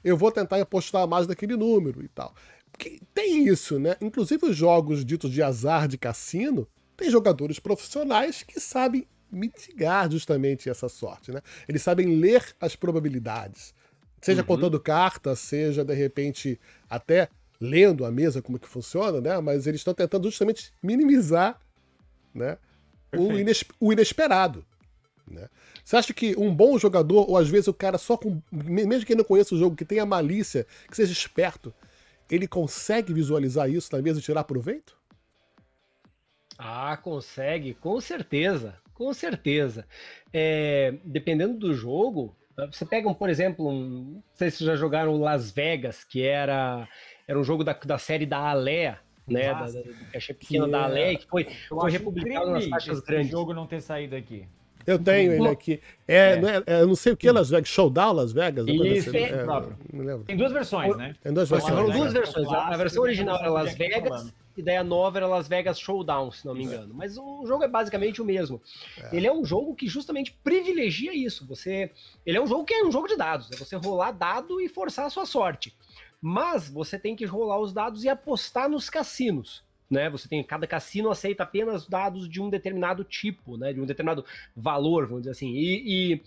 eu 0.03 0.15
vou 0.17 0.31
tentar 0.31 0.61
apostar 0.61 1.05
mais 1.07 1.27
daquele 1.27 1.55
número 1.57 2.01
e 2.03 2.07
tal. 2.07 2.33
Porque 2.71 2.99
tem 3.13 3.45
isso, 3.47 3.79
né? 3.79 3.95
Inclusive 4.01 4.45
os 4.45 4.55
jogos 4.55 5.03
ditos 5.03 5.31
de 5.31 5.41
azar 5.43 5.87
de 5.87 5.97
cassino, 5.97 6.67
tem 6.95 7.09
jogadores 7.09 7.59
profissionais 7.59 8.43
que 8.43 8.59
sabem 8.59 9.05
mitigar 9.31 10.09
justamente 10.11 10.69
essa 10.69 10.87
sorte, 10.89 11.31
né? 11.31 11.41
Eles 11.67 11.81
sabem 11.81 12.15
ler 12.19 12.55
as 12.59 12.75
probabilidades. 12.75 13.73
Seja 14.21 14.41
Uhum. 14.41 14.47
contando 14.47 14.79
carta, 14.79 15.35
seja 15.35 15.83
de 15.85 15.93
repente 15.93 16.59
até 16.89 17.29
lendo 17.59 18.05
a 18.05 18.11
mesa 18.11 18.41
como 18.41 18.59
que 18.59 18.67
funciona, 18.67 19.21
né? 19.21 19.39
Mas 19.39 19.67
eles 19.67 19.81
estão 19.81 19.93
tentando 19.93 20.29
justamente 20.29 20.73
minimizar, 20.81 21.59
né? 22.33 22.57
O, 23.15 23.29
o 23.87 23.93
inesperado. 23.93 24.65
Né? 25.29 25.49
Você 25.83 25.95
acha 25.97 26.13
que 26.13 26.35
um 26.37 26.53
bom 26.53 26.77
jogador, 26.77 27.29
ou 27.29 27.37
às 27.37 27.49
vezes 27.49 27.67
o 27.67 27.73
cara 27.73 27.97
só 27.97 28.17
com. 28.17 28.41
Mesmo 28.51 29.05
que 29.05 29.15
não 29.15 29.23
conheça 29.23 29.55
o 29.55 29.57
jogo, 29.57 29.75
que 29.75 29.85
tenha 29.85 30.05
malícia, 30.05 30.65
que 30.89 30.95
seja 30.95 31.11
esperto, 31.11 31.73
ele 32.29 32.47
consegue 32.47 33.13
visualizar 33.13 33.69
isso 33.69 33.89
na 33.95 34.01
mesa 34.01 34.19
e 34.19 34.23
tirar 34.23 34.43
proveito? 34.43 34.95
Ah, 36.57 36.97
consegue, 36.97 37.73
com 37.75 37.99
certeza. 38.01 38.75
Com 38.97 39.13
certeza. 39.13 39.85
É, 40.33 40.95
dependendo 41.05 41.55
do 41.55 41.71
jogo, 41.71 42.35
você 42.71 42.83
pega, 42.83 43.07
um, 43.07 43.13
por 43.13 43.29
exemplo, 43.29 43.69
um, 43.69 44.15
não 44.15 44.23
sei 44.33 44.49
se 44.49 44.65
já 44.65 44.75
jogaram 44.75 45.19
Las 45.19 45.51
Vegas, 45.51 46.03
que 46.03 46.23
era, 46.23 46.89
era 47.27 47.39
um 47.39 47.43
jogo 47.43 47.63
da, 47.63 47.73
da 47.73 47.99
série 47.99 48.25
da 48.25 48.39
Alea, 48.39 48.97
né? 49.27 49.53
Da, 49.53 49.65
da, 49.65 49.83
caixa 50.11 50.33
pequena 50.33 50.65
que 50.65 50.71
da 50.71 50.83
Alea, 50.85 51.15
que 51.15 51.27
foi, 51.27 51.47
foi 51.69 51.91
republicado 51.91 52.49
nas 52.49 52.65
faixas 52.65 52.99
grandes. 53.01 53.29
jogo 53.29 53.53
não 53.53 53.67
ter 53.67 53.81
saído 53.81 54.15
aqui. 54.15 54.47
Eu 54.87 54.97
tenho 54.97 55.33
ele 55.33 55.47
aqui. 55.49 55.81
É, 56.07 56.31
é. 56.31 56.35
Não 56.39 56.47
é, 56.47 56.63
é, 56.65 56.81
eu 56.81 56.87
não 56.87 56.95
sei 56.95 57.11
o 57.11 57.17
que 57.17 57.29
Las 57.29 57.49
Vegas, 57.49 57.67
Showdown 57.67 58.13
Las 58.13 58.31
Vegas? 58.31 58.65
Isso, 58.65 59.09
assim. 59.09 59.17
é, 59.17 59.45
Tem 60.25 60.37
duas 60.37 60.53
versões, 60.53 60.95
né? 60.95 61.13
Tem 61.21 61.33
duas 61.33 61.49
versões. 61.49 61.73
Foram 61.75 61.91
duas 61.91 62.13
versões. 62.13 62.47
A 62.47 62.77
versão 62.77 63.03
original 63.03 63.37
era 63.37 63.51
Las 63.51 63.75
Vegas 63.75 64.33
e 64.55 64.63
daí 64.63 64.77
a 64.77 64.83
nova 64.85 65.19
era 65.19 65.27
Las 65.27 65.47
Vegas 65.47 65.77
Showdown, 65.77 66.31
se 66.31 66.45
não 66.45 66.55
me 66.55 66.63
engano. 66.63 66.93
Mas 66.93 67.17
o 67.17 67.45
jogo 67.45 67.65
é 67.65 67.67
basicamente 67.67 68.21
o 68.21 68.25
mesmo. 68.25 68.61
É. 68.97 69.15
Ele 69.17 69.27
é 69.27 69.33
um 69.33 69.43
jogo 69.43 69.75
que 69.75 69.87
justamente 69.87 70.31
privilegia 70.41 71.13
isso. 71.13 71.45
Você, 71.47 71.91
ele 72.25 72.37
é 72.37 72.41
um 72.41 72.47
jogo 72.47 72.63
que 72.63 72.73
é 72.73 72.83
um 72.83 72.91
jogo 72.91 73.09
de 73.09 73.17
dados. 73.17 73.51
É 73.51 73.57
você 73.57 73.75
rolar 73.75 74.11
dado 74.11 74.61
e 74.61 74.69
forçar 74.69 75.05
a 75.05 75.09
sua 75.09 75.25
sorte. 75.25 75.75
Mas 76.21 76.69
você 76.69 76.97
tem 76.97 77.13
que 77.15 77.25
rolar 77.25 77.59
os 77.59 77.73
dados 77.73 78.05
e 78.05 78.09
apostar 78.09 78.69
nos 78.69 78.89
cassinos 78.89 79.66
né? 79.89 80.09
Você 80.09 80.27
tem 80.27 80.43
cada 80.43 80.67
cassino 80.67 81.09
aceita 81.09 81.43
apenas 81.43 81.87
dados 81.87 82.27
de 82.27 82.41
um 82.41 82.49
determinado 82.49 83.03
tipo, 83.03 83.57
né? 83.57 83.73
De 83.73 83.81
um 83.81 83.85
determinado 83.85 84.25
valor, 84.55 85.05
vamos 85.05 85.21
dizer 85.21 85.31
assim. 85.31 85.51
E, 85.51 86.13
e 86.13 86.23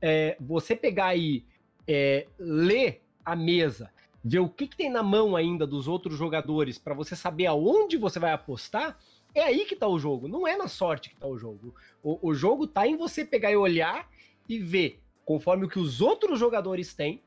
é, 0.00 0.36
você 0.40 0.74
pegar 0.74 1.16
e 1.16 1.44
é, 1.86 2.26
ler 2.38 3.02
a 3.24 3.36
mesa, 3.36 3.90
ver 4.24 4.40
o 4.40 4.48
que, 4.48 4.66
que 4.66 4.76
tem 4.76 4.90
na 4.90 5.02
mão 5.02 5.36
ainda 5.36 5.66
dos 5.66 5.88
outros 5.88 6.16
jogadores 6.16 6.78
para 6.78 6.94
você 6.94 7.14
saber 7.14 7.46
aonde 7.46 7.96
você 7.96 8.18
vai 8.18 8.32
apostar, 8.32 8.98
é 9.34 9.42
aí 9.42 9.64
que 9.64 9.76
tá 9.76 9.86
o 9.86 9.98
jogo. 9.98 10.28
Não 10.28 10.46
é 10.46 10.56
na 10.56 10.68
sorte 10.68 11.10
que 11.10 11.16
tá 11.16 11.26
o 11.26 11.38
jogo. 11.38 11.74
O, 12.02 12.30
o 12.30 12.34
jogo 12.34 12.66
tá 12.66 12.86
em 12.86 12.96
você 12.96 13.24
pegar 13.24 13.50
e 13.50 13.56
olhar 13.56 14.08
e 14.48 14.58
ver 14.58 15.00
conforme 15.24 15.64
o 15.64 15.68
que 15.68 15.78
os 15.78 16.00
outros 16.00 16.38
jogadores 16.38 16.94
têm, 16.94 17.22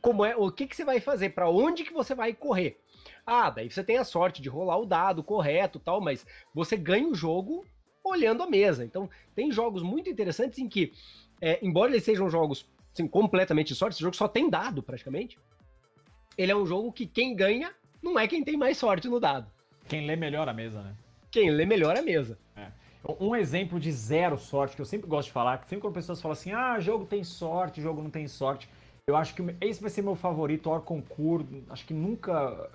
como 0.00 0.24
é, 0.24 0.36
o 0.36 0.50
que, 0.50 0.66
que 0.66 0.76
você 0.76 0.84
vai 0.84 1.00
fazer, 1.00 1.30
para 1.30 1.50
onde 1.50 1.84
que 1.84 1.92
você 1.92 2.14
vai 2.14 2.32
correr. 2.32 2.80
Ah, 3.26 3.50
daí 3.50 3.70
você 3.70 3.82
tem 3.82 3.96
a 3.96 4.04
sorte 4.04 4.42
de 4.42 4.48
rolar 4.48 4.78
o 4.78 4.86
dado 4.86 5.22
correto 5.22 5.78
tal, 5.78 6.00
mas 6.00 6.26
você 6.54 6.76
ganha 6.76 7.08
o 7.08 7.14
jogo 7.14 7.64
olhando 8.04 8.42
a 8.42 8.46
mesa. 8.46 8.84
Então, 8.84 9.08
tem 9.34 9.52
jogos 9.52 9.82
muito 9.82 10.08
interessantes 10.08 10.58
em 10.58 10.68
que, 10.68 10.92
é, 11.40 11.58
embora 11.64 11.90
eles 11.90 12.04
sejam 12.04 12.30
jogos 12.30 12.66
assim, 12.92 13.06
completamente 13.06 13.68
de 13.68 13.74
sorte, 13.74 13.94
esse 13.94 14.02
jogo 14.02 14.16
só 14.16 14.26
tem 14.26 14.48
dado 14.48 14.82
praticamente. 14.82 15.38
Ele 16.36 16.52
é 16.52 16.56
um 16.56 16.66
jogo 16.66 16.92
que 16.92 17.06
quem 17.06 17.34
ganha 17.34 17.72
não 18.02 18.18
é 18.18 18.26
quem 18.26 18.44
tem 18.44 18.56
mais 18.56 18.78
sorte 18.78 19.08
no 19.08 19.20
dado. 19.20 19.50
Quem 19.88 20.06
lê 20.06 20.16
melhor 20.16 20.48
a 20.48 20.52
mesa, 20.52 20.82
né? 20.82 20.94
Quem 21.30 21.50
lê 21.50 21.66
melhor 21.66 21.96
a 21.96 22.02
mesa. 22.02 22.38
É. 22.56 22.68
Um 23.20 23.34
exemplo 23.34 23.78
de 23.80 23.90
zero 23.90 24.36
sorte, 24.36 24.76
que 24.76 24.82
eu 24.82 24.86
sempre 24.86 25.08
gosto 25.08 25.28
de 25.28 25.32
falar, 25.32 25.58
que 25.58 25.68
sempre 25.68 25.82
quando 25.82 25.94
pessoas 25.94 26.20
falam 26.20 26.32
assim, 26.32 26.52
ah, 26.52 26.78
jogo 26.78 27.06
tem 27.06 27.24
sorte, 27.24 27.80
jogo 27.80 28.02
não 28.02 28.10
tem 28.10 28.26
sorte, 28.28 28.68
eu 29.06 29.16
acho 29.16 29.34
que 29.34 29.42
esse 29.60 29.80
vai 29.80 29.88
ser 29.88 30.02
meu 30.02 30.14
favorito, 30.14 30.68
Or 30.68 30.82
Concur, 30.82 31.42
acho 31.70 31.86
que 31.86 31.94
nunca 31.94 32.68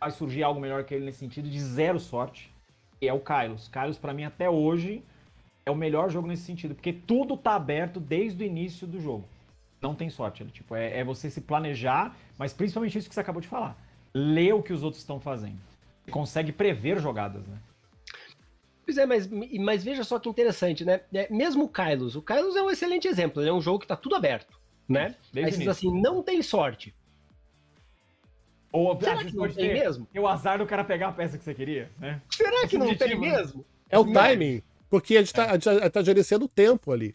vai 0.00 0.10
surgir 0.10 0.42
algo 0.42 0.60
melhor 0.60 0.84
que 0.84 0.94
ele 0.94 1.04
nesse 1.04 1.18
sentido, 1.18 1.48
de 1.48 1.60
zero 1.60 1.98
sorte, 1.98 2.52
e 3.00 3.08
é 3.08 3.12
o 3.12 3.20
Kylos. 3.20 3.68
Kylos, 3.68 3.98
para 3.98 4.12
mim, 4.12 4.24
até 4.24 4.48
hoje, 4.48 5.02
é 5.64 5.70
o 5.70 5.76
melhor 5.76 6.10
jogo 6.10 6.26
nesse 6.26 6.42
sentido, 6.42 6.74
porque 6.74 6.92
tudo 6.92 7.36
tá 7.36 7.54
aberto 7.54 8.00
desde 8.00 8.42
o 8.42 8.46
início 8.46 8.86
do 8.86 9.00
jogo. 9.00 9.24
Não 9.80 9.94
tem 9.94 10.10
sorte, 10.10 10.42
ele, 10.42 10.50
tipo, 10.50 10.74
é, 10.74 10.98
é 10.98 11.04
você 11.04 11.30
se 11.30 11.40
planejar, 11.40 12.16
mas 12.36 12.52
principalmente 12.52 12.98
isso 12.98 13.08
que 13.08 13.14
você 13.14 13.20
acabou 13.20 13.40
de 13.40 13.46
falar. 13.46 13.76
Ler 14.12 14.54
o 14.54 14.62
que 14.62 14.72
os 14.72 14.82
outros 14.82 15.00
estão 15.00 15.20
fazendo. 15.20 15.58
Você 16.04 16.10
consegue 16.10 16.50
prever 16.50 16.98
jogadas, 16.98 17.46
né? 17.46 17.58
Pois 18.84 18.96
é, 18.96 19.04
mas, 19.04 19.28
mas 19.60 19.84
veja 19.84 20.02
só 20.02 20.18
que 20.18 20.28
interessante, 20.28 20.84
né? 20.84 21.02
É, 21.12 21.30
mesmo 21.30 21.64
o 21.64 21.68
Kylos, 21.68 22.16
o 22.16 22.22
Kylos 22.22 22.56
é 22.56 22.62
um 22.62 22.70
excelente 22.70 23.06
exemplo, 23.06 23.42
ele 23.42 23.50
é 23.50 23.52
um 23.52 23.60
jogo 23.60 23.80
que 23.80 23.86
tá 23.86 23.94
tudo 23.94 24.16
aberto, 24.16 24.58
né? 24.88 25.14
Desde 25.30 25.50
Aí 25.50 25.52
você 25.52 25.58
diz 25.58 25.68
assim, 25.68 26.00
não 26.00 26.22
tem 26.22 26.40
sorte. 26.40 26.94
Ou 28.72 28.98
Será 29.00 29.24
que 29.24 29.34
não 29.34 29.48
tem 29.48 29.72
mesmo? 29.72 30.06
É 30.12 30.20
o 30.20 30.28
azar 30.28 30.58
do 30.58 30.66
cara 30.66 30.84
pegar 30.84 31.08
a 31.08 31.12
peça 31.12 31.38
que 31.38 31.44
você 31.44 31.54
queria, 31.54 31.90
né? 31.98 32.20
Será 32.30 32.66
que 32.66 32.76
não 32.76 32.94
tem 32.94 33.18
né? 33.18 33.30
mesmo? 33.32 33.64
É 33.88 33.98
o 33.98 34.12
timing, 34.12 34.62
porque 34.90 35.16
a 35.16 35.20
gente 35.20 35.28
está 35.28 35.84
é. 35.84 35.88
tá 35.88 36.02
gerenciando 36.02 36.44
o 36.44 36.48
tempo 36.48 36.92
ali. 36.92 37.14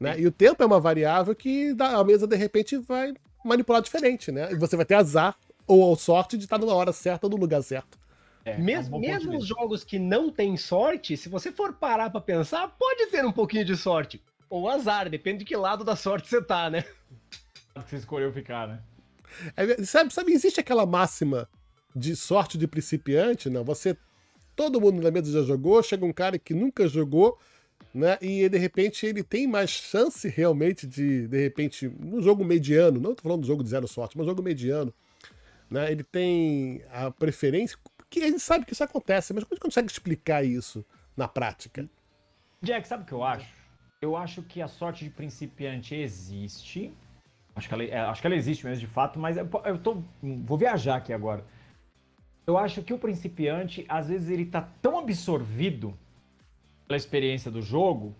Né? 0.00 0.18
E 0.20 0.26
o 0.26 0.32
tempo 0.32 0.62
é 0.62 0.66
uma 0.66 0.80
variável 0.80 1.34
que 1.34 1.74
a 1.78 2.02
mesa, 2.02 2.26
de 2.26 2.36
repente, 2.36 2.76
vai 2.78 3.14
manipular 3.44 3.82
diferente, 3.82 4.32
né? 4.32 4.50
E 4.50 4.56
você 4.56 4.76
vai 4.76 4.84
ter 4.84 4.94
azar 4.94 5.36
ou 5.66 5.94
sorte 5.96 6.36
de 6.36 6.44
estar 6.44 6.58
na 6.58 6.74
hora 6.74 6.92
certa 6.92 7.26
ou 7.26 7.30
no 7.30 7.36
lugar 7.36 7.62
certo. 7.62 7.98
É, 8.44 8.58
mesmo, 8.58 8.96
é 8.96 8.98
um 8.98 9.00
mesmo 9.00 9.36
os 9.36 9.46
jogos 9.46 9.84
que 9.84 9.98
não 9.98 10.30
tem 10.30 10.56
sorte, 10.56 11.16
se 11.16 11.28
você 11.28 11.50
for 11.50 11.72
parar 11.72 12.10
para 12.10 12.20
pensar, 12.20 12.68
pode 12.78 13.06
ter 13.06 13.24
um 13.24 13.32
pouquinho 13.32 13.64
de 13.64 13.76
sorte. 13.76 14.22
Ou 14.50 14.68
azar, 14.68 15.08
depende 15.08 15.38
de 15.38 15.44
que 15.46 15.56
lado 15.56 15.82
da 15.82 15.96
sorte 15.96 16.28
você 16.28 16.42
tá, 16.42 16.68
né? 16.68 16.84
Que 17.74 17.90
você 17.90 17.96
escolheu 17.96 18.32
ficar, 18.32 18.68
né? 18.68 18.80
É, 19.56 19.82
sabe, 19.84 20.12
sabe, 20.12 20.32
existe 20.32 20.60
aquela 20.60 20.86
máxima 20.86 21.48
de 21.94 22.16
sorte 22.16 22.58
de 22.58 22.66
principiante, 22.66 23.48
não? 23.48 23.64
Você. 23.64 23.96
Todo 24.56 24.80
mundo 24.80 25.02
na 25.02 25.10
mesa 25.10 25.32
já 25.32 25.42
jogou, 25.42 25.82
chega 25.82 26.06
um 26.06 26.12
cara 26.12 26.38
que 26.38 26.54
nunca 26.54 26.86
jogou, 26.86 27.36
né? 27.92 28.16
E 28.22 28.48
de 28.48 28.56
repente 28.56 29.04
ele 29.04 29.22
tem 29.22 29.48
mais 29.48 29.70
chance 29.70 30.28
realmente 30.28 30.86
de, 30.86 31.26
de 31.26 31.42
repente, 31.42 31.88
no 31.88 32.22
jogo 32.22 32.44
mediano, 32.44 33.00
não 33.00 33.16
tô 33.16 33.22
falando 33.24 33.40
do 33.40 33.46
jogo 33.48 33.64
de 33.64 33.70
zero 33.70 33.88
sorte, 33.88 34.16
mas 34.16 34.26
jogo 34.26 34.44
mediano, 34.44 34.94
né? 35.68 35.90
Ele 35.90 36.04
tem 36.04 36.84
a 36.92 37.10
preferência, 37.10 37.76
a 38.16 38.26
gente 38.26 38.38
sabe 38.38 38.64
que 38.64 38.72
isso 38.72 38.84
acontece, 38.84 39.32
mas 39.32 39.42
como 39.42 39.54
a 39.54 39.56
gente 39.56 39.62
consegue 39.62 39.90
explicar 39.90 40.44
isso 40.44 40.84
na 41.16 41.26
prática? 41.26 41.88
Jack, 42.62 42.86
sabe 42.86 43.02
o 43.02 43.06
que 43.06 43.12
eu 43.12 43.24
acho? 43.24 43.52
Eu 44.00 44.16
acho 44.16 44.42
que 44.42 44.60
a 44.62 44.68
sorte 44.68 45.04
de 45.04 45.10
principiante 45.10 45.94
existe, 45.94 46.92
Acho 47.56 47.68
que 47.68 47.74
ela, 47.74 47.84
é, 47.84 47.98
acho 48.00 48.20
que 48.20 48.26
ela 48.26 48.36
existe 48.36 48.66
mesmo 48.66 48.80
de 48.80 48.86
fato, 48.86 49.18
mas 49.18 49.36
eu, 49.36 49.48
eu 49.64 49.78
tô, 49.78 50.02
vou 50.22 50.58
viajar 50.58 50.96
aqui 50.96 51.12
agora. 51.12 51.44
Eu 52.46 52.58
acho 52.58 52.82
que 52.82 52.92
o 52.92 52.98
principiante, 52.98 53.84
às 53.88 54.08
vezes, 54.08 54.28
ele 54.28 54.44
tá 54.44 54.68
tão 54.82 54.98
absorvido 54.98 55.96
pela 56.86 56.96
experiência 56.96 57.50
do 57.50 57.62
jogo 57.62 58.14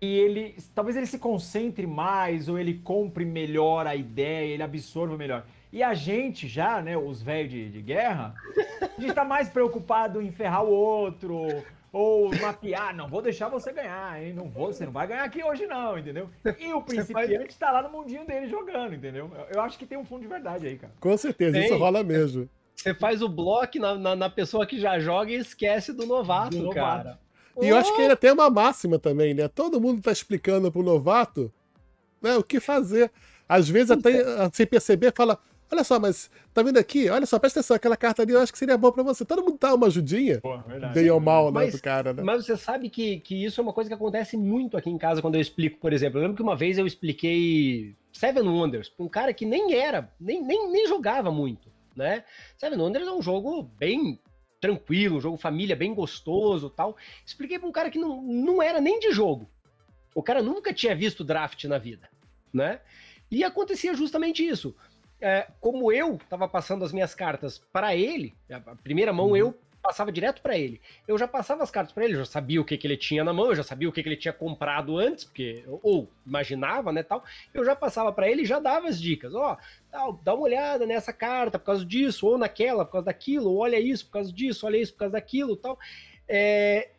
e 0.00 0.06
ele 0.06 0.56
talvez 0.74 0.96
ele 0.96 1.06
se 1.06 1.18
concentre 1.18 1.86
mais 1.86 2.48
ou 2.48 2.58
ele 2.58 2.74
compre 2.74 3.24
melhor 3.24 3.86
a 3.86 3.96
ideia, 3.96 4.52
ele 4.52 4.62
absorva 4.62 5.16
melhor. 5.16 5.44
E 5.72 5.82
a 5.82 5.92
gente 5.92 6.46
já, 6.46 6.80
né, 6.80 6.96
os 6.96 7.20
velhos 7.20 7.50
de, 7.50 7.68
de, 7.68 7.82
guerra, 7.82 8.34
a 8.80 9.00
gente 9.00 9.12
tá 9.12 9.24
mais 9.24 9.48
preocupado 9.48 10.22
em 10.22 10.30
ferrar 10.30 10.64
o 10.64 10.70
outro, 10.70 11.46
ou 11.92 12.30
mapear, 12.36 12.94
não 12.94 13.08
vou 13.08 13.22
deixar 13.22 13.48
você 13.48 13.72
ganhar, 13.72 14.22
hein? 14.22 14.32
Não 14.32 14.48
vou, 14.48 14.72
você 14.72 14.84
não 14.84 14.92
vai 14.92 15.06
ganhar 15.06 15.24
aqui 15.24 15.42
hoje, 15.42 15.66
não, 15.66 15.98
entendeu? 15.98 16.28
E 16.58 16.72
o 16.72 16.80
principiante 16.82 17.50
está 17.50 17.70
lá 17.70 17.82
no 17.82 17.90
mundinho 17.90 18.26
dele 18.26 18.48
jogando, 18.48 18.94
entendeu? 18.94 19.30
Eu 19.50 19.60
acho 19.60 19.78
que 19.78 19.86
tem 19.86 19.96
um 19.96 20.04
fundo 20.04 20.22
de 20.22 20.28
verdade 20.28 20.66
aí, 20.66 20.76
cara. 20.76 20.92
Com 21.00 21.16
certeza, 21.16 21.52
tem. 21.52 21.64
isso 21.64 21.76
rola 21.76 22.02
mesmo. 22.02 22.48
Você 22.74 22.94
faz 22.94 23.22
o 23.22 23.28
bloco 23.28 23.78
na, 23.78 23.94
na, 23.96 24.14
na, 24.14 24.30
pessoa 24.30 24.66
que 24.66 24.78
já 24.78 25.00
joga 25.00 25.32
e 25.32 25.36
esquece 25.36 25.92
do 25.92 26.06
novato, 26.06 26.56
do 26.56 26.64
novato. 26.64 26.74
cara. 26.74 27.18
E 27.60 27.68
eu 27.68 27.76
acho 27.76 27.94
que 27.96 28.02
ainda 28.02 28.16
tem 28.16 28.30
uma 28.30 28.48
máxima 28.48 29.00
também, 29.00 29.34
né? 29.34 29.48
Todo 29.48 29.80
mundo 29.80 30.00
tá 30.00 30.12
explicando 30.12 30.70
pro 30.70 30.82
novato 30.82 31.52
né, 32.22 32.36
o 32.36 32.42
que 32.42 32.60
fazer. 32.60 33.10
Às 33.48 33.68
vezes, 33.68 33.90
até 33.90 34.12
sem 34.52 34.64
perceber, 34.66 35.12
fala: 35.12 35.38
Olha 35.70 35.84
só, 35.84 36.00
mas 36.00 36.30
tá 36.54 36.62
vendo 36.62 36.78
aqui? 36.78 37.10
Olha 37.10 37.26
só, 37.26 37.38
presta 37.38 37.60
atenção, 37.60 37.76
aquela 37.76 37.96
carta 37.96 38.22
ali 38.22 38.32
eu 38.32 38.40
acho 38.40 38.50
que 38.50 38.58
seria 38.58 38.78
bom 38.78 38.90
pra 38.90 39.02
você. 39.02 39.24
Todo 39.24 39.42
mundo 39.42 39.58
dá 39.60 39.74
uma 39.74 39.86
ajudinha. 39.86 40.40
Pô, 40.40 40.56
verdade. 40.58 40.94
Bem 40.94 41.10
ou 41.10 41.20
mal, 41.20 41.52
né, 41.52 41.66
do 41.66 41.80
cara, 41.80 42.14
né? 42.14 42.22
Mas 42.22 42.46
você 42.46 42.56
sabe 42.56 42.88
que, 42.88 43.20
que 43.20 43.44
isso 43.44 43.60
é 43.60 43.62
uma 43.62 43.72
coisa 43.72 43.88
que 43.88 43.94
acontece 43.94 44.36
muito 44.36 44.76
aqui 44.76 44.88
em 44.88 44.96
casa 44.96 45.20
quando 45.20 45.34
eu 45.34 45.40
explico, 45.40 45.78
por 45.78 45.92
exemplo. 45.92 46.18
Eu 46.18 46.22
lembro 46.22 46.36
que 46.36 46.42
uma 46.42 46.56
vez 46.56 46.78
eu 46.78 46.86
expliquei 46.86 47.94
Seven 48.12 48.48
Wonders 48.48 48.88
pra 48.88 49.04
um 49.04 49.08
cara 49.08 49.34
que 49.34 49.44
nem 49.44 49.74
era, 49.74 50.10
nem, 50.18 50.42
nem, 50.42 50.70
nem 50.70 50.88
jogava 50.88 51.30
muito, 51.30 51.70
né? 51.94 52.24
Seven 52.56 52.80
Wonders 52.80 53.06
é 53.06 53.12
um 53.12 53.22
jogo 53.22 53.62
bem 53.78 54.18
tranquilo, 54.58 55.18
um 55.18 55.20
jogo 55.20 55.36
família 55.36 55.76
bem 55.76 55.94
gostoso 55.94 56.70
tal. 56.70 56.96
Expliquei 57.26 57.58
pra 57.58 57.68
um 57.68 57.72
cara 57.72 57.90
que 57.90 57.98
não, 57.98 58.22
não 58.22 58.62
era 58.62 58.80
nem 58.80 58.98
de 58.98 59.12
jogo. 59.12 59.48
O 60.14 60.22
cara 60.22 60.42
nunca 60.42 60.72
tinha 60.72 60.96
visto 60.96 61.22
draft 61.22 61.62
na 61.64 61.76
vida, 61.76 62.08
né? 62.52 62.80
E 63.30 63.44
acontecia 63.44 63.92
justamente 63.94 64.44
isso 64.46 64.74
é, 65.20 65.48
como 65.60 65.92
eu 65.92 66.14
estava 66.16 66.48
passando 66.48 66.84
as 66.84 66.92
minhas 66.92 67.14
cartas 67.14 67.58
para 67.72 67.94
ele, 67.94 68.34
a 68.50 68.76
primeira 68.76 69.12
mão 69.12 69.30
uhum. 69.30 69.36
eu 69.36 69.58
passava 69.82 70.12
direto 70.12 70.42
para 70.42 70.56
ele. 70.56 70.80
Eu 71.06 71.16
já 71.16 71.26
passava 71.26 71.62
as 71.62 71.70
cartas 71.70 71.92
para 71.92 72.04
ele, 72.04 72.14
eu 72.14 72.18
já 72.18 72.24
sabia 72.26 72.60
o 72.60 72.64
que, 72.64 72.76
que 72.76 72.86
ele 72.86 72.96
tinha 72.96 73.24
na 73.24 73.32
mão, 73.32 73.46
eu 73.46 73.54
já 73.54 73.62
sabia 73.62 73.88
o 73.88 73.92
que, 73.92 74.02
que 74.02 74.08
ele 74.08 74.16
tinha 74.16 74.32
comprado 74.32 74.98
antes, 74.98 75.24
porque 75.24 75.64
ou 75.82 76.10
imaginava, 76.26 76.92
né, 76.92 77.02
tal. 77.02 77.24
Eu 77.54 77.64
já 77.64 77.74
passava 77.74 78.12
para 78.12 78.28
ele 78.30 78.42
e 78.42 78.46
já 78.46 78.58
dava 78.58 78.88
as 78.88 79.00
dicas. 79.00 79.34
Ó, 79.34 79.56
oh, 79.94 80.12
dá 80.22 80.34
uma 80.34 80.44
olhada 80.44 80.84
nessa 80.84 81.12
carta 81.12 81.58
por 81.58 81.66
causa 81.66 81.84
disso, 81.84 82.26
ou 82.26 82.36
naquela 82.36 82.84
por 82.84 82.92
causa 82.92 83.06
daquilo, 83.06 83.50
ou 83.50 83.58
olha 83.58 83.80
isso 83.80 84.06
por 84.06 84.12
causa 84.12 84.32
disso, 84.32 84.66
olha 84.66 84.76
isso 84.76 84.92
por 84.92 85.00
causa 85.00 85.12
daquilo, 85.12 85.56
tal. 85.56 85.78
É... 86.28 86.90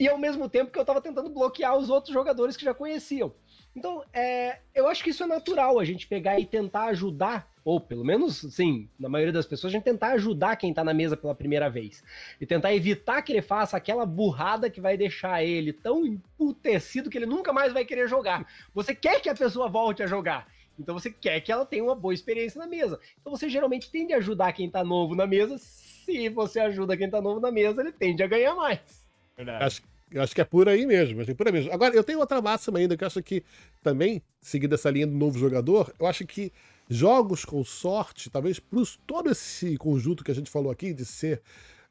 E 0.00 0.08
ao 0.08 0.18
mesmo 0.18 0.48
tempo 0.48 0.70
que 0.70 0.78
eu 0.78 0.82
estava 0.82 1.00
tentando 1.00 1.28
bloquear 1.28 1.76
os 1.76 1.90
outros 1.90 2.12
jogadores 2.12 2.56
que 2.56 2.64
já 2.64 2.72
conheciam. 2.72 3.32
Então, 3.74 4.02
é, 4.12 4.58
eu 4.74 4.88
acho 4.88 5.04
que 5.04 5.10
isso 5.10 5.22
é 5.22 5.26
natural, 5.26 5.78
a 5.78 5.84
gente 5.84 6.06
pegar 6.06 6.38
e 6.40 6.44
tentar 6.44 6.86
ajudar, 6.86 7.48
ou 7.64 7.80
pelo 7.80 8.04
menos, 8.04 8.38
sim, 8.50 8.88
na 8.98 9.08
maioria 9.08 9.32
das 9.32 9.46
pessoas, 9.46 9.72
a 9.72 9.76
gente 9.76 9.84
tentar 9.84 10.08
ajudar 10.12 10.56
quem 10.56 10.74
tá 10.74 10.82
na 10.82 10.92
mesa 10.92 11.16
pela 11.16 11.34
primeira 11.34 11.70
vez. 11.70 12.02
E 12.40 12.46
tentar 12.46 12.74
evitar 12.74 13.22
que 13.22 13.32
ele 13.32 13.42
faça 13.42 13.76
aquela 13.76 14.04
burrada 14.04 14.68
que 14.70 14.80
vai 14.80 14.96
deixar 14.96 15.44
ele 15.44 15.72
tão 15.72 16.04
emputecido 16.04 17.08
que 17.08 17.18
ele 17.18 17.26
nunca 17.26 17.52
mais 17.52 17.72
vai 17.72 17.84
querer 17.84 18.08
jogar. 18.08 18.46
Você 18.74 18.94
quer 18.94 19.20
que 19.20 19.28
a 19.28 19.34
pessoa 19.34 19.68
volte 19.68 20.02
a 20.02 20.06
jogar. 20.06 20.48
Então 20.78 20.94
você 20.94 21.10
quer 21.10 21.40
que 21.40 21.50
ela 21.50 21.66
tenha 21.66 21.82
uma 21.82 21.94
boa 21.94 22.14
experiência 22.14 22.58
na 22.58 22.66
mesa. 22.66 23.00
Então 23.20 23.36
você 23.36 23.48
geralmente 23.48 23.90
tende 23.90 24.12
a 24.12 24.18
ajudar 24.18 24.52
quem 24.52 24.70
tá 24.70 24.84
novo 24.84 25.14
na 25.14 25.26
mesa. 25.26 25.58
Se 25.58 26.28
você 26.28 26.60
ajuda 26.60 26.96
quem 26.96 27.10
tá 27.10 27.20
novo 27.20 27.40
na 27.40 27.50
mesa, 27.50 27.80
ele 27.80 27.92
tende 27.92 28.22
a 28.22 28.26
ganhar 28.26 28.54
mais. 28.54 29.08
Verdade. 29.36 29.64
Acho 29.64 29.82
eu 30.10 30.22
acho 30.22 30.34
que 30.34 30.40
é 30.40 30.44
por 30.44 30.68
aí 30.68 30.86
mesmo. 30.86 31.20
É 31.20 31.34
por 31.34 31.46
aí 31.46 31.52
mesmo. 31.52 31.72
Agora, 31.72 31.94
eu 31.94 32.04
tenho 32.04 32.18
outra 32.18 32.40
máxima 32.40 32.78
ainda 32.78 32.96
que 32.96 33.04
eu 33.04 33.06
acho 33.06 33.22
que 33.22 33.42
também, 33.82 34.22
seguindo 34.40 34.74
essa 34.74 34.90
linha 34.90 35.06
do 35.06 35.14
novo 35.14 35.38
jogador, 35.38 35.92
eu 35.98 36.06
acho 36.06 36.26
que 36.26 36.52
jogos 36.88 37.44
com 37.44 37.62
sorte, 37.64 38.30
talvez 38.30 38.58
por 38.58 38.86
todo 39.06 39.30
esse 39.30 39.76
conjunto 39.76 40.24
que 40.24 40.30
a 40.30 40.34
gente 40.34 40.50
falou 40.50 40.72
aqui, 40.72 40.92
de 40.92 41.04
ser 41.04 41.42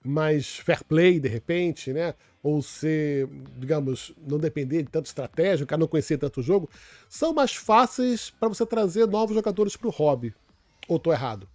mais 0.03 0.57
fair 0.57 0.83
play 0.83 1.19
de 1.19 1.27
repente, 1.27 1.91
né? 1.91 2.13
Ou 2.41 2.61
ser, 2.61 3.27
digamos, 3.57 4.13
não 4.25 4.39
depender 4.39 4.83
de 4.83 4.89
tanta 4.89 5.07
estratégia, 5.07 5.63
o 5.63 5.67
cara 5.67 5.79
não 5.79 5.87
conhecer 5.87 6.17
tanto 6.17 6.39
o 6.39 6.43
jogo, 6.43 6.69
são 7.09 7.33
mais 7.33 7.53
fáceis 7.53 8.29
para 8.29 8.47
você 8.47 8.65
trazer 8.65 9.05
novos 9.07 9.35
jogadores 9.35 9.75
para 9.75 9.87
o 9.87 9.91
hobby. 9.91 10.33
Ou 10.87 10.97
tô 10.97 11.11
errado? 11.11 11.47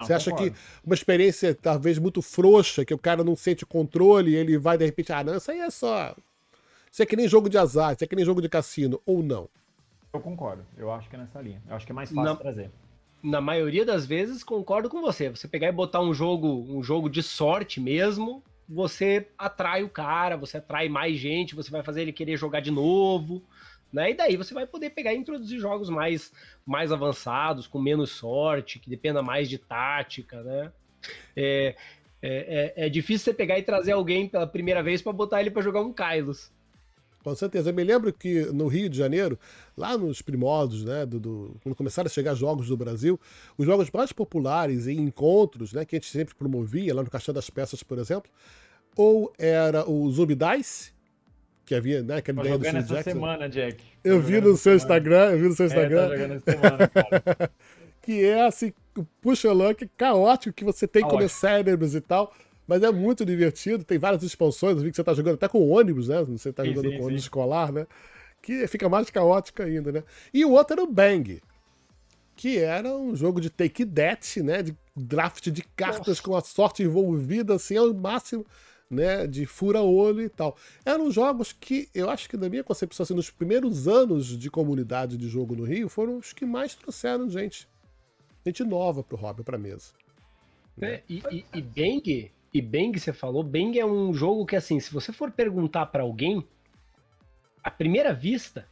Você 0.00 0.12
acha 0.12 0.32
que 0.32 0.52
uma 0.84 0.94
experiência 0.94 1.54
talvez 1.54 1.98
muito 1.98 2.22
frouxa, 2.22 2.84
que 2.84 2.94
o 2.94 2.98
cara 2.98 3.24
não 3.24 3.34
sente 3.34 3.66
controle 3.66 4.30
e 4.30 4.36
ele 4.36 4.56
vai 4.56 4.78
de 4.78 4.84
repente, 4.84 5.12
ah, 5.12 5.24
não, 5.24 5.36
isso 5.36 5.50
aí 5.50 5.60
é 5.60 5.70
só. 5.70 6.14
Isso 6.90 7.02
é 7.02 7.06
que 7.06 7.16
nem 7.16 7.28
jogo 7.28 7.48
de 7.48 7.58
azar, 7.58 7.94
isso 7.94 8.04
é 8.04 8.06
que 8.06 8.16
nem 8.16 8.24
jogo 8.24 8.40
de 8.40 8.48
cassino, 8.48 9.00
ou 9.04 9.22
não? 9.22 9.48
Eu 10.12 10.20
concordo. 10.20 10.64
Eu 10.76 10.90
acho 10.90 11.08
que 11.08 11.16
é 11.16 11.18
nessa 11.18 11.40
linha. 11.40 11.60
Eu 11.68 11.76
acho 11.76 11.84
que 11.84 11.92
é 11.92 11.94
mais 11.94 12.10
fácil 12.10 12.24
na, 12.24 12.36
trazer. 12.36 12.70
Na 13.22 13.40
maioria 13.40 13.84
das 13.84 14.06
vezes, 14.06 14.42
concordo 14.42 14.88
com 14.88 15.00
você. 15.00 15.28
Você 15.28 15.46
pegar 15.46 15.68
e 15.68 15.72
botar 15.72 16.00
um 16.00 16.14
jogo, 16.14 16.64
um 16.68 16.82
jogo 16.82 17.10
de 17.10 17.22
sorte 17.22 17.80
mesmo, 17.80 18.42
você 18.68 19.28
atrai 19.36 19.82
o 19.82 19.88
cara, 19.88 20.36
você 20.36 20.58
atrai 20.58 20.88
mais 20.88 21.18
gente, 21.18 21.54
você 21.54 21.70
vai 21.70 21.82
fazer 21.82 22.02
ele 22.02 22.12
querer 22.12 22.36
jogar 22.36 22.60
de 22.60 22.70
novo. 22.70 23.42
Né? 23.92 24.10
E 24.10 24.14
daí 24.14 24.36
você 24.36 24.52
vai 24.52 24.66
poder 24.66 24.90
pegar 24.90 25.14
e 25.14 25.16
introduzir 25.16 25.58
jogos 25.58 25.88
mais, 25.88 26.32
mais 26.66 26.92
avançados, 26.92 27.66
com 27.66 27.80
menos 27.80 28.10
sorte, 28.10 28.78
que 28.78 28.90
dependa 28.90 29.22
mais 29.22 29.48
de 29.48 29.58
tática, 29.58 30.42
né? 30.42 30.72
É, 31.34 31.74
é, 32.20 32.74
é, 32.76 32.86
é 32.86 32.88
difícil 32.88 33.24
você 33.24 33.34
pegar 33.34 33.58
e 33.58 33.62
trazer 33.62 33.92
alguém 33.92 34.28
pela 34.28 34.46
primeira 34.46 34.82
vez 34.82 35.00
para 35.00 35.12
botar 35.12 35.40
ele 35.40 35.50
para 35.50 35.62
jogar 35.62 35.80
um 35.80 35.92
Kylos. 35.92 36.52
Com 37.22 37.34
certeza. 37.34 37.70
Eu 37.70 37.74
me 37.74 37.84
lembro 37.84 38.12
que 38.12 38.46
no 38.46 38.68
Rio 38.68 38.88
de 38.88 38.96
Janeiro, 38.96 39.38
lá 39.76 39.96
nos 39.98 40.22
primórdios, 40.22 40.84
né, 40.84 41.04
do, 41.04 41.18
do, 41.18 41.56
quando 41.62 41.74
começaram 41.74 42.06
a 42.06 42.10
chegar 42.10 42.34
jogos 42.34 42.68
do 42.68 42.76
Brasil, 42.76 43.18
os 43.56 43.66
jogos 43.66 43.90
mais 43.90 44.12
populares 44.12 44.86
e 44.86 44.92
encontros, 44.92 45.72
né, 45.72 45.84
que 45.84 45.96
a 45.96 45.98
gente 45.98 46.10
sempre 46.10 46.34
promovia, 46.34 46.94
lá 46.94 47.02
no 47.02 47.10
Caixão 47.10 47.34
das 47.34 47.50
Peças, 47.50 47.82
por 47.82 47.98
exemplo, 47.98 48.30
ou 48.96 49.32
era 49.38 49.88
o 49.88 50.10
Zumbi 50.10 50.34
Dice, 50.34 50.92
que 51.68 51.74
havia, 51.74 52.02
né? 52.02 52.16
Aquela 52.16 52.40
ideia 52.40 52.58
do 52.58 52.64
Phil 52.64 52.96
Jackson. 52.96 53.10
semana, 53.10 53.48
Jack. 53.48 53.84
Eu 54.02 54.20
vi 54.20 54.40
no 54.40 54.56
seu 54.56 54.74
Instagram, 54.74 55.32
eu 55.32 55.38
vi 55.38 55.48
no 55.48 55.54
seu 55.54 55.66
Instagram. 55.66 56.00
É, 56.00 56.16
jogando 56.16 56.42
semana, 56.42 56.88
cara. 56.88 57.50
que 58.00 58.24
é 58.24 58.46
assim, 58.46 58.72
puxa 59.20 59.52
luck 59.52 59.86
caótico 59.96 60.54
que 60.54 60.64
você 60.64 60.88
tem 60.88 61.02
como 61.02 61.28
cérebros 61.28 61.94
e 61.94 62.00
tal. 62.00 62.32
Mas 62.66 62.82
é 62.82 62.90
muito 62.90 63.24
divertido, 63.24 63.84
tem 63.84 63.98
várias 63.98 64.22
expansões, 64.22 64.76
eu 64.76 64.82
vi 64.82 64.90
que 64.90 64.96
você 64.96 65.04
tá 65.04 65.14
jogando 65.14 65.34
até 65.34 65.48
com 65.48 65.66
ônibus, 65.68 66.08
né? 66.08 66.22
Você 66.24 66.52
tá 66.52 66.64
sim, 66.64 66.70
jogando 66.70 66.90
sim, 66.90 66.98
com 66.98 67.04
ônibus 67.04 67.22
escolar, 67.22 67.72
né? 67.72 67.86
Que 68.42 68.66
fica 68.66 68.88
mais 68.88 69.10
caótico 69.10 69.62
ainda, 69.62 69.92
né? 69.92 70.02
E 70.32 70.44
o 70.44 70.52
outro 70.52 70.74
era 70.74 70.82
o 70.82 70.86
Bang, 70.86 71.40
que 72.36 72.58
era 72.58 72.94
um 72.94 73.16
jogo 73.16 73.40
de 73.40 73.48
take 73.48 73.86
that, 73.86 74.42
né? 74.42 74.62
De 74.62 74.76
draft 74.94 75.48
de 75.48 75.62
cartas 75.76 76.08
Nossa. 76.08 76.22
com 76.22 76.36
a 76.36 76.40
sorte 76.42 76.82
envolvida, 76.82 77.54
assim, 77.54 77.76
ao 77.76 77.92
máximo 77.94 78.44
né, 78.90 79.26
de 79.26 79.44
fura-olho 79.46 80.22
e 80.22 80.28
tal. 80.28 80.56
Eram 80.84 81.10
jogos 81.10 81.52
que 81.52 81.88
eu 81.94 82.08
acho 82.08 82.28
que, 82.28 82.36
na 82.36 82.48
minha 82.48 82.64
concepção, 82.64 83.04
assim, 83.04 83.14
nos 83.14 83.30
primeiros 83.30 83.86
anos 83.86 84.38
de 84.38 84.50
comunidade 84.50 85.16
de 85.16 85.28
jogo 85.28 85.54
no 85.54 85.64
Rio, 85.64 85.88
foram 85.88 86.18
os 86.18 86.32
que 86.32 86.46
mais 86.46 86.74
trouxeram 86.74 87.28
gente, 87.28 87.68
gente 88.44 88.64
nova 88.64 89.02
pro 89.02 89.16
hobby, 89.16 89.42
pra 89.42 89.58
mesa. 89.58 89.92
É, 90.80 91.02
e, 91.08 91.22
e, 91.30 91.44
e 91.54 91.62
Bang, 91.62 92.30
e 92.54 92.62
Bang, 92.62 92.98
você 92.98 93.12
falou, 93.12 93.42
Bang 93.42 93.78
é 93.78 93.84
um 93.84 94.14
jogo 94.14 94.46
que, 94.46 94.56
assim, 94.56 94.80
se 94.80 94.92
você 94.92 95.12
for 95.12 95.30
perguntar 95.30 95.86
para 95.86 96.02
alguém, 96.02 96.46
à 97.62 97.70
primeira 97.70 98.14
vista, 98.14 98.66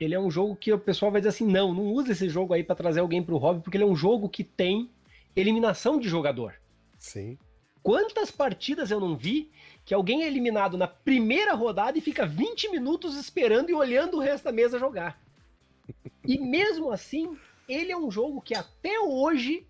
ele 0.00 0.14
é 0.14 0.20
um 0.20 0.30
jogo 0.30 0.56
que 0.56 0.72
o 0.72 0.78
pessoal 0.78 1.12
vai 1.12 1.20
dizer 1.20 1.28
assim, 1.28 1.46
não, 1.46 1.74
não 1.74 1.84
usa 1.92 2.12
esse 2.12 2.28
jogo 2.28 2.54
aí 2.54 2.64
para 2.64 2.74
trazer 2.74 3.00
alguém 3.00 3.22
pro 3.22 3.36
hobby, 3.36 3.60
porque 3.62 3.76
ele 3.76 3.84
é 3.84 3.86
um 3.86 3.94
jogo 3.94 4.28
que 4.28 4.42
tem 4.42 4.90
eliminação 5.36 6.00
de 6.00 6.08
jogador. 6.08 6.54
Sim. 6.98 7.38
Quantas 7.82 8.30
partidas 8.30 8.90
eu 8.90 9.00
não 9.00 9.16
vi 9.16 9.50
que 9.84 9.94
alguém 9.94 10.22
é 10.22 10.26
eliminado 10.26 10.76
na 10.76 10.86
primeira 10.86 11.54
rodada 11.54 11.98
e 11.98 12.02
fica 12.02 12.26
20 12.26 12.70
minutos 12.70 13.16
esperando 13.16 13.70
e 13.70 13.74
olhando 13.74 14.18
o 14.18 14.20
resto 14.20 14.44
da 14.44 14.52
mesa 14.52 14.78
jogar. 14.78 15.20
E 16.24 16.38
mesmo 16.38 16.92
assim, 16.92 17.36
ele 17.68 17.90
é 17.90 17.96
um 17.96 18.10
jogo 18.10 18.40
que 18.40 18.54
até 18.54 19.00
hoje 19.00 19.66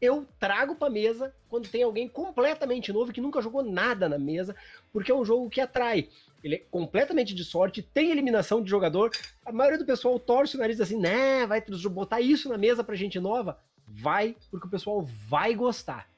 eu 0.00 0.26
trago 0.38 0.74
para 0.74 0.90
mesa 0.90 1.34
quando 1.48 1.68
tem 1.68 1.82
alguém 1.82 2.06
completamente 2.06 2.92
novo 2.92 3.12
que 3.12 3.20
nunca 3.20 3.40
jogou 3.40 3.62
nada 3.62 4.08
na 4.08 4.18
mesa, 4.18 4.54
porque 4.92 5.10
é 5.10 5.14
um 5.14 5.24
jogo 5.24 5.48
que 5.48 5.60
atrai. 5.60 6.08
Ele 6.44 6.56
é 6.56 6.62
completamente 6.70 7.34
de 7.34 7.44
sorte, 7.44 7.82
tem 7.82 8.10
eliminação 8.10 8.62
de 8.62 8.70
jogador. 8.70 9.10
A 9.44 9.50
maioria 9.50 9.78
do 9.78 9.86
pessoal 9.86 10.18
torce 10.20 10.54
o 10.54 10.58
nariz 10.58 10.80
assim, 10.80 10.98
né, 10.98 11.46
vai 11.46 11.60
botar 11.90 12.20
isso 12.20 12.48
na 12.48 12.58
mesa 12.58 12.84
pra 12.84 12.94
gente 12.94 13.18
nova? 13.18 13.58
Vai, 13.88 14.36
porque 14.50 14.66
o 14.66 14.70
pessoal 14.70 15.02
vai 15.02 15.54
gostar. 15.54 16.08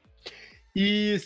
E 0.81 1.19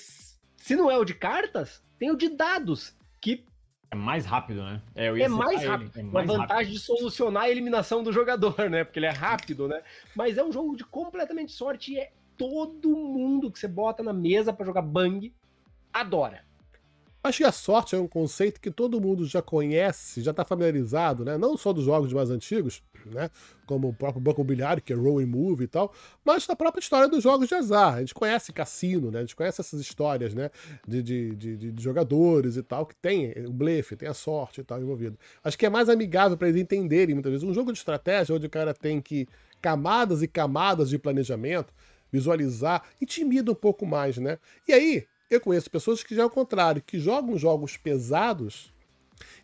se 0.56 0.74
não 0.74 0.90
é 0.90 0.96
o 0.96 1.04
de 1.04 1.12
cartas, 1.12 1.84
tem 1.98 2.10
o 2.10 2.16
de 2.16 2.30
dados, 2.30 2.96
que 3.20 3.44
é 3.90 3.94
mais 3.94 4.24
rápido, 4.24 4.64
né? 4.64 4.80
É, 4.94 5.08
é 5.08 5.28
mais 5.28 5.62
rápido. 5.62 5.90
É 5.94 6.02
mais 6.02 6.26
Uma 6.26 6.38
vantagem 6.38 6.64
rápido. 6.64 6.72
de 6.72 6.78
solucionar 6.78 7.42
a 7.42 7.50
eliminação 7.50 8.02
do 8.02 8.10
jogador, 8.10 8.70
né? 8.70 8.82
Porque 8.82 8.98
ele 8.98 9.04
é 9.04 9.10
rápido, 9.10 9.68
né? 9.68 9.82
Mas 10.16 10.38
é 10.38 10.42
um 10.42 10.50
jogo 10.50 10.74
de 10.74 10.84
completamente 10.84 11.52
sorte 11.52 11.92
e 11.92 11.98
é 11.98 12.12
todo 12.38 12.96
mundo 12.96 13.52
que 13.52 13.58
você 13.58 13.68
bota 13.68 14.02
na 14.02 14.14
mesa 14.14 14.54
para 14.54 14.64
jogar 14.64 14.80
bang 14.80 15.34
adora. 15.92 16.46
Acho 17.24 17.38
que 17.38 17.44
a 17.44 17.52
sorte 17.52 17.94
é 17.94 17.98
um 17.98 18.08
conceito 18.08 18.60
que 18.60 18.70
todo 18.70 19.00
mundo 19.00 19.24
já 19.24 19.40
conhece, 19.40 20.22
já 20.22 20.32
está 20.32 20.44
familiarizado, 20.44 21.24
né? 21.24 21.38
Não 21.38 21.56
só 21.56 21.72
dos 21.72 21.84
jogos 21.84 22.12
mais 22.12 22.30
antigos, 22.30 22.82
né? 23.06 23.30
Como 23.64 23.88
o 23.88 23.94
próprio 23.94 24.20
Banco 24.20 24.40
Imobiliário, 24.40 24.82
que 24.82 24.92
é 24.92 24.96
Roll 24.96 25.20
and 25.20 25.26
Move 25.26 25.62
e 25.62 25.68
tal, 25.68 25.94
mas 26.24 26.46
da 26.48 26.56
própria 26.56 26.80
história 26.80 27.08
dos 27.08 27.22
jogos 27.22 27.46
de 27.46 27.54
azar. 27.54 27.94
A 27.94 28.00
gente 28.00 28.12
conhece 28.12 28.52
cassino, 28.52 29.10
né? 29.12 29.18
A 29.18 29.20
gente 29.22 29.36
conhece 29.36 29.60
essas 29.60 29.80
histórias, 29.80 30.34
né? 30.34 30.50
De, 30.86 31.00
de, 31.00 31.36
de, 31.36 31.72
de 31.72 31.82
jogadores 31.82 32.56
e 32.56 32.62
tal, 32.62 32.84
que 32.84 32.96
tem 32.96 33.32
o 33.46 33.52
blefe, 33.52 33.94
tem 33.94 34.08
a 34.08 34.14
sorte 34.14 34.60
e 34.60 34.64
tal 34.64 34.80
envolvido. 34.80 35.16
Acho 35.44 35.56
que 35.56 35.64
é 35.64 35.70
mais 35.70 35.88
amigável 35.88 36.36
para 36.36 36.48
eles 36.48 36.60
entenderem 36.60 37.14
muitas 37.14 37.30
vezes. 37.30 37.46
Um 37.46 37.54
jogo 37.54 37.72
de 37.72 37.78
estratégia 37.78 38.34
onde 38.34 38.46
o 38.46 38.50
cara 38.50 38.74
tem 38.74 39.00
que 39.00 39.28
camadas 39.60 40.22
e 40.22 40.28
camadas 40.28 40.90
de 40.90 40.98
planejamento, 40.98 41.72
visualizar, 42.10 42.82
intimida 43.00 43.52
um 43.52 43.54
pouco 43.54 43.86
mais, 43.86 44.18
né? 44.18 44.38
E 44.66 44.72
aí, 44.72 45.06
eu 45.34 45.40
conheço 45.40 45.70
pessoas 45.70 46.02
que 46.02 46.14
já 46.14 46.22
é 46.22 46.24
o 46.24 46.30
contrário, 46.30 46.82
que 46.82 46.98
jogam 46.98 47.38
jogos 47.38 47.76
pesados 47.76 48.72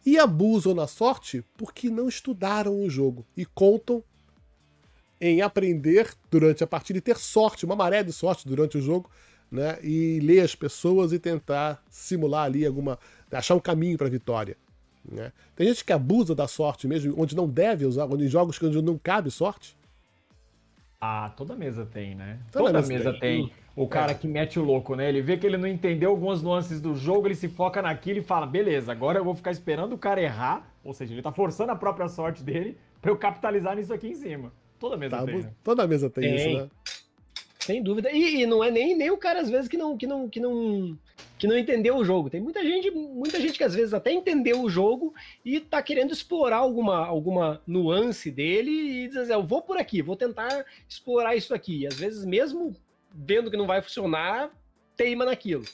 e 0.04 0.18
abusam 0.18 0.74
na 0.74 0.86
sorte 0.86 1.44
porque 1.56 1.90
não 1.90 2.08
estudaram 2.08 2.80
o 2.80 2.88
jogo 2.88 3.26
e 3.36 3.44
contam 3.44 4.02
em 5.20 5.42
aprender 5.42 6.14
durante 6.30 6.62
a 6.62 6.66
partida 6.66 6.98
e 6.98 7.02
ter 7.02 7.16
sorte, 7.16 7.64
uma 7.64 7.74
maré 7.74 8.02
de 8.02 8.12
sorte 8.12 8.46
durante 8.46 8.78
o 8.78 8.80
jogo, 8.80 9.10
né? 9.50 9.78
E 9.82 10.20
ler 10.20 10.40
as 10.40 10.54
pessoas 10.54 11.12
e 11.12 11.18
tentar 11.18 11.82
simular 11.90 12.44
ali 12.44 12.64
alguma. 12.64 12.98
achar 13.32 13.54
um 13.54 13.60
caminho 13.60 13.98
para 13.98 14.06
a 14.06 14.10
vitória. 14.10 14.56
Né? 15.10 15.32
Tem 15.56 15.66
gente 15.66 15.84
que 15.84 15.92
abusa 15.92 16.34
da 16.34 16.46
sorte 16.46 16.86
mesmo, 16.86 17.14
onde 17.16 17.34
não 17.34 17.48
deve 17.48 17.84
usar, 17.86 18.04
onde 18.04 18.24
em 18.24 18.28
jogos 18.28 18.60
onde 18.62 18.80
não 18.82 18.98
cabe 18.98 19.30
sorte. 19.30 19.76
Ah, 21.00 21.32
toda 21.36 21.54
mesa 21.54 21.86
tem, 21.86 22.14
né? 22.14 22.40
Toda, 22.50 22.66
toda 22.66 22.78
mesa, 22.86 23.10
mesa 23.10 23.12
tem. 23.12 23.46
tem 23.46 23.52
o 23.78 23.86
cara 23.86 24.10
é. 24.10 24.14
que 24.14 24.26
mete 24.26 24.58
o 24.58 24.64
louco, 24.64 24.96
né? 24.96 25.08
Ele 25.08 25.22
vê 25.22 25.36
que 25.36 25.46
ele 25.46 25.56
não 25.56 25.68
entendeu 25.68 26.10
algumas 26.10 26.42
nuances 26.42 26.80
do 26.80 26.96
jogo, 26.96 27.28
ele 27.28 27.36
se 27.36 27.48
foca 27.48 27.80
naquilo 27.80 28.18
e 28.18 28.22
fala: 28.22 28.44
beleza, 28.44 28.90
agora 28.90 29.20
eu 29.20 29.24
vou 29.24 29.36
ficar 29.36 29.52
esperando 29.52 29.92
o 29.92 29.98
cara 29.98 30.20
errar. 30.20 30.68
Ou 30.82 30.92
seja, 30.92 31.14
ele 31.14 31.22
tá 31.22 31.30
forçando 31.30 31.70
a 31.70 31.76
própria 31.76 32.08
sorte 32.08 32.42
dele 32.42 32.76
para 33.00 33.12
eu 33.12 33.16
capitalizar 33.16 33.76
nisso 33.76 33.94
aqui 33.94 34.08
em 34.08 34.14
cima. 34.14 34.52
Toda 34.80 34.96
mesa 34.96 35.18
tá, 35.18 35.24
tem. 35.24 35.42
Né? 35.42 35.52
Toda 35.62 35.86
mesa 35.86 36.10
tem, 36.10 36.24
tem, 36.24 36.36
isso, 36.36 36.62
né? 36.62 36.70
Sem 37.60 37.82
dúvida. 37.82 38.10
E, 38.10 38.42
e, 38.42 38.46
não 38.46 38.64
é 38.64 38.70
nem, 38.70 38.96
nem 38.96 39.10
o 39.10 39.16
cara, 39.16 39.40
às 39.40 39.50
vezes, 39.50 39.68
que 39.68 39.76
não, 39.76 39.96
que, 39.96 40.06
não, 40.06 40.28
que, 40.28 40.40
não, 40.40 40.98
que 41.38 41.46
não 41.46 41.56
entendeu 41.56 41.96
o 41.96 42.04
jogo. 42.04 42.30
Tem 42.30 42.40
muita 42.40 42.62
gente, 42.64 42.90
muita 42.90 43.40
gente 43.40 43.58
que 43.58 43.64
às 43.64 43.74
vezes 43.74 43.94
até 43.94 44.10
entendeu 44.10 44.60
o 44.62 44.70
jogo 44.70 45.14
e 45.44 45.60
tá 45.60 45.80
querendo 45.82 46.12
explorar 46.12 46.56
alguma, 46.56 47.06
alguma 47.06 47.60
nuance 47.66 48.30
dele 48.30 48.70
e 48.70 49.08
dizer, 49.08 49.34
eu 49.34 49.46
vou 49.46 49.62
por 49.62 49.76
aqui, 49.76 50.02
vou 50.02 50.16
tentar 50.16 50.64
explorar 50.88 51.36
isso 51.36 51.54
aqui. 51.54 51.80
E 51.80 51.86
às 51.86 51.94
vezes, 51.94 52.24
mesmo 52.24 52.74
vendo 53.12 53.50
que 53.50 53.56
não 53.56 53.66
vai 53.66 53.80
funcionar, 53.82 54.50
teima 54.96 55.24
naquilo. 55.24 55.64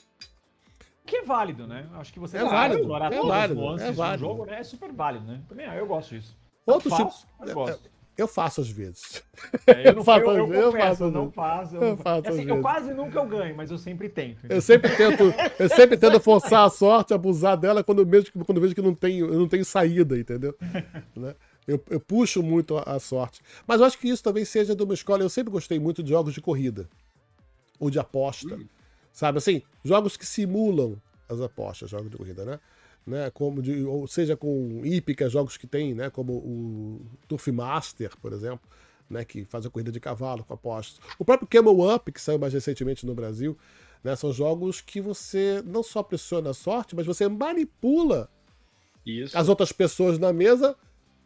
Que 1.05 1.17
é 1.17 1.21
válido, 1.21 1.67
né? 1.67 1.87
Acho 1.93 2.11
que 2.11 2.19
você 2.19 2.37
é 2.37 2.43
válido, 2.43 2.79
explorar 2.81 3.13
é 3.13 3.15
todas 3.15 3.29
válido, 3.29 3.59
as 3.59 3.65
nuances 3.65 3.87
é 3.87 3.91
válido. 3.91 4.17
do 4.17 4.29
jogo, 4.29 4.45
né? 4.45 4.59
É 4.59 4.63
super 4.63 4.91
válido, 4.91 5.25
né? 5.25 5.41
Também 5.47 5.65
eu 5.67 5.85
gosto 5.85 6.15
disso. 6.15 6.35
Outro 6.65 6.89
eu 6.89 6.95
tipo. 6.95 7.09
faço, 7.09 7.27
mas 7.39 7.53
gosto. 7.53 7.95
Eu 8.17 8.27
faço 8.29 8.61
às 8.61 8.69
vezes. 8.69 9.23
É, 9.67 9.89
eu, 9.89 9.93
não, 9.95 10.03
faço 10.03 10.21
eu, 10.21 10.29
às 10.31 10.37
eu, 10.37 10.47
vezes, 10.47 10.63
eu 10.63 10.71
confesso, 10.71 10.87
faço 10.87 11.03
eu 11.03 11.11
não 11.11 11.31
faço. 11.31 11.75
Eu 11.75 11.81
Eu, 11.83 11.97
faço 11.97 12.29
assim, 12.29 12.47
eu 12.47 12.61
quase 12.61 12.93
nunca 12.93 13.19
eu 13.19 13.27
ganho, 13.27 13.55
mas 13.55 13.69
eu 13.69 13.77
sempre 13.77 14.09
tento. 14.09 14.47
Eu 14.49 14.61
sempre 14.61 14.95
tento, 14.95 15.23
eu 15.59 15.69
sempre 15.69 15.97
tento 15.97 16.19
forçar 16.19 16.65
a 16.65 16.69
sorte, 16.69 17.13
abusar 17.13 17.57
dela 17.57 17.83
quando, 17.83 18.05
mesmo, 18.05 18.43
quando 18.45 18.61
vejo 18.61 18.73
que 18.73 18.81
não 18.81 18.95
tenho, 18.95 19.27
eu 19.27 19.39
não 19.39 19.47
tenho 19.47 19.65
saída, 19.65 20.17
entendeu? 20.17 20.55
Né? 21.15 21.35
Eu, 21.67 21.83
eu 21.89 21.99
puxo 21.99 22.43
muito 22.43 22.77
a, 22.77 22.83
a 22.83 22.99
sorte. 22.99 23.41
Mas 23.65 23.79
eu 23.79 23.87
acho 23.87 23.97
que 23.97 24.07
isso 24.07 24.23
também 24.23 24.45
seja 24.45 24.75
de 24.75 24.83
uma 24.83 24.93
escola. 24.93 25.23
Eu 25.23 25.29
sempre 25.29 25.51
gostei 25.51 25.79
muito 25.79 26.03
de 26.03 26.09
jogos 26.11 26.33
de 26.33 26.41
corrida 26.41 26.87
ou 27.79 27.89
de 27.89 27.99
aposta. 27.99 28.59
Sabe 29.11 29.37
assim? 29.37 29.61
Jogos 29.83 30.17
que 30.17 30.25
simulam 30.25 31.01
as 31.29 31.39
apostas, 31.39 31.89
jogos 31.89 32.09
de 32.09 32.17
corrida, 32.17 32.45
né? 32.45 32.59
né? 33.05 33.29
Como 33.29 33.61
de, 33.61 33.83
ou 33.83 34.07
seja 34.07 34.35
com 34.35 34.81
hípica, 34.83 35.29
jogos 35.29 35.57
que 35.57 35.67
tem, 35.67 35.93
né? 35.93 36.09
Como 36.09 36.33
o 36.33 37.01
Turf 37.27 37.47
Master, 37.47 38.11
por 38.17 38.33
exemplo, 38.33 38.67
né? 39.09 39.23
Que 39.23 39.45
faz 39.45 39.65
a 39.65 39.69
corrida 39.69 39.91
de 39.91 39.99
cavalo 39.99 40.43
com 40.43 40.53
apostas. 40.53 40.99
O 41.19 41.25
próprio 41.25 41.47
Camel 41.47 41.95
Up, 41.95 42.11
que 42.11 42.21
saiu 42.21 42.39
mais 42.39 42.53
recentemente 42.53 43.05
no 43.05 43.13
Brasil, 43.13 43.57
né? 44.03 44.15
São 44.15 44.33
jogos 44.33 44.81
que 44.81 44.99
você 44.99 45.61
não 45.65 45.83
só 45.83 46.01
pressiona 46.01 46.49
a 46.49 46.53
sorte, 46.53 46.95
mas 46.95 47.05
você 47.05 47.27
manipula 47.27 48.29
Isso. 49.05 49.37
as 49.37 49.47
outras 49.49 49.71
pessoas 49.71 50.17
na 50.17 50.33
mesa 50.33 50.75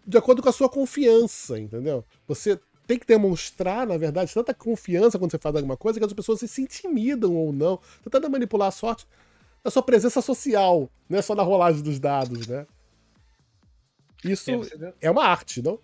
de 0.06 0.18
acordo 0.18 0.42
com 0.42 0.50
a 0.50 0.54
sua 0.54 0.70
confiança, 0.70 1.60
entendeu? 1.60 2.04
Você 2.28 2.60
tem 2.90 2.98
que 2.98 3.06
demonstrar, 3.06 3.86
na 3.86 3.98
verdade, 3.98 4.34
tanta 4.34 4.52
confiança 4.52 5.20
quando 5.20 5.30
você 5.30 5.38
faz 5.38 5.56
alguma 5.56 5.78
coisa 5.78 6.00
que 6.00 6.06
as 6.08 6.12
pessoas 6.12 6.40
se 6.40 6.62
intimidam 6.64 7.36
ou 7.36 7.54
não. 7.54 7.80
Tentando 8.04 8.28
manipular 8.32 8.70
a 8.70 8.72
sorte 8.72 9.06
na 9.64 9.70
sua 9.70 9.84
presença 9.84 10.24
social, 10.24 10.90
não 11.08 11.20
é 11.20 11.22
só 11.22 11.36
na 11.36 11.44
rolagem 11.44 11.84
dos 11.84 12.00
dados, 12.00 12.48
né? 12.48 12.66
Isso 14.24 14.50
É, 14.52 14.94
é 15.02 15.12
uma 15.12 15.24
arte, 15.24 15.62
não? 15.62 15.80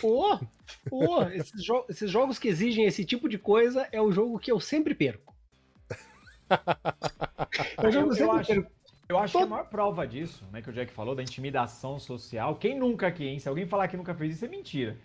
Pô, 0.00 0.36
pô, 0.90 1.22
esses, 1.28 1.62
jo- 1.62 1.84
esses 1.88 2.10
jogos 2.10 2.40
que 2.40 2.48
exigem 2.48 2.86
esse 2.86 3.04
tipo 3.04 3.28
de 3.28 3.38
coisa 3.38 3.86
é 3.92 4.02
o 4.02 4.10
jogo 4.10 4.36
que 4.40 4.50
eu 4.50 4.58
sempre 4.58 4.96
perco. 4.96 5.32
É 7.80 7.86
o 7.86 7.92
jogo 7.92 8.12
Eu, 8.12 8.16
que 8.16 8.22
eu 8.22 8.26
eu 8.26 8.32
sempre 8.32 8.40
acho, 8.40 8.46
perco. 8.54 8.72
eu 9.08 9.18
acho 9.18 9.38
que 9.38 9.44
a 9.44 9.46
maior 9.46 9.68
prova 9.68 10.06
disso, 10.08 10.44
né, 10.52 10.60
que 10.60 10.70
o 10.70 10.72
Jack 10.72 10.92
falou, 10.92 11.14
da 11.14 11.22
intimidação 11.22 12.00
social. 12.00 12.56
Quem 12.56 12.76
nunca 12.76 13.06
aqui, 13.06 13.26
hein? 13.28 13.38
Se 13.38 13.48
alguém 13.48 13.64
falar 13.66 13.86
que 13.86 13.96
nunca 13.96 14.12
fez 14.12 14.34
isso, 14.34 14.44
é 14.44 14.48
mentira. 14.48 14.98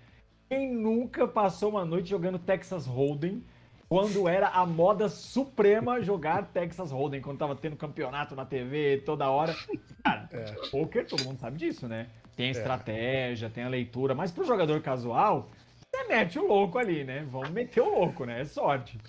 Quem 0.54 0.72
nunca 0.72 1.28
passou 1.28 1.72
uma 1.72 1.84
noite 1.84 2.12
jogando 2.12 2.38
Texas 2.38 2.86
Hold'em 2.86 3.44
quando 3.90 4.30
era 4.30 4.50
a 4.50 4.64
moda 4.68 5.10
suprema 5.10 6.00
jogar 6.00 6.46
Texas 6.54 6.92
Hold'em, 6.92 7.22
quando 7.22 7.40
tava 7.40 7.56
tendo 7.56 7.76
campeonato 7.76 8.36
na 8.36 8.46
TV 8.46 9.02
toda 9.04 9.28
hora. 9.32 9.56
Cara, 10.04 10.30
poker, 10.70 11.08
todo 11.08 11.24
mundo 11.24 11.40
sabe 11.40 11.58
disso, 11.58 11.88
né? 11.88 12.06
Tem 12.36 12.50
a 12.50 12.52
estratégia, 12.52 13.50
tem 13.50 13.64
a 13.64 13.68
leitura, 13.68 14.14
mas 14.14 14.32
pro 14.32 14.46
jogador 14.46 14.80
casual, 14.82 15.50
você 15.92 16.04
mete 16.08 16.38
o 16.38 16.46
louco 16.46 16.78
ali, 16.78 17.04
né? 17.04 17.26
Vamos 17.32 17.50
meter 17.50 17.82
o 17.82 17.90
louco, 17.90 18.24
né? 18.24 18.42
É 18.42 18.46
sorte. 18.46 19.00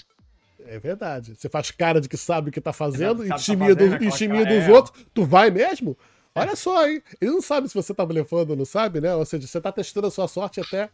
É 0.66 0.78
verdade. 0.78 1.34
Você 1.36 1.50
faz 1.50 1.70
cara 1.70 2.00
de 2.00 2.08
que 2.08 2.16
sabe 2.16 2.48
o 2.48 2.52
que 2.52 2.60
tá 2.60 2.72
fazendo, 2.72 3.22
Exato, 3.22 3.28
tá 3.28 3.52
intimida, 3.52 3.74
fazendo, 3.74 3.94
aquela 3.96 4.10
intimida 4.10 4.44
cara- 4.44 4.58
os 4.60 4.64
é. 4.64 4.72
outros. 4.72 5.06
Tu 5.12 5.24
vai 5.26 5.50
mesmo? 5.50 5.94
Olha 6.34 6.56
só, 6.56 6.88
hein? 6.88 7.02
Ele 7.20 7.32
não 7.32 7.42
sabe 7.42 7.68
se 7.68 7.74
você 7.74 7.92
tá 7.92 8.04
blefando 8.06 8.52
ou 8.52 8.56
não 8.56 8.64
sabe, 8.64 8.98
né? 9.02 9.14
Ou 9.14 9.26
seja, 9.26 9.46
você 9.46 9.60
tá 9.60 9.70
testando 9.70 10.06
a 10.06 10.10
sua 10.10 10.26
sorte 10.26 10.58
até 10.58 10.88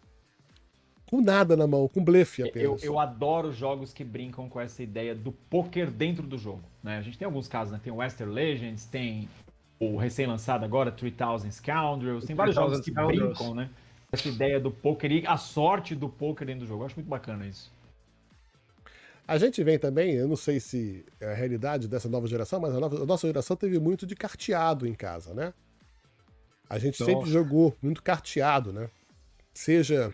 com 1.11 1.21
nada 1.21 1.57
na 1.57 1.67
mão, 1.67 1.89
com 1.89 2.03
blefe 2.05 2.43
Eu, 2.43 2.49
apenas. 2.49 2.83
eu 2.85 2.99
adoro 2.99 3.53
jogos 3.53 3.93
que 3.93 4.05
brincam 4.05 4.49
com 4.49 4.61
essa 4.61 4.83
ideia 4.83 5.15
do 5.15 5.33
poker 5.33 5.91
dentro 5.91 6.25
do 6.27 6.39
jogo. 6.39 6.63
Né? 6.83 6.99
A 6.99 7.03
gente 7.03 7.19
tem 7.19 7.27
alguns 7.27 7.49
casos, 7.49 7.73
né? 7.73 7.81
Tem 7.83 7.93
o 7.93 7.97
Western 7.97 8.33
Legends, 8.33 8.85
tem 8.85 9.29
o 9.81 9.97
recém-lançado 9.97 10.65
agora, 10.65 10.93
3000 10.93 11.51
Scoundrels, 11.51 12.25
tem 12.25 12.37
vários 12.37 12.55
3000 12.55 12.71
jogos 12.75 12.85
que 12.85 12.91
Scoundrels. 12.93 13.39
brincam, 13.39 13.55
né? 13.55 13.71
Essa 14.13 14.29
ideia 14.29 14.61
do 14.61 14.71
poker 14.71 15.11
e 15.11 15.27
a 15.27 15.37
sorte 15.37 15.95
do 15.95 16.09
poker 16.09 16.47
dentro 16.47 16.61
do 16.63 16.67
jogo. 16.67 16.83
Eu 16.83 16.87
acho 16.87 16.97
muito 16.97 17.09
bacana 17.09 17.47
isso. 17.47 17.71
A 19.27 19.39
gente 19.39 19.63
vem 19.63 19.79
também, 19.79 20.15
eu 20.15 20.27
não 20.27 20.35
sei 20.37 20.59
se 20.59 21.05
é 21.21 21.31
a 21.31 21.35
realidade 21.35 21.87
dessa 21.87 22.09
nova 22.09 22.27
geração, 22.27 22.59
mas 22.61 22.75
a, 22.75 22.81
nova- 22.81 23.03
a 23.03 23.07
nossa 23.07 23.27
geração 23.29 23.57
teve 23.57 23.79
muito 23.79 24.05
de 24.07 24.17
carteado 24.17 24.87
em 24.87 24.95
casa, 24.95 25.33
né? 25.33 25.53
A 26.69 26.79
gente 26.79 26.97
sempre 26.99 27.15
Nossa. 27.15 27.31
jogou 27.33 27.77
muito 27.81 28.03
carteado, 28.03 28.73
né? 28.73 28.89
Seja 29.55 30.13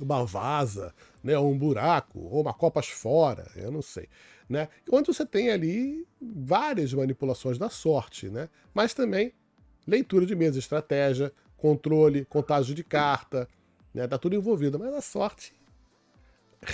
uma 0.00 0.24
vaza, 0.24 0.94
né? 1.22 1.38
Ou 1.38 1.50
um 1.50 1.58
buraco, 1.58 2.18
ou 2.18 2.42
uma 2.42 2.52
copas 2.52 2.88
fora, 2.88 3.50
eu 3.56 3.70
não 3.70 3.82
sei, 3.82 4.08
né? 4.48 4.68
Onde 4.90 5.06
você 5.06 5.24
tem 5.24 5.50
ali 5.50 6.06
várias 6.20 6.92
manipulações 6.92 7.58
da 7.58 7.70
sorte, 7.70 8.28
né? 8.28 8.48
Mas 8.72 8.94
também 8.94 9.32
leitura 9.86 10.26
de 10.26 10.34
mesa, 10.34 10.58
estratégia, 10.58 11.32
controle, 11.56 12.24
contagem 12.24 12.74
de 12.74 12.84
carta, 12.84 13.48
né? 13.92 14.06
Tá 14.06 14.18
tudo 14.18 14.34
envolvido, 14.34 14.78
mas 14.78 14.94
a 14.94 15.00
sorte 15.00 15.54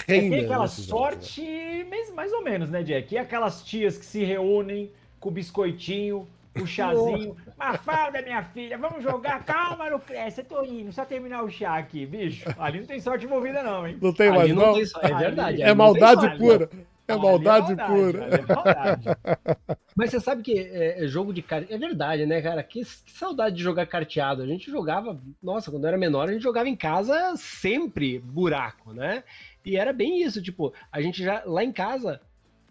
reina. 0.06 0.36
Tem 0.36 0.44
aquela 0.44 0.66
jogos, 0.66 0.78
né? 0.78 0.84
sorte, 0.84 1.86
mais, 1.88 2.10
mais 2.12 2.32
ou 2.32 2.42
menos, 2.42 2.70
né, 2.70 2.82
Jack? 2.82 3.14
E 3.14 3.18
aquelas 3.18 3.62
tias 3.62 3.98
que 3.98 4.04
se 4.04 4.24
reúnem 4.24 4.90
com 5.18 5.28
o 5.28 5.32
biscoitinho, 5.32 6.26
o 6.58 6.66
chazinho. 6.66 7.36
Mafalda, 7.56 8.22
minha 8.22 8.42
filha, 8.42 8.76
vamos 8.78 9.02
jogar? 9.02 9.44
Calma, 9.44 9.88
Lucrécia, 9.88 10.42
tô 10.44 10.64
indo, 10.64 10.92
só 10.92 11.04
terminar 11.04 11.42
o 11.42 11.50
chá 11.50 11.76
aqui, 11.76 12.04
bicho. 12.06 12.48
Ali 12.58 12.80
não 12.80 12.86
tem 12.86 13.00
sorte 13.00 13.24
envolvida 13.26 13.62
não, 13.62 13.86
hein? 13.86 13.98
Não 14.00 14.12
tem 14.12 14.30
mais, 14.30 14.42
Ali 14.42 14.52
não? 14.52 14.66
não 14.68 14.74
tem 14.74 14.86
só- 14.86 15.00
é 15.00 15.14
verdade. 15.14 15.62
É 15.62 15.66
ali 15.66 15.74
não 15.74 15.92
tem 15.92 16.02
maldade 16.02 16.20
sorte. 16.22 16.38
pura. 16.38 16.70
É 17.06 17.12
Ali 17.12 17.22
maldade 17.22 17.72
ali 17.72 17.76
pura. 17.92 18.24
é 18.24 18.54
maldade. 18.54 19.04
Mas 19.96 20.10
você 20.10 20.20
sabe 20.20 20.42
que 20.42 20.56
é, 20.58 21.04
é 21.04 21.06
jogo 21.08 21.32
de 21.32 21.42
carta. 21.42 21.72
É 21.72 21.76
verdade, 21.76 22.24
né, 22.24 22.40
cara? 22.40 22.62
Que, 22.62 22.80
que 22.84 23.10
saudade 23.12 23.56
de 23.56 23.62
jogar 23.62 23.84
carteado. 23.86 24.42
A 24.42 24.46
gente 24.46 24.70
jogava. 24.70 25.20
Nossa, 25.42 25.70
quando 25.70 25.84
eu 25.84 25.88
era 25.88 25.98
menor, 25.98 26.28
a 26.28 26.32
gente 26.32 26.42
jogava 26.42 26.68
em 26.68 26.76
casa 26.76 27.34
sempre 27.36 28.18
buraco, 28.20 28.92
né? 28.92 29.24
E 29.64 29.76
era 29.76 29.92
bem 29.92 30.22
isso. 30.22 30.40
Tipo, 30.40 30.72
a 30.90 31.00
gente 31.02 31.22
já. 31.22 31.42
Lá 31.44 31.64
em 31.64 31.72
casa, 31.72 32.20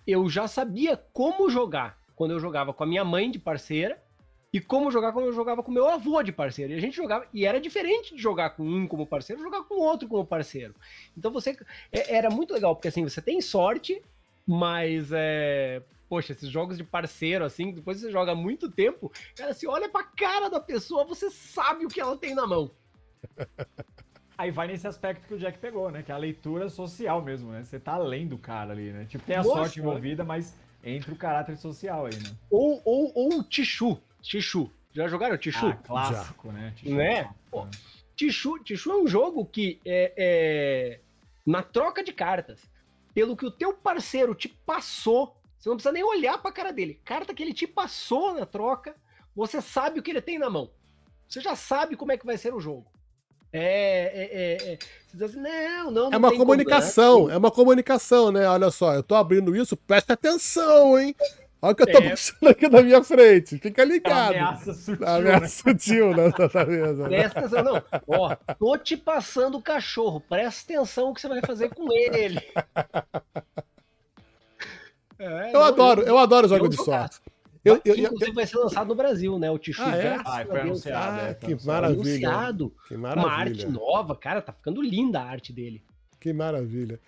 eu 0.07 0.29
já 0.29 0.47
sabia 0.47 0.97
como 1.11 1.49
jogar 1.49 1.98
quando 2.19 2.31
eu 2.31 2.39
jogava 2.41 2.73
com 2.73 2.83
a 2.83 2.85
minha 2.85 3.05
mãe 3.05 3.31
de 3.31 3.39
parceira. 3.39 3.97
E 4.51 4.59
como 4.59 4.91
jogar 4.91 5.13
quando 5.13 5.27
eu 5.27 5.31
jogava 5.31 5.63
com 5.63 5.71
meu 5.71 5.87
avô 5.87 6.21
de 6.21 6.33
parceiro. 6.33 6.73
E 6.73 6.75
a 6.75 6.81
gente 6.81 6.97
jogava. 6.97 7.25
E 7.33 7.45
era 7.45 7.61
diferente 7.61 8.13
de 8.13 8.21
jogar 8.21 8.49
com 8.49 8.63
um 8.63 8.85
como 8.85 9.07
parceiro, 9.07 9.41
jogar 9.41 9.63
com 9.63 9.75
outro 9.75 10.05
como 10.05 10.25
parceiro. 10.25 10.75
Então 11.17 11.31
você. 11.31 11.57
é- 11.93 12.13
era 12.17 12.29
muito 12.29 12.53
legal, 12.53 12.75
porque 12.75 12.89
assim, 12.89 13.03
você 13.03 13.21
tem 13.21 13.39
sorte, 13.39 14.01
mas 14.45 15.11
é. 15.13 15.81
Poxa, 16.09 16.33
esses 16.33 16.49
jogos 16.49 16.75
de 16.75 16.83
parceiro, 16.83 17.45
assim, 17.45 17.71
depois 17.71 18.01
você 18.01 18.11
joga 18.11 18.35
muito 18.35 18.69
tempo, 18.69 19.09
cara, 19.37 19.53
você 19.53 19.67
olha 19.67 19.87
pra 19.87 20.03
cara 20.03 20.49
da 20.49 20.59
pessoa, 20.59 21.05
você 21.05 21.29
sabe 21.29 21.85
o 21.85 21.87
que 21.87 22.01
ela 22.01 22.17
tem 22.17 22.35
na 22.35 22.45
mão. 22.45 22.69
Aí 24.37 24.51
vai 24.51 24.67
nesse 24.67 24.87
aspecto 24.87 25.25
que 25.27 25.35
o 25.35 25.37
Jack 25.37 25.59
pegou, 25.59 25.89
né? 25.91 26.01
Que 26.01 26.11
é 26.11 26.15
a 26.15 26.17
leitura 26.17 26.67
social 26.67 27.21
mesmo, 27.21 27.51
né? 27.51 27.63
Você 27.63 27.79
tá 27.79 27.93
além 27.93 28.27
do 28.27 28.37
cara 28.37 28.73
ali, 28.73 28.91
né? 28.91 29.05
Tipo, 29.05 29.23
tem 29.23 29.35
a 29.35 29.43
Nossa, 29.43 29.53
sorte 29.53 29.79
envolvida, 29.79 30.23
mas 30.23 30.55
entra 30.83 31.13
o 31.13 31.17
caráter 31.17 31.57
social 31.57 32.05
aí, 32.05 32.15
né? 32.15 32.35
Ou, 32.49 32.81
ou, 32.85 33.11
ou 33.15 33.39
o 33.39 33.43
Tichu. 33.43 33.99
Tichu. 34.21 34.71
Já 34.91 35.07
jogaram 35.07 35.37
Tichu? 35.37 35.67
Ah, 35.67 35.75
clássico, 35.75 36.51
né? 36.51 36.73
Tipo, 36.75 36.95
Né? 36.95 37.29
Pô, 37.51 37.67
Tichu, 38.15 38.59
Tichu 38.63 38.91
é 38.91 38.97
um 38.97 39.07
jogo 39.07 39.45
que 39.45 39.79
é, 39.85 40.13
é, 40.17 40.99
na 41.45 41.61
troca 41.63 42.03
de 42.03 42.11
cartas, 42.11 42.61
pelo 43.13 43.35
que 43.37 43.45
o 43.45 43.51
teu 43.51 43.73
parceiro 43.73 44.35
te 44.35 44.49
passou, 44.49 45.35
você 45.57 45.69
não 45.69 45.75
precisa 45.75 45.93
nem 45.93 46.03
olhar 46.03 46.37
pra 46.37 46.51
cara 46.51 46.71
dele. 46.71 46.99
Carta 47.05 47.33
que 47.33 47.43
ele 47.43 47.53
te 47.53 47.67
passou 47.67 48.33
na 48.33 48.45
troca, 48.45 48.95
você 49.35 49.61
sabe 49.61 49.99
o 49.99 50.03
que 50.03 50.11
ele 50.11 50.21
tem 50.21 50.39
na 50.39 50.49
mão. 50.49 50.69
Você 51.27 51.41
já 51.41 51.55
sabe 51.55 51.95
como 51.95 52.11
é 52.11 52.17
que 52.17 52.25
vai 52.25 52.37
ser 52.37 52.53
o 52.53 52.59
jogo. 52.59 52.91
É, 53.51 53.61
é, 53.61 54.69
é, 54.69 54.73
é. 54.73 54.79
Você 55.11 55.17
diz 55.17 55.21
assim, 55.31 55.41
não, 55.41 55.91
não, 55.91 56.07
É 56.07 56.09
não 56.11 56.19
uma 56.19 56.29
tem 56.29 56.37
como, 56.37 56.51
comunicação, 56.51 57.27
né? 57.27 57.33
é 57.33 57.37
uma 57.37 57.51
comunicação, 57.51 58.31
né? 58.31 58.47
Olha 58.47 58.69
só, 58.69 58.93
eu 58.93 59.01
tô 59.03 59.15
abrindo 59.15 59.55
isso, 59.55 59.75
presta 59.75 60.13
atenção, 60.13 60.99
hein? 60.99 61.15
Olha 61.61 61.73
o 61.73 61.75
que 61.75 61.83
eu 61.83 61.91
tô 61.91 61.97
É. 61.97 62.09
passando 62.11 62.47
aqui 62.47 62.69
na 62.69 62.81
minha 62.81 63.03
frente, 63.03 63.57
fica 63.57 63.81
É 63.81 63.85
uma 63.85 63.93
ligado. 63.93 64.29
ameaça 64.29 64.73
sutil, 64.73 65.07
Ameaça 65.07 65.41
né? 65.41 65.47
sutil 65.47 66.09
na 66.11 66.23
na 66.53 66.65
mesa. 66.65 67.09
né? 67.09 67.09
Presta 67.09 67.39
atenção, 67.39 67.63
não. 67.63 67.83
Ó, 68.07 68.35
tô 68.57 68.77
te 68.77 68.95
passando 68.95 69.57
o 69.57 69.61
cachorro. 69.61 70.21
Presta 70.21 70.73
atenção 70.73 71.09
o 71.09 71.13
que 71.13 71.19
você 71.21 71.27
vai 71.27 71.41
fazer 71.41 71.69
com 71.73 71.91
ele. 71.91 72.39
É, 75.17 75.49
Eu 75.49 75.53
não, 75.53 75.61
adoro, 75.63 76.01
eu 76.03 76.17
adoro 76.17 76.47
jogo 76.47 76.65
eu 76.65 76.69
de 76.69 76.77
sorte. 76.77 77.19
Eu, 77.69 77.75
eu, 77.75 77.81
Que, 77.81 77.89
eu- 78.01 78.05
inclusive 78.05 78.31
vai 78.33 78.47
ser 78.47 78.57
lançado 78.57 78.87
no 78.87 78.95
Brasil, 78.95 79.37
né? 79.39 79.49
O 79.51 79.57
Tichu. 79.57 79.81
Ah, 79.81 79.95
é? 79.97 80.15
Ah, 80.25 80.45
foi 80.45 80.59
anunciado. 80.61 81.19
Ah, 81.21 81.27
é, 81.29 81.33
que 81.33 81.39
foi 81.41 81.49
anunciado. 81.51 81.65
maravilha. 81.67 82.01
Anunciado. 82.29 82.73
que 82.87 82.95
Uma 82.95 83.09
arte 83.09 83.21
maravilha. 83.25 83.69
nova, 83.69 84.15
cara, 84.15 84.41
tá 84.41 84.51
ficando 84.53 84.81
linda 84.81 85.19
a 85.21 85.23
arte 85.25 85.51
dele. 85.53 85.83
Que 86.19 86.33
maravilha. 86.33 86.99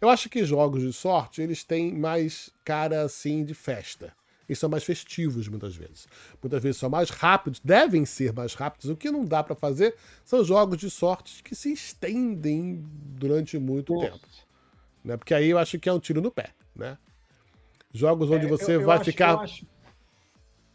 Eu 0.00 0.08
acho 0.08 0.28
que 0.28 0.44
jogos 0.44 0.82
de 0.82 0.92
sorte, 0.92 1.40
eles 1.40 1.62
têm 1.64 1.92
mais 1.96 2.50
cara 2.64 3.02
assim 3.02 3.44
de 3.44 3.54
festa. 3.54 4.12
E 4.48 4.56
são 4.56 4.68
mais 4.68 4.82
festivos 4.84 5.46
muitas 5.48 5.74
vezes. 5.76 6.06
Muitas 6.42 6.62
vezes 6.62 6.76
são 6.78 6.90
mais 6.90 7.08
rápidos, 7.08 7.60
devem 7.64 8.04
ser 8.04 8.32
mais 8.32 8.52
rápidos. 8.54 8.90
O 8.90 8.96
que 8.96 9.10
não 9.10 9.24
dá 9.24 9.42
pra 9.42 9.54
fazer 9.54 9.94
são 10.24 10.44
jogos 10.44 10.76
de 10.78 10.90
sorte 10.90 11.42
que 11.42 11.54
se 11.54 11.72
estendem 11.72 12.84
durante 13.16 13.56
muito 13.58 13.96
tempo. 13.98 14.18
Né? 15.04 15.16
Porque 15.16 15.32
aí 15.32 15.48
eu 15.50 15.58
acho 15.58 15.78
que 15.78 15.88
é 15.88 15.92
um 15.92 16.00
tiro 16.00 16.20
no 16.20 16.30
pé, 16.30 16.50
né? 16.76 16.98
Jogos 17.94 18.30
onde 18.30 18.46
É, 18.46 18.48
você 18.48 18.72
eu- 18.76 18.80
eu 18.80 18.86
vai 18.86 18.96
acho- 18.96 19.04
ficar. 19.04 19.32
eu 19.34 19.40
acho- 19.40 19.66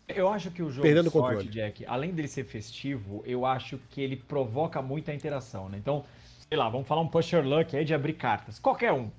Eu 0.08 0.30
acho 0.30 0.50
que 0.52 0.64
o 0.64 0.70
jogo 0.72 0.84
Perdendo 0.84 1.12
sorte, 1.12 1.36
controle. 1.36 1.50
Jack, 1.50 1.86
além 1.86 2.12
dele 2.12 2.28
ser 2.28 2.46
festivo, 2.46 3.22
eu 3.26 3.46
acho 3.46 3.78
que 3.90 4.02
ele 4.02 4.16
provoca 4.16 4.82
muita 4.82 5.14
interação, 5.14 5.68
né? 5.68 5.78
Então, 5.78 6.04
sei 6.48 6.58
lá, 6.58 6.70
vamos 6.70 6.88
falar 6.88 7.02
um 7.02 7.08
pusher 7.08 7.46
luck 7.46 7.76
aí 7.76 7.84
de 7.84 7.94
abrir 7.94 8.14
cartas. 8.14 8.58
Qualquer 8.58 8.94
um. 8.94 9.10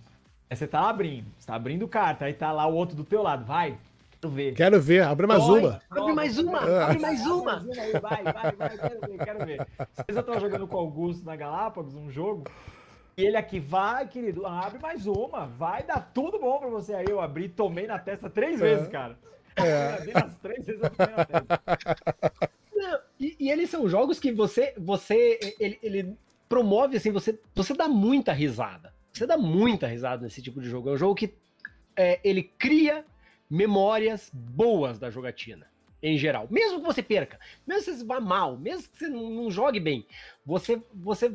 Aí 0.48 0.56
você 0.56 0.66
tá 0.66 0.88
abrindo, 0.88 1.26
você 1.38 1.46
tá 1.46 1.54
abrindo 1.54 1.86
carta, 1.86 2.24
aí 2.24 2.32
tá 2.32 2.50
lá 2.52 2.66
o 2.66 2.74
outro 2.74 2.96
do 2.96 3.04
teu 3.04 3.22
lado. 3.22 3.44
Vai, 3.44 3.76
quero 4.18 4.32
ver. 4.32 4.54
Quero 4.54 4.80
ver, 4.80 5.02
abre 5.02 5.26
mais 5.26 5.44
Dói, 5.44 5.60
uma. 5.60 5.82
Abre 5.90 6.12
mais 6.14 6.38
uma, 6.38 6.58
É. 6.66 6.82
abre 6.84 6.98
mais 7.00 7.26
uma. 7.26 7.60
vai, 8.00 8.22
vai, 8.22 8.52
vai, 8.56 8.78
quero 8.78 9.00
ver, 9.00 9.24
quero 9.24 9.46
ver. 9.46 9.66
Vezes 9.76 10.16
eu 10.16 10.22
tava 10.22 10.40
jogando 10.40 10.66
com 10.66 10.76
o 10.76 10.80
Augusto 10.80 11.26
na 11.26 11.36
Galápagos, 11.36 11.94
um 11.94 12.10
jogo, 12.10 12.44
e 13.14 13.26
ele 13.26 13.36
aqui, 13.36 13.60
vai, 13.60 14.08
querido, 14.08 14.46
abre 14.46 14.78
mais 14.78 15.06
uma, 15.06 15.44
vai 15.44 15.82
dar 15.82 16.00
tudo 16.14 16.38
bom 16.38 16.58
pra 16.58 16.68
você. 16.68 16.94
Aí 16.94 17.06
eu 17.10 17.20
abri 17.20 17.44
e 17.44 17.48
tomei 17.50 17.86
na 17.86 17.98
testa 17.98 18.30
três 18.30 18.58
vezes, 18.58 18.88
cara. 18.88 19.18
É. 19.58 19.88
Eu 19.88 19.94
abri 19.94 20.12
nas 20.12 20.38
três 20.38 20.66
vezes 20.66 20.82
eu 20.82 20.90
tomei 20.90 21.14
na 21.14 21.24
testa. 21.24 21.60
Não, 22.74 23.00
E, 23.18 23.36
e 23.38 23.50
eles 23.50 23.68
são 23.70 23.88
jogos 23.88 24.20
que 24.20 24.32
você, 24.32 24.74
você, 24.78 25.38
ele, 25.58 25.78
ele 25.82 26.16
promove 26.48 26.96
assim, 26.96 27.10
você, 27.10 27.38
você 27.54 27.74
dá 27.74 27.88
muita 27.88 28.32
risada. 28.32 28.94
Você 29.12 29.26
dá 29.26 29.36
muita 29.36 29.86
risada 29.86 30.22
nesse 30.22 30.40
tipo 30.40 30.60
de 30.60 30.68
jogo. 30.68 30.90
É 30.90 30.92
um 30.92 30.96
jogo 30.96 31.14
que 31.14 31.34
é, 31.96 32.20
ele 32.22 32.42
cria 32.42 33.04
memórias 33.50 34.30
boas 34.32 34.98
da 34.98 35.10
jogatina, 35.10 35.66
em 36.02 36.16
geral. 36.16 36.46
Mesmo 36.50 36.80
que 36.80 36.86
você 36.86 37.02
perca, 37.02 37.40
mesmo 37.66 37.84
que 37.84 37.98
você 37.98 38.04
vá 38.04 38.20
mal, 38.20 38.56
mesmo 38.56 38.88
que 38.88 38.98
você 38.98 39.08
não, 39.08 39.30
não 39.30 39.50
jogue 39.50 39.80
bem, 39.80 40.06
você, 40.46 40.80
você 40.94 41.32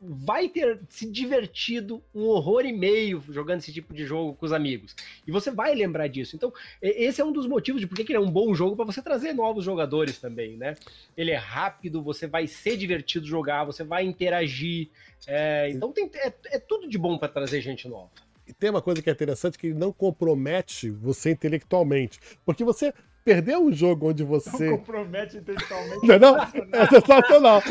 vai 0.00 0.48
ter 0.48 0.80
se 0.88 1.10
divertido 1.10 2.02
um 2.14 2.26
horror 2.26 2.64
e 2.64 2.72
meio 2.72 3.22
jogando 3.30 3.58
esse 3.58 3.72
tipo 3.72 3.92
de 3.92 4.04
jogo 4.04 4.34
com 4.34 4.46
os 4.46 4.52
amigos. 4.52 4.94
E 5.26 5.32
você 5.32 5.50
vai 5.50 5.74
lembrar 5.74 6.06
disso. 6.06 6.36
Então, 6.36 6.52
esse 6.80 7.20
é 7.20 7.24
um 7.24 7.32
dos 7.32 7.46
motivos 7.46 7.80
de 7.80 7.86
por 7.86 7.96
que 7.96 8.02
ele 8.02 8.16
é 8.16 8.20
um 8.20 8.30
bom 8.30 8.54
jogo 8.54 8.76
para 8.76 8.84
você 8.84 9.02
trazer 9.02 9.32
novos 9.32 9.64
jogadores 9.64 10.18
também, 10.18 10.56
né? 10.56 10.76
Ele 11.16 11.32
é 11.32 11.36
rápido, 11.36 12.02
você 12.02 12.26
vai 12.26 12.46
ser 12.46 12.76
divertido 12.76 13.26
jogar, 13.26 13.64
você 13.64 13.82
vai 13.82 14.04
interagir. 14.04 14.88
é, 15.26 15.68
então 15.70 15.92
tem, 15.92 16.08
é, 16.14 16.32
é 16.46 16.58
tudo 16.58 16.88
de 16.88 16.96
bom 16.96 17.18
para 17.18 17.28
trazer 17.28 17.60
gente 17.60 17.88
nova. 17.88 18.10
E 18.46 18.52
tem 18.52 18.70
uma 18.70 18.80
coisa 18.80 19.02
que 19.02 19.10
é 19.10 19.12
interessante 19.12 19.58
que 19.58 19.66
ele 19.66 19.78
não 19.78 19.92
compromete 19.92 20.90
você 20.90 21.32
intelectualmente. 21.32 22.18
Porque 22.46 22.64
você 22.64 22.94
perdeu 23.24 23.60
um 23.64 23.72
jogo 23.72 24.08
onde 24.10 24.22
Não 24.22 24.30
você. 24.30 24.70
compromete 24.70 25.36
intelectualmente. 25.36 26.06
Não, 26.06 26.14
é 26.14 26.18
não? 26.18 26.36
É 26.38 26.86
sensacional. 26.86 27.62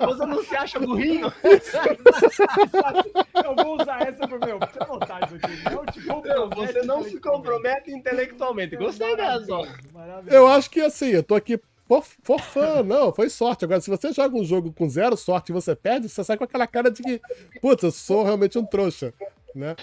Você 0.00 0.26
não 0.26 0.42
se 0.44 0.56
acha 0.56 0.78
burrinho? 0.80 1.32
Eu 3.44 3.56
vou 3.56 3.80
usar 3.80 4.02
essa 4.02 4.26
pro 4.28 4.38
meu. 4.40 4.58
Botar 4.58 5.20
isso 5.26 5.34
aqui. 5.36 5.74
Não 5.74 5.86
te 5.86 6.00
Não, 6.00 6.14
compromete 6.14 6.54
você 6.54 6.82
não 6.86 7.02
se 7.02 7.08
intelectualmente. 7.16 7.20
compromete 7.20 7.90
intelectualmente. 7.90 8.76
Gostei 8.76 9.16
dessa. 9.16 9.46
Eu 10.28 10.46
acho 10.46 10.70
que 10.70 10.80
assim, 10.80 11.08
eu 11.08 11.22
tô 11.22 11.34
aqui 11.34 11.60
por, 11.88 12.02
for 12.22 12.40
fã, 12.40 12.82
não, 12.82 13.12
foi 13.12 13.28
sorte. 13.28 13.64
Agora, 13.64 13.80
se 13.80 13.90
você 13.90 14.12
joga 14.12 14.36
um 14.36 14.44
jogo 14.44 14.72
com 14.72 14.88
zero 14.88 15.16
sorte 15.16 15.50
e 15.50 15.52
você 15.52 15.74
perde, 15.76 16.08
você 16.08 16.24
sai 16.24 16.36
com 16.38 16.44
aquela 16.44 16.66
cara 16.66 16.90
de 16.90 17.02
que, 17.02 17.20
putz, 17.60 17.82
eu 17.82 17.90
sou 17.90 18.22
realmente 18.24 18.58
um 18.58 18.64
trouxa. 18.64 19.12
Né? 19.54 19.76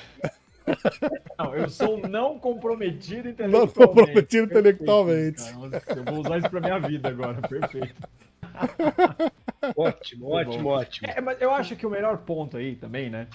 Não, 1.37 1.55
eu 1.55 1.69
sou 1.69 1.97
um 1.97 2.07
não 2.07 2.39
comprometido 2.39 3.27
Não 3.27 3.31
intelectualmente. 3.31 3.73
comprometido 3.73 4.47
Perfeito, 4.47 4.51
intelectualmente. 4.51 5.37
cara. 5.37 5.99
Eu 5.99 6.03
vou 6.03 6.19
usar 6.19 6.37
isso 6.37 6.49
pra 6.49 6.59
minha 6.61 6.79
vida 6.79 7.09
agora, 7.09 7.41
perfeito. 7.47 7.95
Ótimo, 9.75 10.29
ótimo, 10.29 10.69
ótimo. 10.69 11.07
É, 11.09 11.21
mas 11.21 11.39
eu 11.41 11.53
acho 11.53 11.75
que 11.75 11.85
o 11.85 11.89
melhor 11.89 12.17
ponto 12.19 12.57
aí 12.57 12.75
também, 12.75 13.09
né? 13.09 13.27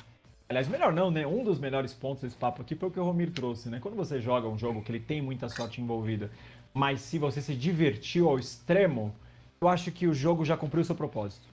Aliás, 0.49 0.69
melhor 0.69 0.93
não, 0.93 1.11
né? 1.11 1.27
Um 1.27 1.43
dos 1.43 1.59
melhores 1.59 1.93
pontos 1.93 2.23
desse 2.23 2.37
papo 2.37 2.63
aqui 2.63 2.75
foi 2.75 2.89
o 2.89 2.93
que 2.93 3.01
o 3.01 3.05
Romir 3.05 3.31
trouxe, 3.31 3.69
né? 3.69 3.79
Quando 3.81 3.95
você 3.95 4.21
joga 4.21 4.49
um 4.49 4.59
jogo 4.59 4.83
que 4.83 4.91
ele 4.91 5.01
tem 5.01 5.23
muita 5.23 5.49
sorte 5.49 5.81
envolvida, 5.81 6.31
mas 6.73 7.01
se 7.01 7.19
você 7.19 7.41
se 7.41 7.55
divertiu 7.55 8.29
ao 8.29 8.39
extremo, 8.39 9.15
eu 9.61 9.69
acho 9.69 9.91
que 9.91 10.07
o 10.07 10.15
jogo 10.15 10.45
já 10.45 10.57
cumpriu 10.57 10.83
o 10.83 10.85
seu 10.85 10.95
propósito. 10.95 11.47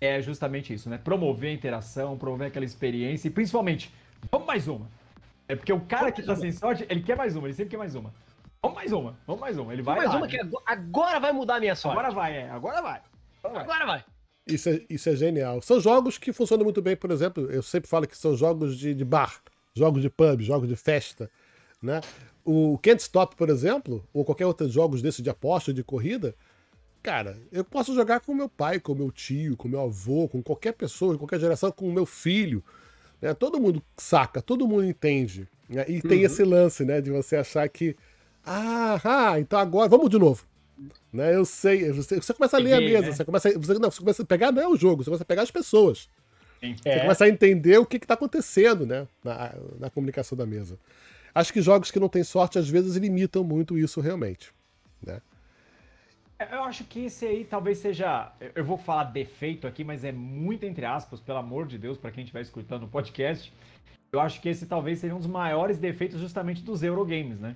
É 0.00 0.20
justamente 0.20 0.74
isso, 0.74 0.90
né? 0.90 0.98
Promover 0.98 1.50
a 1.50 1.54
interação, 1.54 2.16
promover 2.18 2.48
aquela 2.48 2.64
experiência 2.64 3.28
e 3.28 3.30
principalmente, 3.30 3.92
vamos 4.30 4.46
mais 4.46 4.66
uma. 4.66 4.88
É 5.48 5.56
porque 5.56 5.72
o 5.72 5.80
cara 5.80 6.10
que 6.12 6.22
tá 6.22 6.34
sem 6.36 6.52
sorte, 6.52 6.86
ele 6.88 7.02
quer 7.02 7.16
mais 7.16 7.36
uma, 7.36 7.46
ele 7.46 7.54
sempre 7.54 7.70
quer 7.70 7.76
mais 7.76 7.94
uma. 7.94 8.12
Vamos 8.62 8.76
mais 8.76 8.92
uma, 8.92 9.18
vamos 9.26 9.40
mais 9.40 9.58
uma. 9.58 9.72
Ele 9.72 9.82
vai 9.82 9.96
Mais 9.96 10.10
lá, 10.10 10.16
uma 10.18 10.28
que 10.28 10.38
agora- 10.66 11.18
vai 11.18 11.32
mudar 11.32 11.56
a 11.56 11.60
minha 11.60 11.74
sorte. 11.74 11.98
Agora 11.98 12.14
vai, 12.14 12.36
é. 12.36 12.48
Agora 12.50 12.80
vai. 12.80 13.00
Agora 13.42 13.54
vai. 13.54 13.64
Agora 13.64 13.86
vai. 13.86 14.04
Isso 14.46 14.68
é, 14.68 14.80
isso 14.88 15.08
é 15.08 15.16
genial. 15.16 15.60
São 15.62 15.80
jogos 15.80 16.16
que 16.18 16.32
funcionam 16.32 16.64
muito 16.64 16.80
bem, 16.80 16.96
por 16.96 17.10
exemplo, 17.10 17.50
eu 17.50 17.62
sempre 17.62 17.88
falo 17.88 18.06
que 18.06 18.16
são 18.16 18.36
jogos 18.36 18.76
de, 18.78 18.94
de 18.94 19.04
bar, 19.04 19.40
jogos 19.74 20.00
de 20.02 20.08
pub, 20.10 20.40
jogos 20.42 20.68
de 20.68 20.76
festa. 20.76 21.30
Né? 21.80 22.00
O 22.44 22.78
Can't 22.78 23.02
Stop, 23.02 23.34
por 23.36 23.48
exemplo, 23.50 24.04
ou 24.12 24.24
qualquer 24.24 24.46
outro 24.46 24.68
jogos 24.68 25.02
desse 25.02 25.22
de 25.22 25.30
aposta, 25.30 25.72
de 25.72 25.82
corrida, 25.82 26.34
cara, 27.02 27.36
eu 27.50 27.64
posso 27.64 27.94
jogar 27.94 28.20
com 28.20 28.32
meu 28.34 28.48
pai, 28.48 28.78
com 28.80 28.94
meu 28.94 29.10
tio, 29.10 29.56
com 29.56 29.66
meu 29.68 29.80
avô, 29.80 30.28
com 30.28 30.40
qualquer 30.42 30.72
pessoa, 30.72 31.12
de 31.14 31.18
qualquer 31.18 31.40
geração, 31.40 31.70
com 31.72 31.88
o 31.88 31.92
meu 31.92 32.06
filho. 32.06 32.64
Né? 33.22 33.32
Todo 33.32 33.58
mundo 33.60 33.82
saca, 33.96 34.42
todo 34.42 34.66
mundo 34.68 34.84
entende. 34.84 35.48
né? 35.68 35.84
E 35.88 36.02
tem 36.02 36.22
esse 36.22 36.44
lance, 36.44 36.84
né, 36.84 37.00
de 37.00 37.10
você 37.10 37.36
achar 37.36 37.66
que, 37.68 37.96
ah, 38.44 39.00
ah, 39.04 39.40
então 39.40 39.58
agora, 39.58 39.88
vamos 39.88 40.10
de 40.10 40.18
novo. 40.18 40.44
Né, 41.12 41.34
eu 41.34 41.44
sei, 41.44 41.90
você, 41.92 42.16
você 42.16 42.34
começa 42.34 42.56
a 42.56 42.60
ler 42.60 42.72
a 42.72 42.76
Peguei, 42.78 42.92
mesa, 42.94 43.06
né? 43.06 43.12
você 43.12 43.24
começa, 43.24 43.48
a- 43.48 43.52
você, 43.58 43.74
não, 43.74 43.90
você 43.90 44.00
começa 44.00 44.22
a 44.22 44.26
pegar 44.26 44.50
não 44.52 44.60
é 44.62 44.68
o 44.68 44.76
jogo, 44.76 45.02
você 45.04 45.10
começa 45.10 45.22
a 45.22 45.26
pegar 45.26 45.42
as 45.42 45.50
pessoas. 45.50 46.08
Sim. 46.60 46.74
Você 46.76 46.88
É. 46.88 47.00
começa 47.00 47.24
a 47.24 47.28
entender 47.28 47.78
o 47.78 47.86
que 47.86 47.96
está 47.98 48.14
acontecendo 48.14 48.84
né, 48.86 49.06
na, 49.24 49.54
na 49.78 49.90
comunicação 49.90 50.36
da 50.36 50.44
mesa. 50.44 50.76
Acho 51.34 51.52
que 51.52 51.62
jogos 51.62 51.90
que 51.90 52.00
não 52.00 52.08
têm 52.08 52.24
sorte, 52.24 52.58
às 52.58 52.68
vezes, 52.68 52.96
limitam 52.96 53.42
muito 53.44 53.78
isso 53.78 54.00
realmente. 54.00 54.52
Né? 55.04 55.20
É, 56.42 56.56
Eu 56.56 56.64
acho 56.64 56.84
que 56.84 57.04
esse 57.04 57.24
aí 57.26 57.44
talvez 57.44 57.78
seja. 57.78 58.32
Eu 58.54 58.64
vou 58.64 58.76
falar 58.76 59.04
defeito 59.04 59.66
aqui, 59.66 59.84
mas 59.84 60.04
é 60.04 60.12
muito 60.12 60.64
entre 60.64 60.84
aspas, 60.84 61.20
pelo 61.20 61.38
amor 61.38 61.66
de 61.66 61.78
Deus, 61.78 61.98
para 61.98 62.10
quem 62.10 62.24
estiver 62.24 62.40
escutando 62.40 62.84
o 62.84 62.88
podcast. 62.88 63.52
Eu 64.12 64.20
acho 64.20 64.40
que 64.40 64.48
esse 64.48 64.66
talvez 64.66 64.98
seja 64.98 65.14
um 65.14 65.18
dos 65.18 65.26
maiores 65.26 65.78
defeitos 65.78 66.20
justamente 66.20 66.62
dos 66.62 66.82
Eurogames, 66.82 67.40
né? 67.40 67.54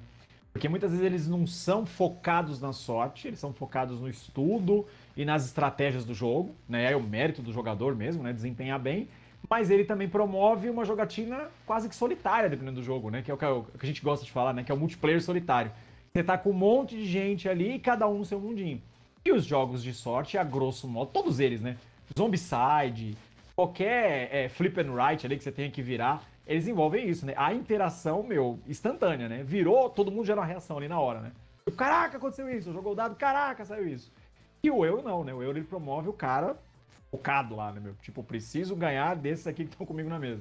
Porque 0.52 0.68
muitas 0.70 0.90
vezes 0.90 1.04
eles 1.04 1.28
não 1.28 1.46
são 1.46 1.84
focados 1.84 2.60
na 2.62 2.72
sorte, 2.72 3.28
eles 3.28 3.38
são 3.38 3.52
focados 3.52 4.00
no 4.00 4.08
estudo 4.08 4.86
e 5.14 5.22
nas 5.22 5.44
estratégias 5.44 6.04
do 6.04 6.14
jogo, 6.14 6.54
né? 6.66 6.90
É 6.92 6.96
o 6.96 7.02
mérito 7.02 7.42
do 7.42 7.52
jogador 7.52 7.94
mesmo, 7.94 8.22
né? 8.22 8.32
Desempenhar 8.32 8.80
bem. 8.80 9.08
Mas 9.50 9.70
ele 9.70 9.84
também 9.84 10.08
promove 10.08 10.70
uma 10.70 10.84
jogatina 10.84 11.48
quase 11.66 11.88
que 11.88 11.94
solitária, 11.94 12.48
dependendo 12.48 12.80
do 12.80 12.84
jogo, 12.84 13.10
né? 13.10 13.20
Que 13.20 13.30
é 13.30 13.34
o 13.34 13.36
que 13.36 13.44
o 13.44 13.64
que 13.64 13.84
a 13.84 13.86
gente 13.86 14.02
gosta 14.02 14.24
de 14.24 14.32
falar, 14.32 14.54
né? 14.54 14.64
Que 14.64 14.72
é 14.72 14.74
o 14.74 14.78
multiplayer 14.78 15.22
solitário. 15.22 15.70
Você 16.16 16.24
tá 16.24 16.38
com 16.38 16.48
um 16.48 16.54
monte 16.54 16.96
de 16.96 17.04
gente 17.04 17.46
ali 17.46 17.74
e 17.74 17.78
cada 17.78 18.08
um 18.08 18.24
seu 18.24 18.40
mundinho. 18.40 18.80
E 19.22 19.30
os 19.30 19.44
jogos 19.44 19.82
de 19.82 19.92
sorte, 19.92 20.38
a 20.38 20.42
grosso 20.42 20.88
modo, 20.88 21.10
todos 21.12 21.40
eles, 21.40 21.60
né? 21.60 21.76
Zombicide, 22.18 23.14
qualquer 23.54 24.34
é, 24.34 24.48
flip 24.48 24.80
and 24.80 24.94
right 24.94 25.26
ali 25.26 25.36
que 25.36 25.44
você 25.44 25.52
tenha 25.52 25.70
que 25.70 25.82
virar, 25.82 26.24
eles 26.46 26.66
envolvem 26.66 27.06
isso, 27.06 27.26
né? 27.26 27.34
A 27.36 27.52
interação, 27.52 28.22
meu, 28.22 28.58
instantânea, 28.66 29.28
né? 29.28 29.42
Virou, 29.44 29.90
todo 29.90 30.10
mundo 30.10 30.24
gera 30.24 30.40
uma 30.40 30.46
reação 30.46 30.78
ali 30.78 30.88
na 30.88 30.98
hora, 30.98 31.20
né? 31.20 31.32
Caraca, 31.76 32.16
aconteceu 32.16 32.48
isso, 32.48 32.72
jogou 32.72 32.92
o 32.92 32.96
dado, 32.96 33.14
caraca, 33.14 33.66
saiu 33.66 33.86
isso. 33.86 34.10
E 34.62 34.70
o 34.70 34.86
Euro 34.86 35.02
não, 35.02 35.22
né? 35.22 35.34
O 35.34 35.42
Euro 35.42 35.58
ele 35.58 35.66
promove 35.66 36.08
o 36.08 36.14
cara 36.14 36.56
focado 37.10 37.54
lá, 37.54 37.72
né, 37.72 37.78
meu? 37.78 37.94
Tipo, 38.00 38.24
preciso 38.24 38.74
ganhar 38.74 39.16
desses 39.16 39.46
aqui 39.46 39.66
que 39.66 39.72
estão 39.72 39.86
comigo 39.86 40.08
na 40.08 40.18
mesa. 40.18 40.40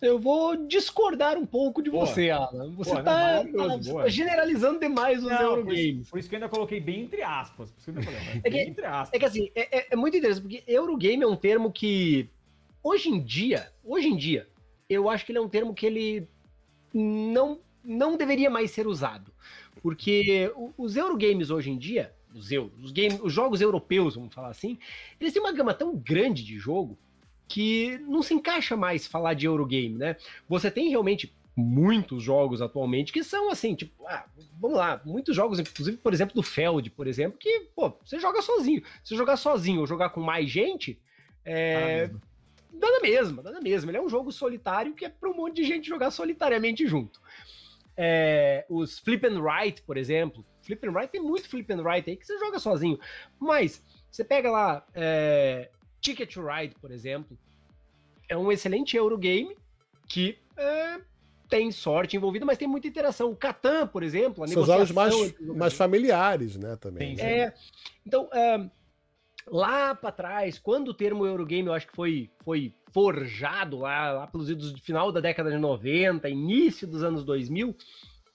Eu 0.00 0.18
vou 0.18 0.56
discordar 0.66 1.36
um 1.36 1.44
pouco 1.44 1.82
de 1.82 1.90
Boa. 1.90 2.06
você, 2.06 2.30
Alan. 2.30 2.70
Você 2.72 2.94
não, 2.94 3.02
tá, 3.04 3.44
tá- 3.44 4.08
generalizando 4.08 4.80
demais 4.80 5.22
os 5.22 5.28
Não, 5.30 5.40
Eurogames. 5.42 6.08
por 6.08 6.18
isso 6.18 6.28
que 6.28 6.34
eu 6.34 6.38
ainda 6.38 6.48
coloquei 6.48 6.80
bem 6.80 7.02
entre 7.02 7.22
aspas. 7.22 7.72
Falei, 7.78 8.02
É 8.42 8.50
que- 8.50 8.58
entre 8.60 8.84
aspas. 8.86 9.10
É 9.12 9.18
que 9.18 9.24
assim, 9.26 9.50
é, 9.54 9.78
é- 9.78 9.86
é 9.90 9.96
muito 9.96 10.16
interessante, 10.16 10.42
porque 10.44 10.64
Eurogame 10.66 11.22
é 11.22 11.26
um 11.26 11.36
termo 11.36 11.70
que, 11.70 12.28
hoje 12.82 13.10
em 13.10 13.22
dia, 13.22 13.70
hoje 13.84 14.08
em 14.08 14.16
dia, 14.16 14.48
eu 14.88 15.08
acho 15.08 15.26
que 15.26 15.32
ele 15.32 15.38
é 15.38 15.42
um 15.42 15.48
termo 15.48 15.74
que 15.74 15.84
ele 15.84 16.26
não, 16.94 17.60
não 17.84 18.16
deveria 18.16 18.48
mais 18.48 18.70
ser 18.70 18.86
usado. 18.86 19.30
Porque 19.82 20.50
os 20.78 20.96
Eurogames 20.96 21.50
hoje 21.50 21.70
em 21.70 21.76
dia, 21.78 22.14
os, 22.34 22.50
eu- 22.50 22.70
os, 22.82 22.90
game, 22.90 23.18
os 23.22 23.32
jogos 23.32 23.60
europeus, 23.60 24.14
vamos 24.14 24.34
falar 24.34 24.48
assim, 24.48 24.78
eles 25.20 25.32
têm 25.32 25.42
uma 25.42 25.52
gama 25.52 25.74
tão 25.74 25.94
grande 25.94 26.42
de 26.44 26.58
jogo 26.58 26.98
que 27.50 27.98
não 28.06 28.22
se 28.22 28.32
encaixa 28.32 28.76
mais 28.76 29.08
falar 29.08 29.34
de 29.34 29.44
Eurogame, 29.44 29.98
né? 29.98 30.16
Você 30.48 30.70
tem 30.70 30.88
realmente 30.88 31.34
muitos 31.56 32.22
jogos 32.22 32.62
atualmente 32.62 33.12
que 33.12 33.24
são 33.24 33.50
assim, 33.50 33.74
tipo, 33.74 34.06
ah, 34.06 34.24
vamos 34.60 34.76
lá, 34.76 35.02
muitos 35.04 35.34
jogos, 35.34 35.58
inclusive, 35.58 35.96
por 35.96 36.14
exemplo, 36.14 36.32
do 36.32 36.44
Feld, 36.44 36.88
por 36.90 37.08
exemplo, 37.08 37.36
que, 37.36 37.68
pô, 37.74 37.92
você 38.04 38.20
joga 38.20 38.40
sozinho. 38.40 38.84
Se 39.02 39.16
jogar 39.16 39.36
sozinho 39.36 39.80
ou 39.80 39.86
jogar 39.86 40.10
com 40.10 40.20
mais 40.20 40.48
gente, 40.48 40.96
é, 41.44 42.06
mesmo. 42.06 42.22
dá 42.72 42.88
na 42.88 43.00
mesma, 43.00 43.42
dá 43.42 43.50
na 43.50 43.60
mesma. 43.60 43.90
Ele 43.90 43.98
é 43.98 44.02
um 44.02 44.08
jogo 44.08 44.30
solitário 44.30 44.94
que 44.94 45.04
é 45.04 45.08
para 45.08 45.28
um 45.28 45.34
monte 45.34 45.56
de 45.56 45.64
gente 45.64 45.88
jogar 45.88 46.12
solitariamente 46.12 46.86
junto. 46.86 47.20
É, 47.96 48.64
os 48.70 49.00
Flip 49.00 49.26
and 49.26 49.42
Right, 49.42 49.82
por 49.82 49.96
exemplo. 49.96 50.46
Flip 50.62 50.86
and 50.86 50.92
Right 50.92 51.10
tem 51.10 51.20
muito 51.20 51.48
Flip 51.48 51.70
and 51.72 51.82
Right 51.82 52.08
aí 52.08 52.16
que 52.16 52.24
você 52.24 52.38
joga 52.38 52.60
sozinho. 52.60 52.98
Mas 53.40 53.82
você 54.08 54.22
pega 54.22 54.52
lá 54.52 54.86
é, 54.94 55.68
Ticket 56.00 56.32
to 56.32 56.42
Ride, 56.46 56.74
por 56.80 56.90
exemplo. 56.90 57.38
É 58.30 58.36
um 58.36 58.50
excelente 58.50 58.96
Eurogame 58.96 59.56
que 60.08 60.38
é, 60.56 61.00
tem 61.48 61.72
sorte 61.72 62.16
envolvida, 62.16 62.46
mas 62.46 62.56
tem 62.56 62.68
muita 62.68 62.86
interação. 62.86 63.30
O 63.30 63.36
Catan, 63.36 63.88
por 63.88 64.04
exemplo, 64.04 64.44
a 64.44 64.48
São 64.48 64.64
jogos 64.64 64.92
mais, 64.92 65.40
mais 65.40 65.74
familiares, 65.74 66.56
né, 66.56 66.76
também. 66.76 67.16
Sim, 67.16 67.22
é, 67.22 67.52
então, 68.06 68.26
uh, 68.26 68.70
lá 69.48 69.94
para 69.96 70.12
trás, 70.12 70.60
quando 70.60 70.88
o 70.88 70.94
termo 70.94 71.26
Eurogame, 71.26 71.66
eu 71.66 71.74
acho 71.74 71.88
que 71.88 71.94
foi, 71.94 72.30
foi 72.44 72.72
forjado 72.92 73.78
lá, 73.78 74.12
lá 74.12 74.26
pelos 74.28 74.48
idos 74.48 74.72
do 74.72 74.80
final 74.80 75.10
da 75.10 75.20
década 75.20 75.50
de 75.50 75.58
90, 75.58 76.28
início 76.28 76.86
dos 76.86 77.02
anos 77.02 77.24
2000, 77.24 77.74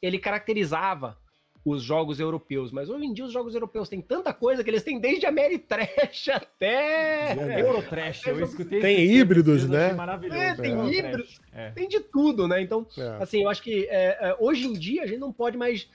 ele 0.02 0.20
caracterizava 0.20 1.18
os 1.66 1.82
jogos 1.82 2.20
europeus, 2.20 2.72
mas 2.72 2.90
hoje 2.90 3.06
em 3.06 3.12
dia 3.12 3.26
os 3.26 3.34
jogos 3.34 3.56
europeus 3.56 3.90
têm 3.90 4.00
tanta 4.00 4.32
coisa 4.32 4.64
que 4.64 4.70
eles 4.70 4.84
têm 4.84 5.00
desde 5.00 5.26
Ameritrash 5.26 6.30
até 6.30 7.34
é, 7.34 7.62
Eurotrash. 7.62 8.28
Eu 8.28 8.44
escutei 8.44 8.80
tem 8.80 9.04
híbridos, 9.04 9.68
né? 9.68 9.92
Maravilhoso. 9.94 10.40
É, 10.40 10.54
tem 10.54 10.80
é. 10.80 10.94
híbridos, 10.94 11.42
é. 11.52 11.72
tem 11.72 11.88
de 11.88 12.00
tudo, 12.02 12.48
né? 12.48 12.62
Então, 12.62 12.86
é. 12.96 13.18
assim, 13.20 13.42
eu 13.42 13.50
acho 13.50 13.64
que 13.64 13.88
é, 13.90 14.30
é, 14.30 14.38
hoje 14.40 14.68
em 14.68 14.74
dia 14.74 15.02
a 15.02 15.08
gente 15.08 15.18
não 15.18 15.34
pode 15.34 15.58
mais 15.58 15.90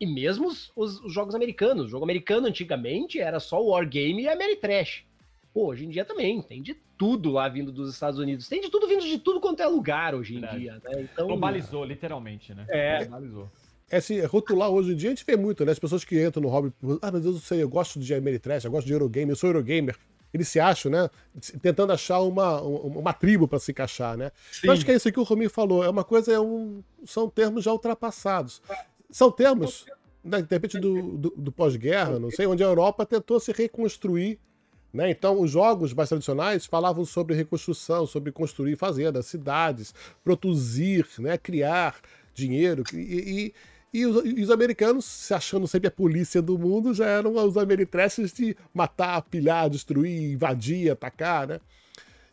e 0.00 0.06
mesmo 0.06 0.48
os, 0.48 0.72
os, 0.74 1.00
os, 1.04 1.12
jogos 1.12 1.36
americanos. 1.36 1.86
O 1.86 1.88
jogo 1.88 2.04
americano 2.04 2.48
antigamente 2.48 3.20
era 3.20 3.38
só 3.38 3.62
o 3.62 3.68
Wargame 3.68 4.22
e 4.22 4.28
Ameritrash. 4.28 5.04
Pô, 5.52 5.68
hoje 5.68 5.86
em 5.86 5.90
dia 5.90 6.04
também 6.04 6.42
tem 6.42 6.60
de 6.60 6.74
tudo 6.98 7.30
lá 7.30 7.48
vindo 7.48 7.70
dos 7.70 7.94
Estados 7.94 8.18
Unidos. 8.18 8.48
Tem 8.48 8.60
de 8.60 8.68
tudo 8.68 8.88
vindo 8.88 9.04
de 9.04 9.18
tudo 9.18 9.40
quanto 9.40 9.62
é 9.62 9.66
lugar 9.68 10.12
hoje 10.12 10.34
em 10.34 10.40
Verdade. 10.40 10.60
dia, 10.60 10.72
né? 10.82 11.08
Então, 11.12 11.28
Globalizou, 11.28 11.84
literalmente, 11.84 12.52
né? 12.52 12.66
É. 12.68 13.04
Globalizou 13.04 13.48
é 13.90 13.98
assim, 13.98 14.20
rotular 14.22 14.70
hoje 14.70 14.92
em 14.92 14.96
dia, 14.96 15.10
a 15.10 15.14
gente 15.14 15.24
vê 15.26 15.36
muito, 15.36 15.64
né? 15.64 15.72
As 15.72 15.78
pessoas 15.78 16.04
que 16.04 16.24
entram 16.24 16.42
no 16.42 16.48
hobby, 16.48 16.72
ah, 17.02 17.10
meu 17.10 17.20
Deus 17.20 17.34
do 17.36 17.40
céu, 17.40 17.58
eu 17.58 17.68
gosto 17.68 17.98
de 17.98 18.14
Ameritrash, 18.14 18.64
eu 18.64 18.70
gosto 18.70 18.86
de 18.86 18.92
Eurogame, 18.92 19.30
eu 19.30 19.36
sou 19.36 19.48
Eurogamer. 19.48 19.96
Eles 20.32 20.48
se 20.48 20.58
acham, 20.58 20.90
né? 20.90 21.08
Tentando 21.62 21.92
achar 21.92 22.20
uma, 22.20 22.60
uma, 22.60 22.98
uma 22.98 23.12
tribo 23.12 23.46
para 23.46 23.60
se 23.60 23.70
encaixar, 23.70 24.16
né? 24.16 24.32
Eu 24.64 24.72
acho 24.72 24.84
que 24.84 24.90
é 24.90 24.96
isso 24.96 25.12
que 25.12 25.20
o 25.20 25.22
Rominho 25.22 25.48
falou. 25.48 25.84
É 25.84 25.88
uma 25.88 26.02
coisa, 26.02 26.32
é 26.32 26.40
um, 26.40 26.82
são 27.04 27.30
termos 27.30 27.62
já 27.62 27.70
ultrapassados. 27.70 28.60
São 29.08 29.30
termos, 29.30 29.86
né, 30.24 30.42
de 30.42 30.48
repente, 30.50 30.80
do, 30.80 31.16
do, 31.16 31.34
do 31.36 31.52
pós-guerra, 31.52 32.18
não 32.18 32.32
sei, 32.32 32.48
onde 32.48 32.64
a 32.64 32.66
Europa 32.66 33.06
tentou 33.06 33.38
se 33.38 33.52
reconstruir. 33.52 34.40
Né? 34.92 35.08
Então, 35.10 35.40
os 35.40 35.52
jogos 35.52 35.94
mais 35.94 36.08
tradicionais 36.08 36.66
falavam 36.66 37.04
sobre 37.04 37.36
reconstrução, 37.36 38.04
sobre 38.04 38.32
construir 38.32 38.74
fazendas, 38.74 39.26
cidades, 39.26 39.94
produzir, 40.24 41.06
né? 41.20 41.38
criar 41.38 41.94
dinheiro. 42.34 42.82
e, 42.92 42.98
e 42.98 43.54
e 43.94 44.04
os, 44.04 44.24
e 44.24 44.42
os, 44.42 44.50
americanos, 44.50 45.04
se 45.04 45.32
achando 45.32 45.68
sempre 45.68 45.86
a 45.86 45.90
polícia 45.90 46.42
do 46.42 46.58
mundo, 46.58 46.92
já 46.92 47.06
eram 47.06 47.36
os 47.36 47.56
ameritrashes 47.56 48.32
de 48.32 48.56
matar, 48.74 49.22
pilhar, 49.22 49.70
destruir, 49.70 50.32
invadir, 50.32 50.90
atacar, 50.90 51.46
né? 51.46 51.60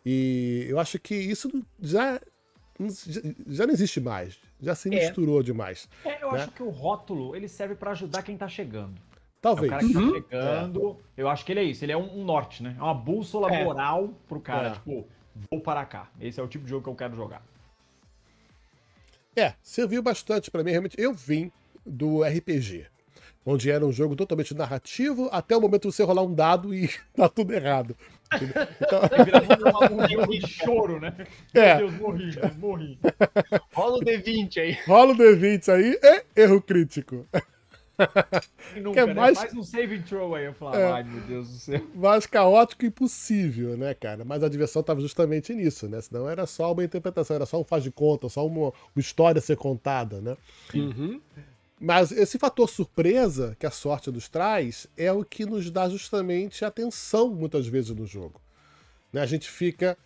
E 0.04 0.66
eu 0.68 0.80
acho 0.80 0.98
que 0.98 1.14
isso 1.14 1.52
já, 1.80 2.20
já 3.48 3.68
não 3.68 3.74
existe 3.74 4.02
mais. 4.02 4.40
Já 4.60 4.74
se 4.74 4.90
é. 4.90 5.00
misturou 5.00 5.40
é. 5.40 5.44
demais. 5.44 5.88
É, 6.04 6.24
eu 6.24 6.32
né? 6.32 6.40
acho 6.40 6.52
que 6.52 6.64
o 6.64 6.70
rótulo 6.70 7.36
ele 7.36 7.48
serve 7.48 7.76
para 7.76 7.92
ajudar 7.92 8.24
quem 8.24 8.36
tá 8.36 8.48
chegando. 8.48 9.00
Talvez. 9.40 9.72
É 9.72 9.76
o 9.76 9.78
cara 9.78 9.88
que 9.88 9.94
tá 9.94 10.00
uhum. 10.00 10.14
chegando. 10.14 10.98
É. 11.16 11.22
Eu 11.22 11.30
acho 11.30 11.46
que 11.46 11.52
ele 11.52 11.60
é 11.60 11.64
isso. 11.64 11.86
Ele 11.86 11.92
é 11.92 11.98
um, 11.98 12.22
um 12.22 12.26
norte, 12.26 12.64
né? 12.64 12.76
É 12.78 12.82
uma 12.82 12.94
bússola 12.96 13.54
é. 13.54 13.64
moral 13.64 14.14
pro 14.28 14.40
cara. 14.40 14.70
É. 14.70 14.72
Tipo, 14.72 15.08
vou 15.50 15.62
para 15.62 15.86
cá. 15.86 16.10
Esse 16.20 16.40
é 16.40 16.44
o 16.44 16.48
tipo 16.48 16.64
de 16.64 16.72
jogo 16.72 16.84
que 16.84 16.90
eu 16.90 16.96
quero 16.96 17.16
jogar. 17.16 17.44
É, 19.36 19.54
serviu 19.62 20.02
bastante 20.02 20.52
para 20.52 20.64
mim. 20.64 20.72
Realmente, 20.72 21.00
eu 21.00 21.14
vim 21.14 21.52
do 21.86 22.24
RPG, 22.24 22.86
onde 23.46 23.72
era 23.72 23.86
um 23.86 23.92
jogo 23.92 24.16
totalmente 24.16 24.54
narrativo, 24.54 25.30
até 25.32 25.56
o 25.56 25.62
momento 25.62 25.88
de 25.88 25.96
você 25.96 26.04
rolar 26.04 26.24
um 26.24 26.34
dado 26.34 26.74
e 26.74 26.90
tá 27.16 27.30
tudo 27.30 27.54
errado. 27.54 27.96
Então... 28.82 29.02
um 29.92 30.10
jogo 30.10 30.32
de 30.32 30.48
choro, 30.48 31.00
né? 31.00 31.14
É. 31.54 31.76
Meu 31.76 31.90
Deus, 31.90 32.02
morri, 32.02 32.32
morri. 32.58 33.00
Rola 33.74 33.98
o 33.98 34.02
D20 34.02 34.58
aí. 34.58 34.78
Rola 34.88 35.14
o 35.14 35.18
D20 35.18 35.70
aí 35.70 36.00
e 36.02 36.42
erro 36.42 36.62
crítico. 36.62 37.26
Nunca, 38.82 39.02
é 39.02 39.06
né? 39.06 39.14
mais... 39.14 39.54
Um 39.54 39.64
save 39.64 40.02
throw 40.04 40.36
aí. 40.36 40.46
Eu 40.46 40.54
falava, 40.54 40.78
é, 40.78 40.92
ai 40.92 41.04
meu 41.04 41.22
Deus 41.22 41.48
do 41.48 41.58
céu. 41.58 41.88
Mais 41.96 42.26
caótico 42.26 42.86
e 42.86 42.88
impossível, 42.88 43.78
né, 43.78 43.94
cara? 43.94 44.24
Mas 44.24 44.44
a 44.44 44.50
diversão 44.50 44.82
estava 44.82 45.02
justamente 45.02 45.54
nisso, 45.54 45.88
né? 45.88 46.02
Senão 46.02 46.30
era 46.30 46.46
só 46.46 46.72
uma 46.72 46.84
interpretação, 46.84 47.36
era 47.36 47.46
só 47.46 47.60
um 47.60 47.64
faz 47.64 47.84
de 47.84 47.92
conta, 47.92 48.30
só 48.30 48.46
uma, 48.46 48.68
uma 48.68 48.74
história 48.98 49.40
a 49.40 49.42
ser 49.42 49.58
contada, 49.58 50.22
né? 50.22 50.38
Uhum. 50.74 51.22
Mas 51.80 52.12
esse 52.12 52.38
fator 52.38 52.70
surpresa 52.70 53.58
que 53.60 53.66
a 53.66 53.72
sorte 53.72 54.12
nos 54.12 54.30
traz 54.30 54.86
é 54.96 55.12
o 55.12 55.26
que 55.26 55.48
nos 55.48 55.72
dá 55.72 55.90
justamente 55.90 56.64
atenção 56.64 57.30
muitas 57.30 57.66
vezes 57.66 57.90
no 57.90 58.06
jogo. 58.06 58.40
Né? 59.12 59.20
A 59.20 59.26
gente 59.26 59.50
fica 59.50 59.98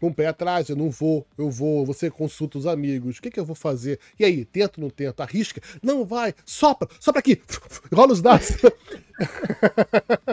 com 0.00 0.08
o 0.08 0.14
pé 0.14 0.26
atrás, 0.26 0.68
eu 0.68 0.76
não 0.76 0.90
vou, 0.90 1.26
eu 1.38 1.50
vou, 1.50 1.84
você 1.84 2.10
consulta 2.10 2.58
os 2.58 2.66
amigos, 2.66 3.18
o 3.18 3.22
que, 3.22 3.30
que 3.30 3.40
eu 3.40 3.44
vou 3.44 3.56
fazer? 3.56 3.98
E 4.18 4.24
aí, 4.24 4.44
tento, 4.44 4.80
não 4.80 4.90
tento, 4.90 5.20
arrisca? 5.20 5.60
Não 5.82 6.04
vai, 6.04 6.34
sopra, 6.44 6.88
sopra 7.00 7.20
aqui, 7.20 7.40
rola 7.92 8.12
os 8.12 8.20
dados. 8.20 8.48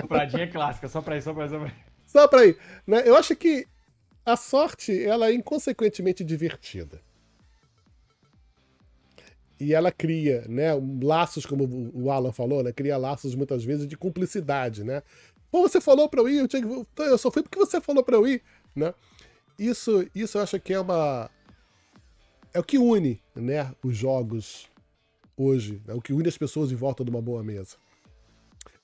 Sopradinha 0.02 0.48
clássica, 0.48 0.88
sopra 0.88 1.16
aí, 1.16 1.22
sopra 1.22 1.44
aí, 1.44 1.50
sopra 1.50 1.68
aí. 1.68 1.74
Sopra 2.08 2.42
aí. 2.42 2.58
Né? 2.86 3.04
Eu 3.06 3.16
acho 3.16 3.36
que 3.36 3.68
a 4.26 4.36
sorte, 4.36 5.04
ela 5.04 5.30
é 5.30 5.34
inconsequentemente 5.34 6.24
divertida. 6.24 7.00
E 9.60 9.74
ela 9.74 9.92
cria, 9.92 10.44
né, 10.50 10.70
laços, 11.04 11.46
como 11.46 11.92
o 11.94 12.10
Alan 12.10 12.32
falou, 12.32 12.64
né, 12.64 12.72
cria 12.72 12.98
laços 12.98 13.36
muitas 13.36 13.64
vezes 13.64 13.88
de 13.88 13.96
cumplicidade, 13.96 14.84
né? 14.84 15.04
Pô, 15.52 15.62
você 15.62 15.80
falou 15.80 16.10
para 16.10 16.22
eu 16.22 16.30
ir, 16.30 16.38
eu, 16.38 16.48
tinha 16.48 16.64
que... 16.64 17.02
eu 17.04 17.18
só 17.18 17.30
fui 17.30 17.44
porque 17.44 17.60
você 17.60 17.80
falou 17.80 18.04
para 18.04 18.16
eu 18.16 18.28
ir, 18.28 18.42
né? 18.76 18.94
Isso, 19.62 20.08
isso 20.16 20.40
eu 20.40 20.42
acho 20.42 20.60
que 20.60 20.74
é 20.74 20.80
uma. 20.80 21.30
É 22.52 22.60
o 22.60 22.64
que 22.64 22.80
une 22.80 23.22
né, 23.36 23.72
os 23.84 23.96
jogos 23.96 24.68
hoje, 25.38 25.80
é 25.88 25.94
o 25.94 26.02
que 26.02 26.14
une 26.14 26.28
as 26.28 26.36
pessoas 26.36 26.72
em 26.72 26.76
volta 26.76 27.04
de 27.06 27.12
uma 27.12 27.22
boa 27.22 27.44
mesa. 27.44 27.78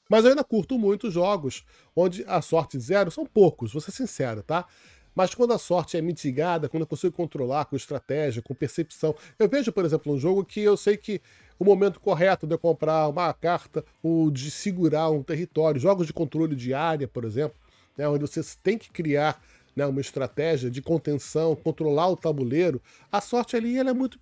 Mas 0.07 0.23
eu 0.23 0.29
ainda 0.29 0.43
curto 0.43 0.77
muito 0.77 1.09
jogos 1.09 1.65
onde 1.95 2.23
a 2.27 2.43
sorte 2.43 2.79
zero 2.79 3.09
são 3.09 3.25
poucos, 3.25 3.73
vou 3.73 3.81
ser 3.81 3.89
sincero, 3.89 4.43
tá? 4.43 4.67
Mas 5.15 5.33
quando 5.33 5.51
a 5.51 5.57
sorte 5.57 5.97
é 5.97 6.01
mitigada, 6.01 6.69
quando 6.69 6.81
eu 6.81 6.87
consigo 6.87 7.15
controlar 7.15 7.65
com 7.65 7.75
estratégia, 7.75 8.43
com 8.43 8.53
percepção. 8.53 9.15
Eu 9.39 9.49
vejo, 9.49 9.71
por 9.71 9.83
exemplo, 9.83 10.13
um 10.13 10.19
jogo 10.19 10.45
que 10.45 10.61
eu 10.61 10.77
sei 10.77 10.95
que 10.95 11.19
o 11.57 11.65
momento 11.65 11.99
correto 11.99 12.45
de 12.45 12.53
eu 12.53 12.59
comprar 12.59 13.07
uma 13.07 13.33
carta 13.33 13.83
ou 14.03 14.29
de 14.29 14.51
segurar 14.51 15.09
um 15.09 15.23
território, 15.23 15.81
jogos 15.81 16.05
de 16.05 16.13
controle 16.13 16.55
de 16.55 16.71
área, 16.71 17.07
por 17.07 17.25
exemplo, 17.25 17.57
né, 17.97 18.07
onde 18.07 18.21
você 18.21 18.43
tem 18.61 18.77
que 18.77 18.91
criar 18.91 19.41
né, 19.77 19.85
uma 19.85 20.01
estratégia 20.01 20.71
de 20.71 20.81
contenção, 20.81 21.55
controlar 21.55 22.09
o 22.09 22.17
tabuleiro, 22.17 22.81
a 23.11 23.21
sorte 23.21 23.55
ali 23.55 23.77
ela 23.77 23.91
é 23.91 23.93
muito. 23.93 24.19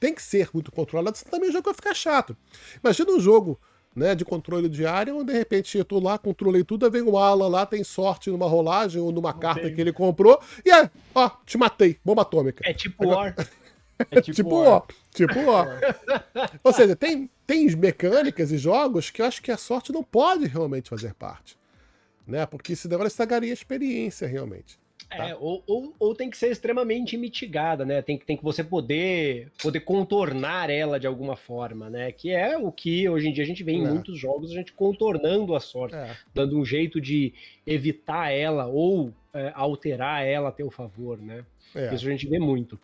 tem 0.00 0.14
que 0.14 0.22
ser 0.22 0.48
muito 0.54 0.72
controlada, 0.72 1.14
senão 1.14 1.32
também 1.32 1.50
o 1.50 1.52
jogo 1.52 1.66
vai 1.66 1.74
ficar 1.74 1.92
chato. 1.92 2.34
Imagina 2.82 3.12
um 3.12 3.20
jogo 3.20 3.60
né, 3.94 4.14
de 4.14 4.24
controle 4.24 4.66
de 4.66 4.86
área, 4.86 5.14
onde 5.14 5.32
de 5.32 5.38
repente 5.38 5.76
eu 5.76 5.84
tô 5.84 6.00
lá, 6.00 6.16
controlei 6.16 6.64
tudo, 6.64 6.86
aí 6.86 6.90
vem 6.90 7.02
o 7.02 7.18
Alan 7.18 7.48
lá, 7.48 7.66
tem 7.66 7.84
sorte 7.84 8.30
numa 8.30 8.48
rolagem 8.48 9.02
ou 9.02 9.12
numa 9.12 9.34
Não 9.34 9.38
carta 9.38 9.60
tem. 9.60 9.74
que 9.74 9.80
ele 9.82 9.92
comprou, 9.92 10.40
e 10.64 10.70
é, 10.70 10.90
ó, 11.14 11.28
te 11.44 11.58
matei, 11.58 11.98
bomba 12.02 12.22
atômica. 12.22 12.62
É 12.66 12.72
tipo 12.72 13.06
War. 13.06 13.34
É 14.12 14.20
tipo, 14.20 14.36
tipo 14.36 14.54
ó, 14.54 14.82
tipo 15.12 15.40
ó. 15.50 15.66
Ou 16.62 16.72
seja, 16.72 16.94
tem, 16.94 17.28
tem 17.44 17.66
mecânicas 17.74 18.52
e 18.52 18.56
jogos 18.56 19.10
que 19.10 19.20
eu 19.20 19.26
acho 19.26 19.42
que 19.42 19.50
a 19.50 19.56
sorte 19.56 19.92
não 19.92 20.04
pode 20.04 20.46
realmente 20.46 20.88
fazer 20.88 21.14
parte 21.14 21.58
né? 22.28 22.46
Porque 22.46 22.76
senão 22.76 22.98
ela 22.98 23.08
estragaria 23.08 23.50
a 23.50 23.54
experiência 23.54 24.28
realmente. 24.28 24.78
Tá? 25.08 25.28
É, 25.28 25.34
ou, 25.36 25.62
ou, 25.66 25.94
ou, 25.98 26.14
tem 26.14 26.28
que 26.28 26.36
ser 26.36 26.50
extremamente 26.50 27.16
mitigada, 27.16 27.82
né? 27.86 28.02
Tem, 28.02 28.18
tem 28.18 28.36
que 28.36 28.44
você 28.44 28.62
poder, 28.62 29.50
poder 29.62 29.80
contornar 29.80 30.68
ela 30.68 31.00
de 31.00 31.06
alguma 31.06 31.34
forma, 31.34 31.88
né? 31.88 32.12
Que 32.12 32.30
é 32.30 32.58
o 32.58 32.70
que 32.70 33.08
hoje 33.08 33.28
em 33.28 33.32
dia 33.32 33.42
a 33.42 33.46
gente 33.46 33.64
vê 33.64 33.72
em 33.72 33.86
é. 33.86 33.88
muitos 33.88 34.18
jogos, 34.18 34.50
a 34.50 34.54
gente 34.54 34.72
contornando 34.72 35.54
a 35.54 35.60
sorte, 35.60 35.96
é. 35.96 36.14
dando 36.34 36.58
um 36.58 36.64
jeito 36.64 37.00
de 37.00 37.32
evitar 37.66 38.30
ela 38.30 38.66
ou 38.66 39.14
é, 39.32 39.50
alterar 39.54 40.26
ela 40.26 40.50
a 40.50 40.52
teu 40.52 40.70
favor, 40.70 41.18
né? 41.18 41.42
É. 41.74 41.94
Isso 41.94 42.06
a 42.06 42.10
gente 42.10 42.28
vê 42.28 42.38
muito. 42.38 42.78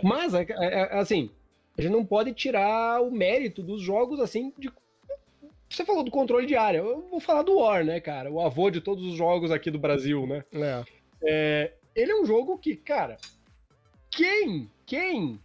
Mas, 0.00 0.34
é, 0.34 0.44
assim, 0.92 1.30
a 1.76 1.82
gente 1.82 1.92
não 1.92 2.04
pode 2.04 2.32
tirar 2.32 3.02
o 3.02 3.10
mérito 3.10 3.60
dos 3.60 3.82
jogos, 3.82 4.20
assim, 4.20 4.52
de 4.56 4.70
você 5.76 5.84
falou 5.84 6.02
do 6.02 6.10
controle 6.10 6.46
de 6.46 6.56
área. 6.56 6.78
Eu 6.78 7.06
vou 7.10 7.20
falar 7.20 7.42
do 7.42 7.58
War, 7.58 7.84
né, 7.84 8.00
cara? 8.00 8.30
O 8.30 8.40
avô 8.40 8.70
de 8.70 8.80
todos 8.80 9.04
os 9.04 9.14
jogos 9.14 9.50
aqui 9.50 9.70
do 9.70 9.78
Brasil, 9.78 10.26
né? 10.26 10.42
É. 10.52 10.84
é 11.22 11.72
ele 11.94 12.12
é 12.12 12.20
um 12.20 12.24
jogo 12.24 12.58
que, 12.58 12.74
cara, 12.76 13.16
quem, 14.10 14.70
quem 14.84 15.40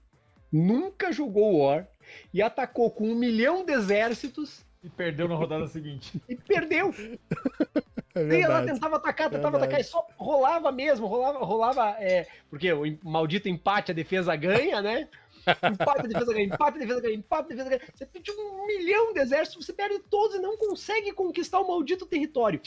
nunca 0.51 1.11
jogou 1.11 1.59
War 1.59 1.87
e 2.33 2.41
atacou 2.41 2.89
com 2.91 3.09
um 3.09 3.15
milhão 3.15 3.65
de 3.65 3.73
exércitos 3.73 4.65
e 4.83 4.89
perdeu 4.89 5.27
na 5.27 5.35
rodada 5.35 5.67
seguinte. 5.67 6.19
E 6.27 6.35
perdeu. 6.35 6.93
É 8.13 8.25
e 8.25 8.41
ela 8.41 8.65
tentava 8.65 8.97
atacar, 8.97 9.29
tentava 9.29 9.55
é 9.55 9.59
atacar 9.61 9.79
e 9.79 9.85
só 9.85 10.05
rolava 10.17 10.69
mesmo, 10.69 11.07
rolava, 11.07 11.39
rolava. 11.45 11.95
É, 11.97 12.27
porque 12.49 12.73
o 12.73 12.83
maldito 13.05 13.47
empate, 13.47 13.89
a 13.89 13.95
defesa 13.95 14.35
ganha, 14.35 14.81
né? 14.81 15.07
Empate, 15.47 16.07
defesa 16.07 16.33
ganha, 16.33 16.45
empate, 16.45 16.79
defesa 16.79 17.01
ganha, 17.01 17.15
empate, 17.15 17.49
defesa 17.49 17.69
ganha. 17.69 17.81
Você 17.93 18.05
pede 18.05 18.31
um 18.31 18.65
milhão 18.67 19.13
de 19.13 19.19
exércitos, 19.19 19.65
você 19.65 19.73
perde 19.73 19.99
todos 20.09 20.35
e 20.35 20.39
não 20.39 20.57
consegue 20.57 21.11
conquistar 21.11 21.59
o 21.59 21.67
maldito 21.67 22.05
território. 22.05 22.61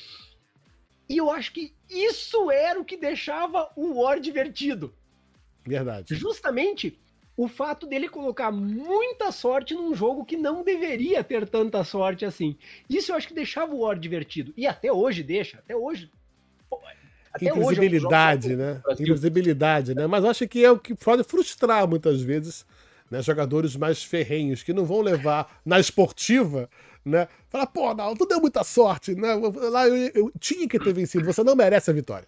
E 1.09 1.17
eu 1.17 1.31
acho 1.31 1.53
que 1.53 1.75
isso 1.89 2.51
era 2.51 2.81
o 2.81 2.85
que 2.85 2.97
deixava 2.97 3.71
o 3.77 4.01
War 4.01 4.19
divertido. 4.19 4.95
Verdade. 5.67 6.15
Justamente 6.15 6.99
o 7.37 7.49
fato 7.49 7.87
dele 7.87 8.09
colocar 8.09 8.53
muita 8.53 9.33
sorte 9.33 9.75
num 9.75 9.95
jogo 9.95 10.25
que 10.25 10.37
não 10.37 10.63
deveria 10.63 11.25
ter 11.25 11.49
tanta 11.49 11.83
sorte 11.83 12.25
assim. 12.25 12.57
Isso 12.89 13.11
eu 13.11 13.17
acho 13.17 13.29
que 13.29 13.35
deixava 13.35 13.75
o 13.75 13.81
War 13.81 13.99
divertido. 13.99 14.53
E 14.57 14.67
até 14.67 14.93
hoje 14.93 15.23
deixa, 15.23 15.59
até 15.59 15.77
hoje. 15.77 16.11
Até 17.35 17.47
Invisibilidade, 17.51 18.47
hoje 18.47 18.55
é 18.55 18.57
né? 18.57 18.83
Invisibilidade, 19.01 19.95
né? 19.95 20.07
Mas 20.07 20.25
acho 20.25 20.47
que 20.47 20.65
é 20.65 20.71
o 20.71 20.79
que 20.79 20.95
pode 20.95 21.25
frustrar 21.25 21.87
muitas 21.89 22.23
vezes 22.23 22.65
né? 23.11 23.21
jogadores 23.21 23.75
mais 23.75 24.05
ferrenhos, 24.05 24.63
que 24.63 24.73
não 24.73 24.85
vão 24.85 25.01
levar 25.01 25.61
na 25.67 25.81
esportiva 25.81 26.71
né? 27.05 27.29
Fala, 27.51 27.67
pô, 27.67 27.93
não, 27.95 28.15
tu 28.17 28.27
deu 28.27 28.41
muita 28.41 28.65
sorte, 28.65 29.15
né? 29.15 29.35
Lá 29.71 29.87
eu, 29.87 30.11
eu, 30.15 30.33
tinha 30.41 30.67
que 30.67 30.79
ter 30.79 30.93
vencido, 30.93 31.25
você 31.25 31.45
não 31.45 31.55
merece 31.55 31.91
a 31.91 31.95
vitória. 31.95 32.27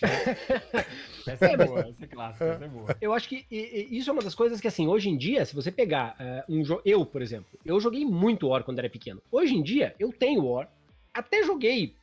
essa 1.26 1.46
é 1.46 1.56
boa, 1.56 1.80
essa 1.80 2.04
é 2.04 2.06
clássica, 2.06 2.44
essa 2.44 2.64
é 2.64 2.68
boa. 2.68 2.96
Eu 3.00 3.12
acho 3.12 3.28
que 3.28 3.46
isso 3.50 4.10
é 4.10 4.12
uma 4.12 4.22
das 4.22 4.34
coisas 4.34 4.60
que, 4.60 4.68
assim, 4.68 4.86
hoje 4.86 5.08
em 5.08 5.16
dia, 5.16 5.44
se 5.44 5.54
você 5.54 5.72
pegar 5.72 6.16
uh, 6.20 6.52
um 6.52 6.64
jogo. 6.64 6.82
Eu, 6.84 7.04
por 7.04 7.22
exemplo, 7.22 7.46
eu 7.64 7.80
joguei 7.80 8.04
muito 8.04 8.48
War 8.48 8.62
quando 8.62 8.78
era 8.78 8.90
pequeno. 8.90 9.20
Hoje 9.32 9.54
em 9.54 9.62
dia, 9.62 9.94
eu 9.98 10.12
tenho 10.12 10.46
War, 10.46 10.68
até 11.12 11.42
joguei. 11.42 11.94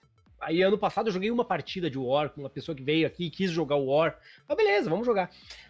Aí, 0.42 0.62
ano 0.62 0.78
passado, 0.78 1.08
eu 1.08 1.14
joguei 1.14 1.32
uma 1.32 1.46
partida 1.46 1.90
de 1.90 1.98
War 1.98 2.30
com 2.30 2.42
uma 2.42 2.50
pessoa 2.50 2.76
que 2.76 2.84
veio 2.84 3.06
aqui 3.06 3.26
e 3.26 3.30
quis 3.30 3.52
jogar 3.52 3.76
o 3.76 3.86
War. 3.86 4.20
Mas 4.48 4.58
beleza, 4.58 4.90
vamos 4.90 5.06
jogar. 5.06 5.30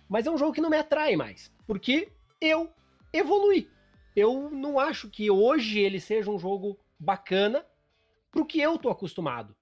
Mas 0.09 0.26
é 0.26 0.32
um 0.32 0.38
jogo 0.38 0.53
que 0.53 0.61
não 0.61 0.69
me 0.69 0.78
atrai 0.78 1.15
mais, 1.15 1.53
porque 1.67 2.09
eu 2.39 2.72
evolui 3.13 3.67
eu 4.15 4.49
não 4.49 4.80
acho 4.80 5.09
que 5.09 5.30
hoje 5.30 5.80
ele 5.80 5.99
seja 5.99 6.30
um 6.30 6.39
jogo 6.39 6.78
bacana 6.99 7.65
pro 8.32 8.45
que 8.45 8.59
eu 8.59 8.78
tô 8.78 8.89
acostumado. 8.89 9.55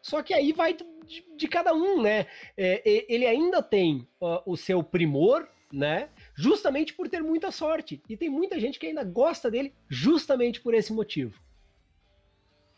Só 0.00 0.22
que 0.22 0.32
aí 0.32 0.52
vai 0.52 0.74
de, 0.74 1.24
de 1.36 1.48
cada 1.48 1.74
um, 1.74 2.00
né? 2.00 2.26
É, 2.56 2.82
ele 3.08 3.26
ainda 3.26 3.62
tem 3.62 4.08
uh, 4.20 4.40
o 4.46 4.56
seu 4.56 4.82
primor, 4.82 5.48
né? 5.72 6.08
Justamente 6.34 6.94
por 6.94 7.08
ter 7.08 7.22
muita 7.22 7.50
sorte. 7.50 8.02
E 8.08 8.16
tem 8.16 8.30
muita 8.30 8.58
gente 8.58 8.78
que 8.78 8.86
ainda 8.86 9.04
gosta 9.04 9.50
dele 9.50 9.74
justamente 9.88 10.60
por 10.60 10.74
esse 10.74 10.92
motivo. 10.92 11.40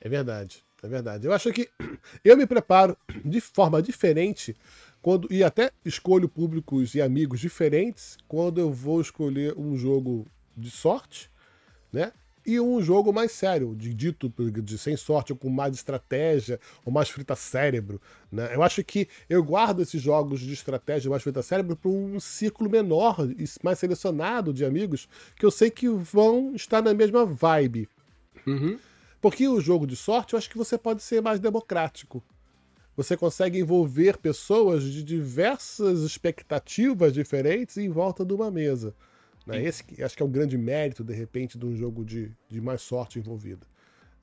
É 0.01 0.09
verdade, 0.09 0.65
é 0.83 0.89
verdade. 0.89 1.27
Eu 1.27 1.33
acho 1.33 1.53
que 1.53 1.69
eu 2.25 2.37
me 2.37 2.47
preparo 2.47 2.97
de 3.25 3.41
forma 3.41 3.83
diferente 3.83 4.57
quando 5.03 5.33
e 5.33 5.43
até 5.43 5.71
escolho 5.85 6.29
públicos 6.29 6.95
e 6.95 7.01
amigos 7.01 7.41
diferentes 7.41 8.17
quando 8.29 8.61
eu 8.61 8.73
vou 8.73 9.01
escolher 9.01 9.55
um 9.57 9.77
jogo 9.77 10.27
de 10.57 10.71
sorte, 10.71 11.31
né? 11.93 12.13
E 12.45 12.59
um 12.59 12.81
jogo 12.81 13.13
mais 13.13 13.33
sério, 13.33 13.77
de 13.77 13.93
dito 13.93 14.33
de 14.63 14.79
sem 14.79 14.97
sorte, 14.97 15.31
ou 15.31 15.39
com 15.39 15.51
mais 15.51 15.75
estratégia, 15.75 16.59
ou 16.87 16.91
mais 16.91 17.11
frita 17.11 17.37
cérebro. 17.37 18.01
Né? 18.33 18.55
Eu 18.55 18.63
acho 18.63 18.83
que 18.83 19.07
eu 19.29 19.45
guardo 19.45 19.83
esses 19.83 20.01
jogos 20.01 20.41
de 20.41 20.53
estratégia 20.53 21.11
mais 21.11 21.23
frita 21.23 21.43
cérebro 21.43 21.77
para 21.77 21.91
um 21.91 22.19
círculo 22.19 22.71
menor 22.71 23.29
e 23.39 23.45
mais 23.63 23.79
selecionado 23.79 24.55
de 24.55 24.65
amigos 24.65 25.07
que 25.37 25.45
eu 25.45 25.51
sei 25.51 25.71
que 25.71 25.87
vão 25.89 26.55
estar 26.55 26.81
na 26.83 26.95
mesma 26.95 27.27
vibe. 27.27 27.87
Uhum. 28.47 28.79
Porque 29.21 29.47
o 29.47 29.61
jogo 29.61 29.87
de 29.87 29.97
sorte, 29.97 30.33
eu 30.33 30.39
acho 30.39 30.49
que 30.49 30.57
você 30.57 30.79
pode 30.79 31.03
ser 31.03 31.21
mais 31.21 31.39
democrático. 31.39 32.23
Você 32.97 33.17
consegue 33.17 33.59
envolver 33.59 34.19
pessoas 34.19 34.85
de 34.85 35.03
diversas 35.03 36.01
expectativas 36.01 37.13
diferentes 37.13 37.77
em 37.77 37.89
volta 37.89 38.25
de 38.25 38.35
uma 38.35 38.51
mesa. 38.51 38.95
Né? 39.47 39.63
Esse 39.63 39.85
acho 40.03 40.17
que 40.17 40.23
é 40.23 40.27
o 40.27 40.29
grande 40.29 40.57
mérito, 40.59 41.05
de 41.05 41.15
repente, 41.15 41.59
de 41.59 41.65
um 41.65 41.75
jogo 41.77 42.05
de, 42.05 42.33
de 42.49 42.61
mais 42.61 42.83
sorte 42.83 43.19
envolvida. 43.19 43.67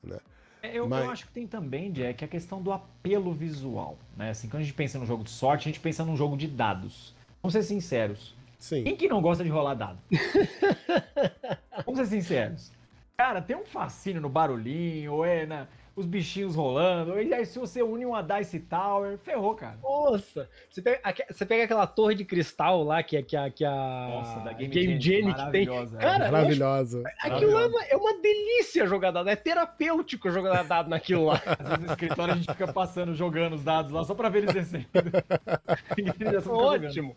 Né? 0.03 0.17
É, 0.61 0.77
eu, 0.77 0.87
Mas... 0.87 1.05
eu, 1.05 1.11
acho 1.11 1.25
que 1.27 1.31
tem 1.31 1.47
também, 1.47 1.91
Jack, 1.91 2.23
a 2.23 2.27
questão 2.27 2.61
do 2.61 2.71
apelo 2.71 3.33
visual. 3.33 3.97
Né? 4.15 4.31
Assim, 4.31 4.47
quando 4.47 4.61
a 4.61 4.65
gente 4.65 4.75
pensa 4.75 4.99
no 4.99 5.05
jogo 5.05 5.23
de 5.23 5.29
sorte, 5.29 5.61
a 5.61 5.71
gente 5.71 5.79
pensa 5.79 6.03
num 6.03 6.17
jogo 6.17 6.35
de 6.35 6.47
dados. 6.47 7.15
Vamos 7.41 7.53
ser 7.53 7.63
sinceros. 7.63 8.35
Sim. 8.57 8.83
Quem 8.83 8.95
que 8.95 9.07
não 9.07 9.21
gosta 9.21 9.43
de 9.43 9.49
rolar 9.49 9.75
dado? 9.75 9.99
Vamos 11.85 11.99
ser 11.99 12.07
sinceros. 12.07 12.71
Cara, 13.19 13.41
tem 13.41 13.55
um 13.55 13.65
fascínio 13.65 14.21
no 14.21 14.29
barulhinho, 14.29 15.11
ou 15.11 15.25
é 15.25 15.43
na, 15.43 15.67
os 15.95 16.05
bichinhos 16.05 16.53
rolando. 16.53 17.19
E 17.19 17.33
aí, 17.33 17.47
se 17.47 17.57
você 17.57 17.81
une 17.81 18.05
uma 18.05 18.21
Dice 18.21 18.59
Tower, 18.59 19.17
ferrou, 19.17 19.55
cara. 19.55 19.75
Nossa! 19.81 20.47
Você 20.69 20.83
pega, 20.83 21.01
você 21.27 21.43
pega 21.43 21.63
aquela 21.63 21.87
torre 21.87 22.13
de 22.13 22.23
cristal 22.23 22.83
lá 22.83 23.01
que, 23.01 23.19
que, 23.23 23.35
a, 23.35 23.49
que 23.49 23.65
a 23.65 23.71
Nossa, 23.71 24.39
da 24.41 24.53
Game, 24.53 24.71
Game 24.71 25.01
Genie 25.01 25.33
que 25.33 25.51
tem. 25.51 25.65
Cara, 25.65 26.31
maravilhosa. 26.31 27.01
Aquilo 27.23 27.57
é 27.57 27.65
uma, 27.65 27.83
é 27.85 27.97
uma 27.97 28.21
delícia 28.21 28.85
jogar 28.85 29.09
dado. 29.09 29.29
É 29.29 29.35
terapêutico 29.35 30.29
jogar 30.29 30.63
dado 30.63 30.87
naquilo 30.87 31.25
lá. 31.25 31.41
Às 31.57 31.69
vezes 31.69 31.85
no 31.85 31.91
escritório 31.93 32.33
a 32.35 32.37
gente 32.37 32.51
fica 32.51 32.71
passando, 32.71 33.15
jogando 33.15 33.53
os 33.53 33.63
dados 33.63 33.91
lá 33.91 34.03
só 34.03 34.13
pra 34.13 34.29
ver 34.29 34.43
eles 34.43 34.53
descendo. 34.53 34.85
Ótimo. 36.53 37.15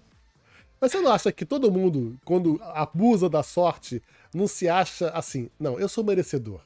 Mas 0.81 0.93
você 0.93 1.01
não 1.03 1.13
acha 1.13 1.31
que 1.31 1.45
todo 1.45 1.71
mundo, 1.71 2.17
quando 2.25 2.59
abusa 2.73 3.29
da 3.29 3.43
sorte, 3.43 4.03
não 4.35 4.47
se 4.47 4.69
acha 4.69 5.09
assim, 5.11 5.51
não, 5.59 5.79
eu 5.79 5.89
sou 5.89 6.05
merecedor 6.05 6.61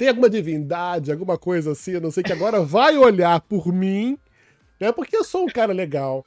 tem 0.00 0.08
alguma 0.08 0.30
divindade, 0.30 1.12
alguma 1.12 1.36
coisa 1.36 1.72
assim, 1.72 1.90
eu 1.90 2.00
não 2.00 2.10
sei, 2.10 2.22
que 2.22 2.32
agora 2.32 2.58
vai 2.64 2.96
olhar 2.96 3.38
por 3.42 3.70
mim, 3.70 4.18
né? 4.80 4.90
Porque 4.92 5.14
eu 5.14 5.22
sou 5.22 5.44
um 5.44 5.46
cara 5.46 5.74
legal. 5.74 6.24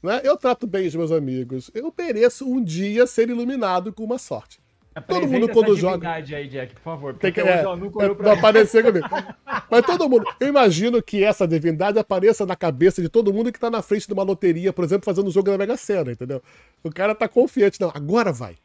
Né? 0.00 0.20
Eu 0.22 0.36
trato 0.36 0.68
bem 0.68 0.86
os 0.86 0.94
meus 0.94 1.10
amigos. 1.10 1.68
Eu 1.74 1.92
mereço 1.98 2.48
um 2.48 2.62
dia 2.62 3.08
ser 3.08 3.28
iluminado 3.28 3.92
com 3.92 4.04
uma 4.04 4.18
sorte. 4.18 4.60
Todo 5.08 5.26
mundo 5.26 5.48
quando 5.48 5.76
joga. 5.76 6.12
aí, 6.12 6.22
Jack, 6.48 6.74
por 6.74 6.80
favor. 6.80 7.14
Tem 7.14 7.32
que, 7.32 7.40
é, 7.40 7.62
nunca 7.76 7.98
olhou 7.98 8.14
pra 8.14 8.34
aparecer 8.34 8.84
comigo. 8.84 9.06
Mas 9.68 9.84
todo 9.84 10.08
mundo. 10.08 10.24
Eu 10.38 10.46
imagino 10.46 11.02
que 11.02 11.24
essa 11.24 11.46
divindade 11.46 11.98
apareça 11.98 12.46
na 12.46 12.54
cabeça 12.54 13.02
de 13.02 13.08
todo 13.08 13.32
mundo 13.32 13.52
que 13.52 13.58
tá 13.58 13.68
na 13.68 13.82
frente 13.82 14.06
de 14.06 14.12
uma 14.12 14.22
loteria, 14.22 14.72
por 14.72 14.84
exemplo, 14.84 15.04
fazendo 15.04 15.26
o 15.26 15.28
um 15.28 15.32
jogo 15.32 15.50
da 15.50 15.58
Mega 15.58 15.76
Sena, 15.76 16.12
entendeu? 16.12 16.40
O 16.84 16.90
cara 16.90 17.16
tá 17.16 17.28
confiante. 17.28 17.80
Não, 17.80 17.90
agora 17.92 18.32
vai. 18.32 18.56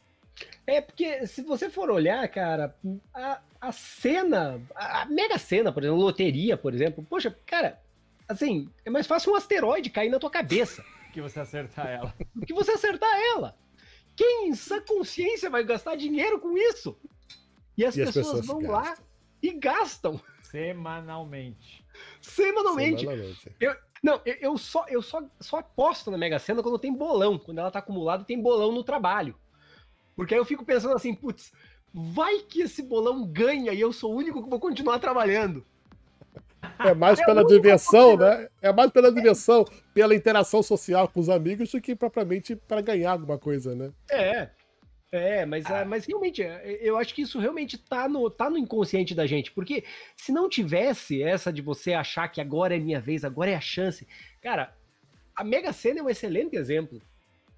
É, 0.66 0.80
porque 0.80 1.28
se 1.28 1.41
você 1.41 1.70
for 1.70 1.89
olhar, 1.89 2.26
cara, 2.30 2.76
a, 3.14 3.41
a 3.59 3.72
cena, 3.72 4.61
a, 4.74 5.05
mega 5.05 5.38
cena, 5.38 5.72
por 5.72 5.84
exemplo, 5.84 5.99
loteria, 5.99 6.55
por 6.55 6.74
exemplo, 6.74 7.05
poxa, 7.09 7.38
cara, 7.45 7.82
assim, 8.28 8.70
é 8.86 8.89
mais 8.89 9.05
fácil 9.05 9.34
um 9.34 9.36
asteroide 9.36 9.89
cair 9.89 10.09
na 10.09 10.20
tua 10.20 10.30
cabeça. 10.30 10.84
que 11.11 11.22
você 11.22 11.39
acertar 11.39 11.88
ela. 11.88 12.14
Do 12.34 12.45
que 12.45 12.53
você 12.53 12.72
acertar 12.72 13.14
ela. 13.36 13.57
Quem 14.16 14.49
em 14.49 14.55
sã 14.55 14.80
consciência 14.82 15.49
vai 15.49 15.64
gastar 15.64 15.95
dinheiro 15.95 16.39
com 16.39 16.57
isso? 16.57 16.97
E 17.78 17.84
as, 17.84 17.97
e 17.97 18.05
pessoas, 18.05 18.28
as 18.28 18.34
pessoas, 18.41 18.45
vão 18.45 18.72
lá 18.72 18.95
e 19.41 19.51
gastam. 19.51 20.22
Semanalmente. 20.43 21.84
Semanalmente. 22.22 23.01
Semanalmente. 23.01 23.51
Eu, 23.59 23.76
não, 24.01 24.22
eu, 24.26 24.36
eu, 24.39 24.57
só, 24.57 24.86
eu 24.88 25.01
só, 25.01 25.24
só 25.39 25.57
aposto 25.57 26.11
na 26.11 26.18
Mega 26.18 26.38
Sena 26.38 26.61
quando 26.61 26.78
tem 26.78 26.93
bolão, 26.93 27.39
quando 27.39 27.59
ela 27.59 27.72
tá 27.72 27.80
acumulada 27.80 28.24
e 28.24 28.26
tem 28.26 28.39
bolão 28.39 28.72
no 28.72 28.84
trabalho. 28.84 29.36
Porque 30.16 30.34
aí 30.34 30.39
eu 30.39 30.45
fico 30.45 30.66
pensando 30.66 30.95
assim, 30.95 31.14
putz, 31.14 31.51
vai 31.93 32.39
que 32.39 32.61
esse 32.61 32.82
bolão 32.82 33.26
ganha 33.26 33.72
e 33.72 33.80
eu 33.80 33.91
sou 33.91 34.14
o 34.14 34.18
único 34.18 34.43
que 34.43 34.49
vou 34.49 34.59
continuar 34.59 34.99
trabalhando. 34.99 35.66
É 36.80 36.93
mais 36.93 37.20
é 37.20 37.26
pela 37.26 37.45
diversão, 37.45 38.18
né? 38.18 38.47
É 38.61 38.72
mais 38.72 38.91
pela 38.91 39.11
diversão, 39.11 39.66
pela 39.93 40.16
interação 40.16 40.64
social 40.64 41.07
com 41.07 41.20
os 41.20 41.30
amigos 41.30 41.72
do 41.72 41.82
que 41.82 41.95
propriamente 41.95 42.55
para 42.55 42.82
ganhar 42.82 43.11
alguma 43.11 43.38
coisa, 43.38 43.76
né? 43.76 43.91
É. 44.09 44.49
É, 45.11 45.45
mas, 45.45 45.64
ah. 45.68 45.86
mas 45.86 46.07
realmente, 46.07 46.41
é, 46.41 46.80
eu 46.82 46.97
acho 46.97 47.14
que 47.14 47.22
isso 47.22 47.38
realmente 47.38 47.78
tá 47.78 48.09
no, 48.09 48.32
tá 48.32 48.49
no 48.49 48.57
inconsciente 48.57 49.14
da 49.14 49.28
gente. 49.28 49.51
Porque 49.51 49.84
se 50.18 50.32
não 50.32 50.49
tivesse 50.49 51.22
essa 51.22 51.53
de 51.53 51.61
você 51.61 51.93
achar 51.93 52.28
que 52.30 52.41
agora 52.41 52.76
é 52.76 52.80
minha 52.80 52.99
vez, 52.99 53.24
agora 53.24 53.51
é 53.51 53.55
a 53.55 53.61
chance. 53.61 54.07
Cara, 54.41 54.74
a 55.36 55.43
Mega 55.43 55.72
Sena 55.72 55.99
é 55.99 56.03
um 56.03 56.09
excelente 56.09 56.55
exemplo. 56.55 56.99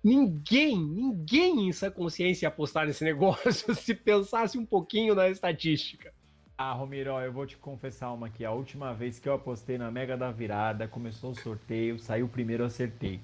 Ninguém, 0.05 0.77
ninguém 0.77 1.67
em 1.67 1.71
sua 1.71 1.89
consciência 1.89 2.45
ia 2.45 2.49
apostar 2.49 2.85
nesse 2.85 3.03
negócio 3.03 3.73
se 3.73 3.95
pensasse 3.95 4.55
um 4.55 4.63
pouquinho 4.63 5.15
na 5.15 5.27
estatística. 5.29 6.13
Ah, 6.55 6.73
Romiro, 6.73 7.09
eu 7.19 7.33
vou 7.33 7.47
te 7.47 7.57
confessar 7.57 8.13
uma 8.13 8.27
aqui. 8.27 8.45
A 8.45 8.51
última 8.51 8.93
vez 8.93 9.17
que 9.17 9.27
eu 9.27 9.33
apostei 9.33 9.79
na 9.79 9.89
Mega 9.89 10.15
da 10.15 10.29
Virada, 10.29 10.87
começou 10.87 11.31
o 11.31 11.35
sorteio, 11.35 11.97
saiu 11.97 12.27
o 12.27 12.29
primeiro, 12.29 12.63
acertei. 12.63 13.19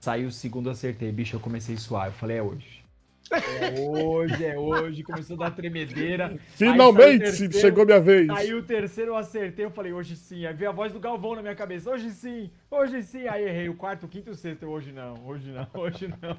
Saiu 0.00 0.28
o 0.28 0.32
segundo, 0.32 0.68
acertei. 0.68 1.10
Bicho, 1.10 1.36
eu 1.36 1.40
comecei 1.40 1.76
a 1.76 1.78
suar. 1.78 2.08
Eu 2.08 2.12
falei, 2.12 2.36
é 2.36 2.42
hoje. 2.42 2.81
É 3.30 3.80
hoje, 3.80 4.44
é 4.44 4.58
hoje, 4.58 5.02
começou 5.02 5.36
a 5.36 5.48
dar 5.48 5.50
tremedeira. 5.52 6.38
Finalmente 6.48 7.24
terceiro, 7.24 7.58
chegou 7.58 7.86
minha 7.86 8.00
vez. 8.00 8.28
Aí 8.30 8.52
o 8.52 8.62
terceiro 8.62 9.12
eu 9.12 9.16
acertei, 9.16 9.64
eu 9.64 9.70
falei, 9.70 9.92
hoje 9.92 10.16
sim. 10.16 10.44
Aí 10.44 10.52
veio 10.52 10.70
a 10.70 10.72
voz 10.72 10.92
do 10.92 11.00
Galvão 11.00 11.36
na 11.36 11.42
minha 11.42 11.54
cabeça, 11.54 11.90
hoje 11.90 12.10
sim, 12.10 12.50
hoje 12.70 13.02
sim. 13.02 13.26
Aí 13.28 13.44
errei 13.44 13.68
o 13.68 13.74
quarto, 13.74 14.04
o 14.06 14.08
quinto 14.08 14.30
e 14.30 14.32
o 14.32 14.34
sexto, 14.34 14.66
hoje 14.66 14.92
não, 14.92 15.14
hoje 15.24 15.50
não, 15.50 15.66
hoje 15.80 16.08
não. 16.20 16.36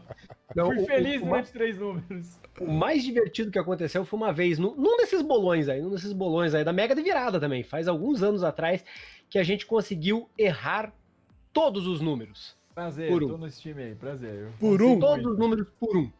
não 0.56 0.66
Fui 0.66 0.84
o, 0.84 0.86
feliz 0.86 1.22
o, 1.22 1.26
durante 1.26 1.52
três 1.52 1.78
números. 1.78 2.40
O 2.60 2.72
mais 2.72 3.04
divertido 3.04 3.50
que 3.50 3.60
aconteceu 3.60 4.06
foi 4.06 4.20
uma 4.20 4.34
vez, 4.34 4.60
num, 4.60 4.76
num 4.76 4.98
desses 4.98 5.22
bolões 5.22 5.70
aí, 5.70 5.82
num 5.82 5.90
desses 5.90 6.14
bolões 6.14 6.54
aí, 6.54 6.64
da 6.64 6.74
Mega 6.74 6.94
de 6.94 7.02
Virada 7.02 7.40
também, 7.40 7.64
faz 7.64 7.88
alguns 7.88 8.22
anos 8.22 8.44
atrás, 8.44 8.84
que 9.30 9.40
a 9.40 9.44
gente 9.44 9.66
conseguiu 9.66 10.30
errar 10.38 10.94
todos 11.52 11.88
os 11.88 12.02
números. 12.02 12.56
Prazer, 12.74 13.10
por 13.10 13.24
um. 13.24 13.28
tô 13.28 13.38
nesse 13.38 13.62
time 13.62 13.84
aí, 13.84 13.96
prazer. 13.96 14.48
Por 14.60 14.82
um? 14.82 15.00
Todos 15.00 15.26
os 15.26 15.38
números 15.38 15.68
por 15.80 15.96
um. 15.96 16.12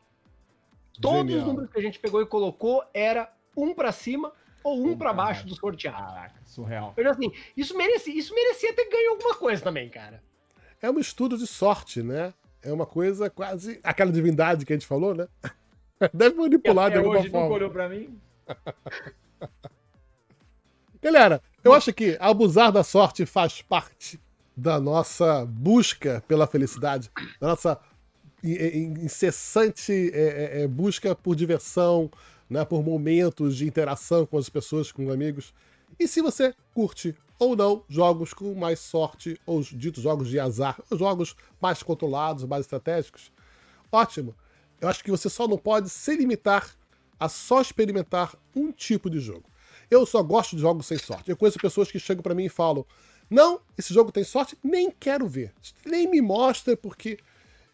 Todos 1.02 1.32
Genial. 1.32 1.40
os 1.40 1.46
números 1.46 1.70
que 1.72 1.80
a 1.80 1.82
gente 1.82 2.00
pegou 2.00 2.22
e 2.22 2.26
colocou 2.26 2.84
era 2.94 3.32
um 3.56 3.74
para 3.74 3.92
cima 3.92 4.32
ou 4.64 4.80
um, 4.80 4.92
um 4.92 4.98
para 4.98 5.12
baixo, 5.12 5.42
baixo 5.42 5.48
do 5.48 5.56
sorteado. 5.56 5.98
Caraca, 5.98 6.40
surreal. 6.46 6.94
Eu, 6.96 7.10
assim, 7.10 7.32
isso 7.58 7.78
merecia, 7.78 8.14
isso 8.18 8.34
merecia 8.34 8.74
ter 8.74 8.90
ganho 8.90 9.12
alguma 9.12 9.36
coisa 9.36 9.62
também, 9.62 9.90
cara. 9.90 10.24
É 10.82 10.90
um 10.90 11.00
estudo 11.00 11.38
de 11.38 11.48
sorte, 11.48 12.02
né? 12.04 12.34
é 12.64 12.72
uma 12.72 12.86
coisa 12.86 13.30
quase. 13.30 13.80
aquela 13.84 14.12
divindade 14.12 14.66
que 14.66 14.74
a 14.74 14.76
gente 14.76 14.88
falou, 14.88 15.14
né? 15.14 15.28
Deve 16.14 16.36
manipular 16.36 16.90
de 16.90 16.98
alguma 16.98 17.20
hoje 17.20 17.30
forma. 17.30 17.46
Nunca 17.46 17.58
olhou 17.58 17.70
pra 17.70 17.90
mim? 17.90 18.18
Galera, 21.02 21.42
eu 21.64 21.74
acho 21.74 21.94
que 21.94 22.18
abusar 22.20 22.72
da 22.72 22.84
sorte 22.84 23.26
faz 23.26 23.62
parte 23.62 24.20
da 24.56 24.80
nossa 24.80 25.46
busca 25.46 26.24
pela 26.28 26.48
felicidade, 26.48 27.12
da 27.40 27.48
nossa 27.48 27.80
incessante 28.44 30.12
é, 30.14 30.20
é, 30.20 30.62
é, 30.62 30.68
busca 30.68 31.16
por 31.16 31.36
diversão, 31.36 32.12
né, 32.50 32.66
por 32.66 32.84
momentos 32.84 33.56
de 33.56 33.66
interação 33.66 34.26
com 34.26 34.38
as 34.38 34.50
pessoas, 34.50 34.92
com 34.92 35.06
os 35.06 35.12
amigos. 35.12 35.54
E 36.00 36.08
se 36.08 36.22
você 36.22 36.54
curte 36.74 37.16
ou 37.40 37.56
não 37.56 37.84
jogos 37.88 38.34
com 38.34 38.54
mais 38.54 38.80
sorte, 38.80 39.40
ou 39.46 39.62
ditos 39.62 40.04
jogos 40.04 40.30
de 40.30 40.40
azar, 40.40 40.80
ou 40.90 40.98
jogos 40.98 41.36
mais 41.62 41.82
controlados, 41.82 42.46
mais 42.46 42.66
estratégicos, 42.66 43.32
ótimo. 43.92 44.36
Eu 44.80 44.90
acho 44.90 45.04
que 45.04 45.12
você 45.12 45.30
só 45.30 45.48
não 45.48 45.58
pode 45.58 45.90
se 45.90 46.16
limitar 46.16 46.76
a 47.20 47.30
só 47.30 47.62
experimentar 47.62 48.36
um 48.56 48.72
tipo 48.72 49.10
de 49.10 49.20
jogo. 49.20 49.46
Eu 49.90 50.06
só 50.06 50.22
gosto 50.22 50.56
de 50.56 50.62
jogos 50.62 50.86
sem 50.86 50.98
sorte. 50.98 51.30
Eu 51.30 51.38
conheço 51.38 51.60
pessoas 51.60 51.92
que 51.92 52.00
chegam 52.00 52.22
para 52.24 52.36
mim 52.36 52.46
e 52.46 52.50
falam: 52.50 52.86
Não, 53.30 53.62
esse 53.78 53.94
jogo 53.94 54.12
tem 54.12 54.24
sorte, 54.24 54.58
nem 54.64 54.92
quero 54.92 55.28
ver. 55.28 55.54
Nem 55.86 56.10
me 56.10 56.22
mostra, 56.22 56.76
porque. 56.76 57.18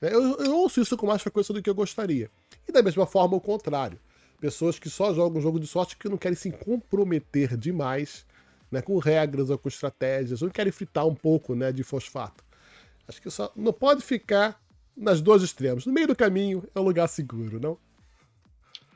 Né, 0.01 0.13
eu, 0.13 0.37
eu 0.37 0.55
ouço 0.55 0.81
isso 0.81 0.97
com 0.97 1.07
mais 1.07 1.21
frequência 1.21 1.53
do 1.53 1.61
que 1.61 1.69
eu 1.69 1.75
gostaria. 1.75 2.29
E 2.67 2.71
da 2.71 2.81
mesma 2.81 3.05
forma, 3.05 3.35
o 3.35 3.41
contrário. 3.41 3.99
Pessoas 4.39 4.79
que 4.79 4.89
só 4.89 5.13
jogam 5.13 5.41
jogo 5.41 5.59
de 5.59 5.67
sorte 5.67 5.97
que 5.97 6.07
não 6.07 6.17
querem 6.17 6.35
se 6.35 6.51
comprometer 6.51 7.57
demais 7.57 8.25
né, 8.71 8.81
com 8.81 8.97
regras 8.97 9.49
ou 9.49 9.57
com 9.57 9.67
estratégias, 9.67 10.41
ou 10.41 10.49
querem 10.49 10.71
fritar 10.71 11.05
um 11.05 11.15
pouco 11.15 11.55
né, 11.55 11.71
de 11.71 11.83
fosfato. 11.83 12.43
Acho 13.07 13.21
que 13.21 13.29
só 13.29 13.51
não 13.55 13.73
pode 13.73 14.01
ficar 14.01 14.61
nas 14.95 15.21
dois 15.21 15.41
extremos. 15.41 15.85
No 15.85 15.93
meio 15.93 16.07
do 16.07 16.15
caminho 16.15 16.63
é 16.73 16.79
um 16.79 16.83
lugar 16.83 17.07
seguro, 17.07 17.59
não? 17.59 17.77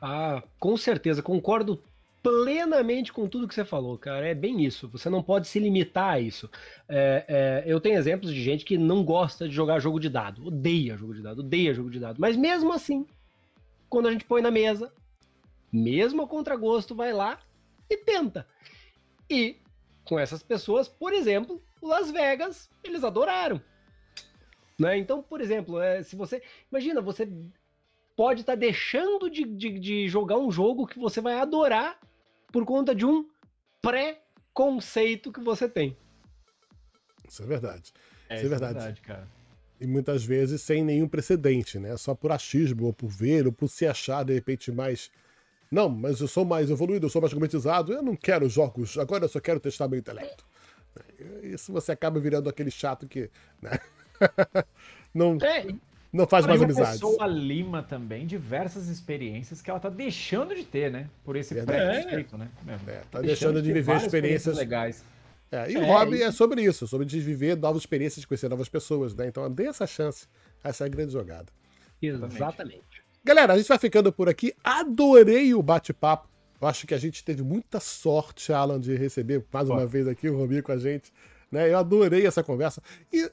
Ah, 0.00 0.42
com 0.58 0.76
certeza, 0.76 1.22
concordo 1.22 1.82
plenamente 2.24 3.12
com 3.12 3.28
tudo 3.28 3.46
que 3.46 3.54
você 3.54 3.66
falou, 3.66 3.98
cara. 3.98 4.26
É 4.26 4.34
bem 4.34 4.64
isso. 4.64 4.88
Você 4.88 5.10
não 5.10 5.22
pode 5.22 5.46
se 5.46 5.58
limitar 5.58 6.14
a 6.14 6.20
isso. 6.20 6.50
É, 6.88 7.24
é, 7.28 7.70
eu 7.70 7.78
tenho 7.78 7.98
exemplos 7.98 8.32
de 8.32 8.42
gente 8.42 8.64
que 8.64 8.78
não 8.78 9.04
gosta 9.04 9.46
de 9.46 9.54
jogar 9.54 9.78
jogo 9.78 10.00
de 10.00 10.08
dado, 10.08 10.46
odeia 10.46 10.96
jogo 10.96 11.12
de 11.12 11.20
dado, 11.20 11.40
odeia 11.40 11.74
jogo 11.74 11.90
de 11.90 12.00
dado. 12.00 12.18
Mas 12.18 12.34
mesmo 12.34 12.72
assim, 12.72 13.06
quando 13.90 14.08
a 14.08 14.10
gente 14.10 14.24
põe 14.24 14.40
na 14.40 14.50
mesa, 14.50 14.90
mesmo 15.70 16.22
a 16.22 16.26
contragosto, 16.26 16.94
vai 16.94 17.12
lá 17.12 17.38
e 17.90 17.96
tenta. 17.98 18.48
E 19.28 19.58
com 20.02 20.18
essas 20.18 20.42
pessoas, 20.42 20.88
por 20.88 21.12
exemplo, 21.12 21.62
Las 21.82 22.10
Vegas, 22.10 22.70
eles 22.82 23.04
adoraram. 23.04 23.60
Né? 24.78 24.96
Então, 24.96 25.22
por 25.22 25.42
exemplo, 25.42 25.78
é, 25.78 26.02
se 26.02 26.16
você. 26.16 26.42
Imagina, 26.72 27.02
você 27.02 27.28
pode 28.16 28.40
estar 28.40 28.54
tá 28.54 28.58
deixando 28.58 29.28
de, 29.28 29.44
de, 29.44 29.78
de, 29.78 30.08
jogar 30.08 30.38
um 30.38 30.50
jogo 30.50 30.86
que 30.86 30.98
você 30.98 31.20
vai 31.20 31.34
adorar 31.34 31.98
por 32.54 32.64
conta 32.64 32.94
de 32.94 33.04
um 33.04 33.28
pré-conceito 33.82 35.32
que 35.32 35.40
você 35.40 35.68
tem. 35.68 35.96
Isso 37.28 37.42
é 37.42 37.46
verdade. 37.46 37.92
É, 38.28 38.36
isso 38.36 38.46
é 38.46 38.48
verdade. 38.48 38.74
verdade 38.74 39.00
cara. 39.00 39.28
E 39.80 39.88
muitas 39.88 40.24
vezes 40.24 40.62
sem 40.62 40.84
nenhum 40.84 41.08
precedente, 41.08 41.80
né? 41.80 41.96
Só 41.96 42.14
por 42.14 42.30
achismo, 42.30 42.86
ou 42.86 42.92
por 42.92 43.08
ver, 43.08 43.44
ou 43.48 43.52
por 43.52 43.66
se 43.66 43.88
achar 43.88 44.24
de 44.24 44.32
repente 44.32 44.70
mais 44.70 45.10
não, 45.68 45.88
mas 45.88 46.20
eu 46.20 46.28
sou 46.28 46.44
mais 46.44 46.70
evoluído, 46.70 47.06
eu 47.06 47.10
sou 47.10 47.20
mais 47.20 47.32
gourmetizado, 47.32 47.92
eu 47.92 48.04
não 48.04 48.14
quero 48.14 48.48
jogos, 48.48 48.96
agora 48.98 49.24
eu 49.24 49.28
só 49.28 49.40
quero 49.40 49.58
testar 49.58 49.88
meu 49.88 49.98
intelecto. 49.98 50.46
Isso 51.42 51.72
você 51.72 51.90
acaba 51.90 52.20
virando 52.20 52.48
aquele 52.48 52.70
chato 52.70 53.08
que 53.08 53.28
né? 53.60 53.80
não, 55.12 55.38
é. 55.42 55.74
Não 56.14 56.28
faz 56.28 56.46
mais 56.46 56.62
amizades. 56.62 56.90
A 56.90 56.92
pessoa 56.92 57.26
lima 57.26 57.82
também 57.82 58.24
diversas 58.24 58.88
experiências 58.88 59.60
que 59.60 59.68
ela 59.68 59.80
tá 59.80 59.88
deixando 59.88 60.54
de 60.54 60.64
ter, 60.64 60.90
né? 60.90 61.10
Por 61.24 61.34
esse 61.34 61.52
preconceito, 61.54 62.38
né? 62.38 62.48
É, 62.66 62.70
tá, 62.70 62.78
tá 63.10 63.20
deixando, 63.20 63.26
deixando 63.26 63.62
de, 63.62 63.68
de 63.68 63.72
viver 63.72 63.96
experiências 63.96 64.56
legais. 64.56 65.04
É, 65.50 65.70
e 65.70 65.74
é, 65.74 65.78
o 65.80 65.84
hobby 65.84 66.22
é 66.22 66.30
sobre 66.30 66.62
isso, 66.62 66.86
sobre 66.86 67.04
de 67.04 67.20
viver 67.20 67.56
novas 67.56 67.82
experiências, 67.82 68.20
de 68.20 68.28
conhecer 68.28 68.48
novas 68.48 68.68
pessoas, 68.68 69.14
né? 69.14 69.26
Então 69.26 69.50
dê 69.50 69.66
essa 69.66 69.86
chance. 69.86 70.28
Essa 70.62 70.84
é 70.84 70.86
a 70.86 70.88
grande 70.88 71.12
jogada. 71.12 71.46
Exatamente. 72.00 73.02
Galera, 73.24 73.54
a 73.54 73.58
gente 73.58 73.66
vai 73.66 73.78
ficando 73.78 74.12
por 74.12 74.28
aqui. 74.28 74.54
Adorei 74.62 75.52
o 75.52 75.62
bate-papo. 75.62 76.28
Eu 76.60 76.68
acho 76.68 76.86
que 76.86 76.94
a 76.94 76.98
gente 76.98 77.24
teve 77.24 77.42
muita 77.42 77.80
sorte, 77.80 78.52
Alan, 78.52 78.78
de 78.78 78.94
receber 78.94 79.44
mais 79.52 79.68
uma 79.68 79.84
vez 79.86 80.06
aqui 80.06 80.28
o 80.28 80.36
Romir 80.36 80.62
com 80.62 80.72
a 80.72 80.78
gente. 80.78 81.12
Né? 81.50 81.70
Eu 81.70 81.78
adorei 81.78 82.26
essa 82.26 82.42
conversa. 82.42 82.80
E, 83.12 83.30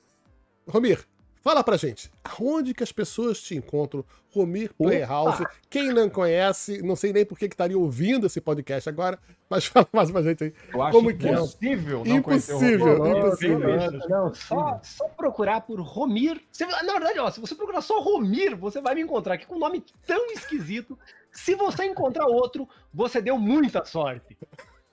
Romir, 0.68 1.06
Fala 1.42 1.64
pra 1.64 1.76
gente, 1.76 2.12
aonde 2.24 2.72
que 2.72 2.84
as 2.84 2.92
pessoas 2.92 3.42
te 3.42 3.56
encontram? 3.56 4.06
Romir 4.30 4.72
Playhouse. 4.76 5.42
Opa. 5.42 5.52
Quem 5.70 5.92
não 5.92 6.08
conhece, 6.08 6.82
não 6.84 6.96
sei 6.96 7.12
nem 7.12 7.26
por 7.26 7.38
que 7.38 7.46
estaria 7.46 7.78
ouvindo 7.78 8.28
esse 8.28 8.40
podcast 8.40 8.88
agora, 8.88 9.20
mas 9.50 9.66
fala 9.68 9.88
mais 9.92 10.12
pra 10.12 10.22
gente 10.22 10.44
aí. 10.44 10.54
Eu 10.72 10.82
acho 10.84 10.92
Como 10.92 11.10
impossível 11.10 12.04
que 12.04 12.10
é? 12.10 12.14
Impossível, 12.14 13.08
impossível. 13.08 13.92
Não, 14.08 14.34
só, 14.34 14.80
só 14.84 15.08
procurar 15.10 15.62
por 15.62 15.80
Romir. 15.82 16.40
Você, 16.52 16.66
na 16.66 16.94
verdade, 16.94 17.20
ó, 17.20 17.30
se 17.32 17.42
você 17.42 17.56
procurar 17.56 17.82
só 17.82 18.00
Romir, 18.00 18.56
você 18.56 18.80
vai 18.80 18.94
me 18.94 19.02
encontrar 19.02 19.34
aqui 19.34 19.48
com 19.48 19.56
um 19.56 19.60
nome 19.60 19.84
tão 20.06 20.32
esquisito. 20.32 20.98
Se 21.32 21.56
você 21.56 21.86
encontrar 21.86 22.28
outro, 22.28 22.70
você 22.94 23.20
deu 23.20 23.38
muita 23.38 23.84
sorte. 23.84 24.38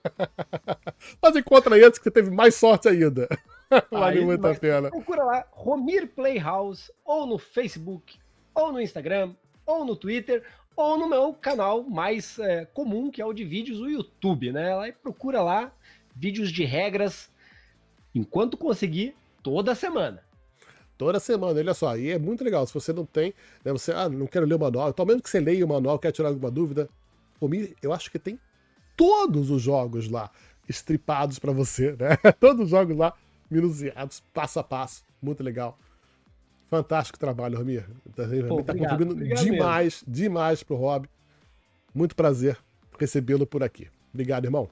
mas 1.20 1.36
encontra 1.36 1.78
esse 1.78 1.98
que 1.98 2.04
você 2.04 2.10
teve 2.10 2.30
mais 2.30 2.54
sorte 2.54 2.88
ainda. 2.88 3.28
Vale 3.90 4.24
muito 4.24 4.46
a 4.46 4.54
pena. 4.54 4.90
Procura 4.90 5.24
lá, 5.24 5.46
Romir 5.50 6.08
Playhouse, 6.08 6.92
ou 7.04 7.26
no 7.26 7.38
Facebook, 7.38 8.18
ou 8.54 8.72
no 8.72 8.80
Instagram, 8.80 9.34
ou 9.66 9.84
no 9.84 9.94
Twitter, 9.94 10.42
ou 10.76 10.96
no 10.96 11.08
meu 11.08 11.34
canal 11.34 11.82
mais 11.82 12.38
é, 12.38 12.64
comum, 12.66 13.10
que 13.10 13.20
é 13.20 13.26
o 13.26 13.32
de 13.32 13.44
vídeos, 13.44 13.80
o 13.80 13.88
YouTube, 13.88 14.52
né? 14.52 14.74
Lá 14.74 14.92
procura 14.92 15.42
lá, 15.42 15.72
vídeos 16.14 16.50
de 16.50 16.64
regras, 16.64 17.30
enquanto 18.14 18.56
conseguir, 18.56 19.14
toda 19.42 19.74
semana. 19.74 20.22
Toda 20.96 21.20
semana, 21.20 21.60
olha 21.60 21.74
só, 21.74 21.96
e 21.96 22.10
é 22.10 22.18
muito 22.18 22.42
legal. 22.42 22.66
Se 22.66 22.74
você 22.74 22.92
não 22.92 23.04
tem, 23.04 23.32
né, 23.64 23.70
você, 23.72 23.92
ah, 23.92 24.08
não 24.08 24.26
quero 24.26 24.46
ler 24.46 24.54
o 24.54 24.58
manual, 24.58 24.90
então 24.90 25.06
mesmo 25.06 25.22
que 25.22 25.30
você 25.30 25.38
leia 25.38 25.64
o 25.64 25.68
manual, 25.68 25.98
quer 25.98 26.10
tirar 26.10 26.28
alguma 26.28 26.50
dúvida, 26.50 26.88
Romir, 27.40 27.76
eu 27.80 27.92
acho 27.92 28.10
que 28.10 28.18
tem 28.18 28.38
todos 28.96 29.48
os 29.50 29.62
jogos 29.62 30.08
lá 30.08 30.30
estripados 30.68 31.38
para 31.38 31.52
você, 31.52 31.92
né? 31.92 32.16
Todos 32.38 32.64
os 32.64 32.70
jogos 32.70 32.96
lá 32.96 33.14
minuciados, 33.50 34.20
passo 34.32 34.58
a 34.58 34.64
passo. 34.64 35.04
Muito 35.20 35.42
legal. 35.42 35.78
Fantástico 36.70 37.18
trabalho, 37.18 37.56
Ramir. 37.56 37.84
Tá, 38.14 38.24
tá 38.64 38.74
contribuindo 38.74 39.12
obrigado 39.12 39.44
demais, 39.44 40.02
mesmo. 40.02 40.14
demais 40.14 40.62
pro 40.62 40.76
hobby. 40.76 41.08
Muito 41.94 42.14
prazer 42.14 42.58
recebê-lo 42.98 43.46
por 43.46 43.62
aqui. 43.62 43.88
Obrigado, 44.12 44.44
irmão. 44.44 44.68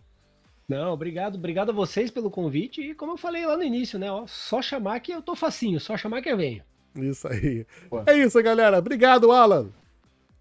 Não, 0.68 0.93
obrigado, 0.93 1.37
obrigado 1.37 1.70
a 1.70 1.72
vocês 1.72 2.11
pelo 2.11 2.31
convite 2.31 2.81
e 2.81 2.95
como 2.95 3.12
eu 3.12 3.16
falei 3.16 3.47
lá 3.47 3.57
no 3.57 3.62
início, 3.62 4.01
né, 4.01 4.11
ó, 4.11 4.27
só 4.27 4.61
chamar 4.61 4.99
que 4.99 5.12
eu 5.12 5.22
tô 5.22 5.37
facinho, 5.37 5.79
só 5.79 5.97
chamar 5.97 6.22
que 6.22 6.29
eu 6.29 6.37
venho. 6.37 6.61
Isso 6.97 7.29
aí. 7.29 7.64
Pô. 7.89 8.03
É 8.05 8.18
isso, 8.18 8.43
galera. 8.43 8.79
Obrigado, 8.79 9.31
Alan. 9.31 9.68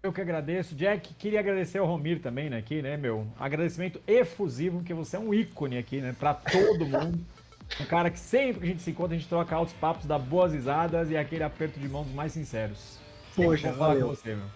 Eu 0.02 0.12
que 0.12 0.20
agradeço, 0.20 0.74
Jack. 0.74 1.14
Queria 1.14 1.40
agradecer 1.40 1.78
ao 1.78 1.86
Romir 1.86 2.20
também, 2.20 2.50
né, 2.50 2.58
aqui, 2.58 2.82
né, 2.82 2.96
meu? 2.96 3.26
Agradecimento 3.38 4.00
efusivo, 4.06 4.78
porque 4.78 4.94
você 4.94 5.16
é 5.16 5.20
um 5.20 5.32
ícone 5.32 5.78
aqui, 5.78 6.00
né, 6.00 6.14
para 6.18 6.34
todo 6.34 6.86
mundo. 6.86 7.18
Um 7.80 7.84
cara 7.84 8.10
que 8.10 8.18
sempre 8.18 8.60
que 8.60 8.66
a 8.66 8.68
gente 8.68 8.82
se 8.82 8.90
encontra, 8.90 9.14
a 9.14 9.18
gente 9.18 9.28
troca 9.28 9.54
altos 9.54 9.74
papos, 9.74 10.06
dá 10.06 10.18
boas 10.18 10.52
risadas 10.52 11.10
e 11.10 11.16
aquele 11.16 11.42
aperto 11.42 11.78
de 11.78 11.88
mãos 11.88 12.06
mais 12.08 12.32
sinceros. 12.32 12.98
Poxa, 13.34 13.72
falar 13.72 13.88
valeu. 13.88 14.08
com 14.08 14.14
você, 14.14 14.34
meu. 14.34 14.46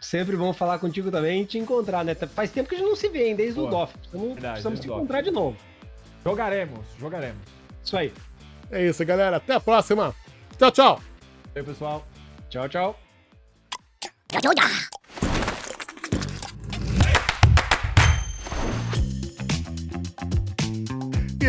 Sempre 0.00 0.36
bom 0.36 0.52
falar 0.52 0.78
contigo 0.78 1.10
também 1.10 1.42
e 1.42 1.46
te 1.46 1.58
encontrar, 1.58 2.04
né? 2.04 2.14
Faz 2.14 2.52
tempo 2.52 2.68
que 2.68 2.76
a 2.76 2.78
gente 2.78 2.86
não 2.86 2.94
se 2.94 3.08
vê, 3.08 3.28
hein? 3.28 3.36
Desde 3.36 3.54
Pô, 3.54 3.66
o 3.66 3.70
DOF. 3.70 3.92
Precisamos, 3.92 4.28
verdade, 4.34 4.52
precisamos 4.52 4.80
se 4.80 4.86
encontrar 4.86 5.20
de 5.22 5.30
novo. 5.30 5.56
Jogaremos, 6.24 6.86
jogaremos. 6.98 7.42
Isso 7.82 7.96
aí. 7.96 8.12
É 8.70 8.84
isso, 8.84 9.04
galera. 9.04 9.38
Até 9.38 9.54
a 9.54 9.60
próxima. 9.60 10.14
Tchau, 10.56 10.70
tchau. 10.70 11.00
E 11.54 11.58
aí, 11.58 11.64
pessoal. 11.64 12.06
Tchau, 12.48 12.68
tchau. 12.68 12.96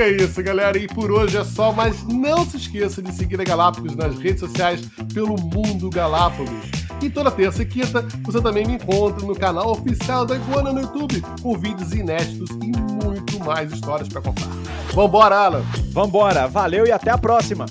É 0.02 0.10
isso, 0.10 0.41
galera. 0.41 0.78
E 0.78 0.88
por 0.88 1.12
hoje 1.12 1.38
é 1.38 1.43
só, 1.43 1.72
mas 1.72 2.04
não 2.04 2.45
se 2.45 2.58
esqueça 2.58 3.02
de 3.02 3.14
seguir 3.14 3.39
a 3.39 3.43
Galápagos 3.43 3.95
nas 3.95 4.18
redes 4.18 4.39
sociais 4.39 4.82
pelo 5.14 5.36
Mundo 5.39 5.89
Galápagos. 5.89 6.70
E 7.02 7.10
toda 7.10 7.32
terça 7.32 7.62
e 7.62 7.66
quinta 7.66 8.06
você 8.24 8.41
também 8.41 8.66
me 8.66 8.74
encontra 8.74 9.26
no 9.26 9.36
canal 9.36 9.72
oficial 9.72 10.26
da 10.26 10.36
Iguana 10.36 10.74
no 10.74 10.82
YouTube, 10.82 11.24
com 11.41 11.58
vídeos 11.58 11.93
inéditos 11.93 12.50
e 12.62 13.06
muito 13.06 13.39
mais 13.39 13.72
histórias 13.72 14.10
para 14.10 14.22
contar. 14.22 14.50
Vambora, 14.93 15.36
Alan! 15.36 15.64
Vambora, 15.91 16.47
valeu 16.47 16.86
e 16.86 16.91
até 16.91 17.12
a 17.12 17.18
próxima! 17.18 17.66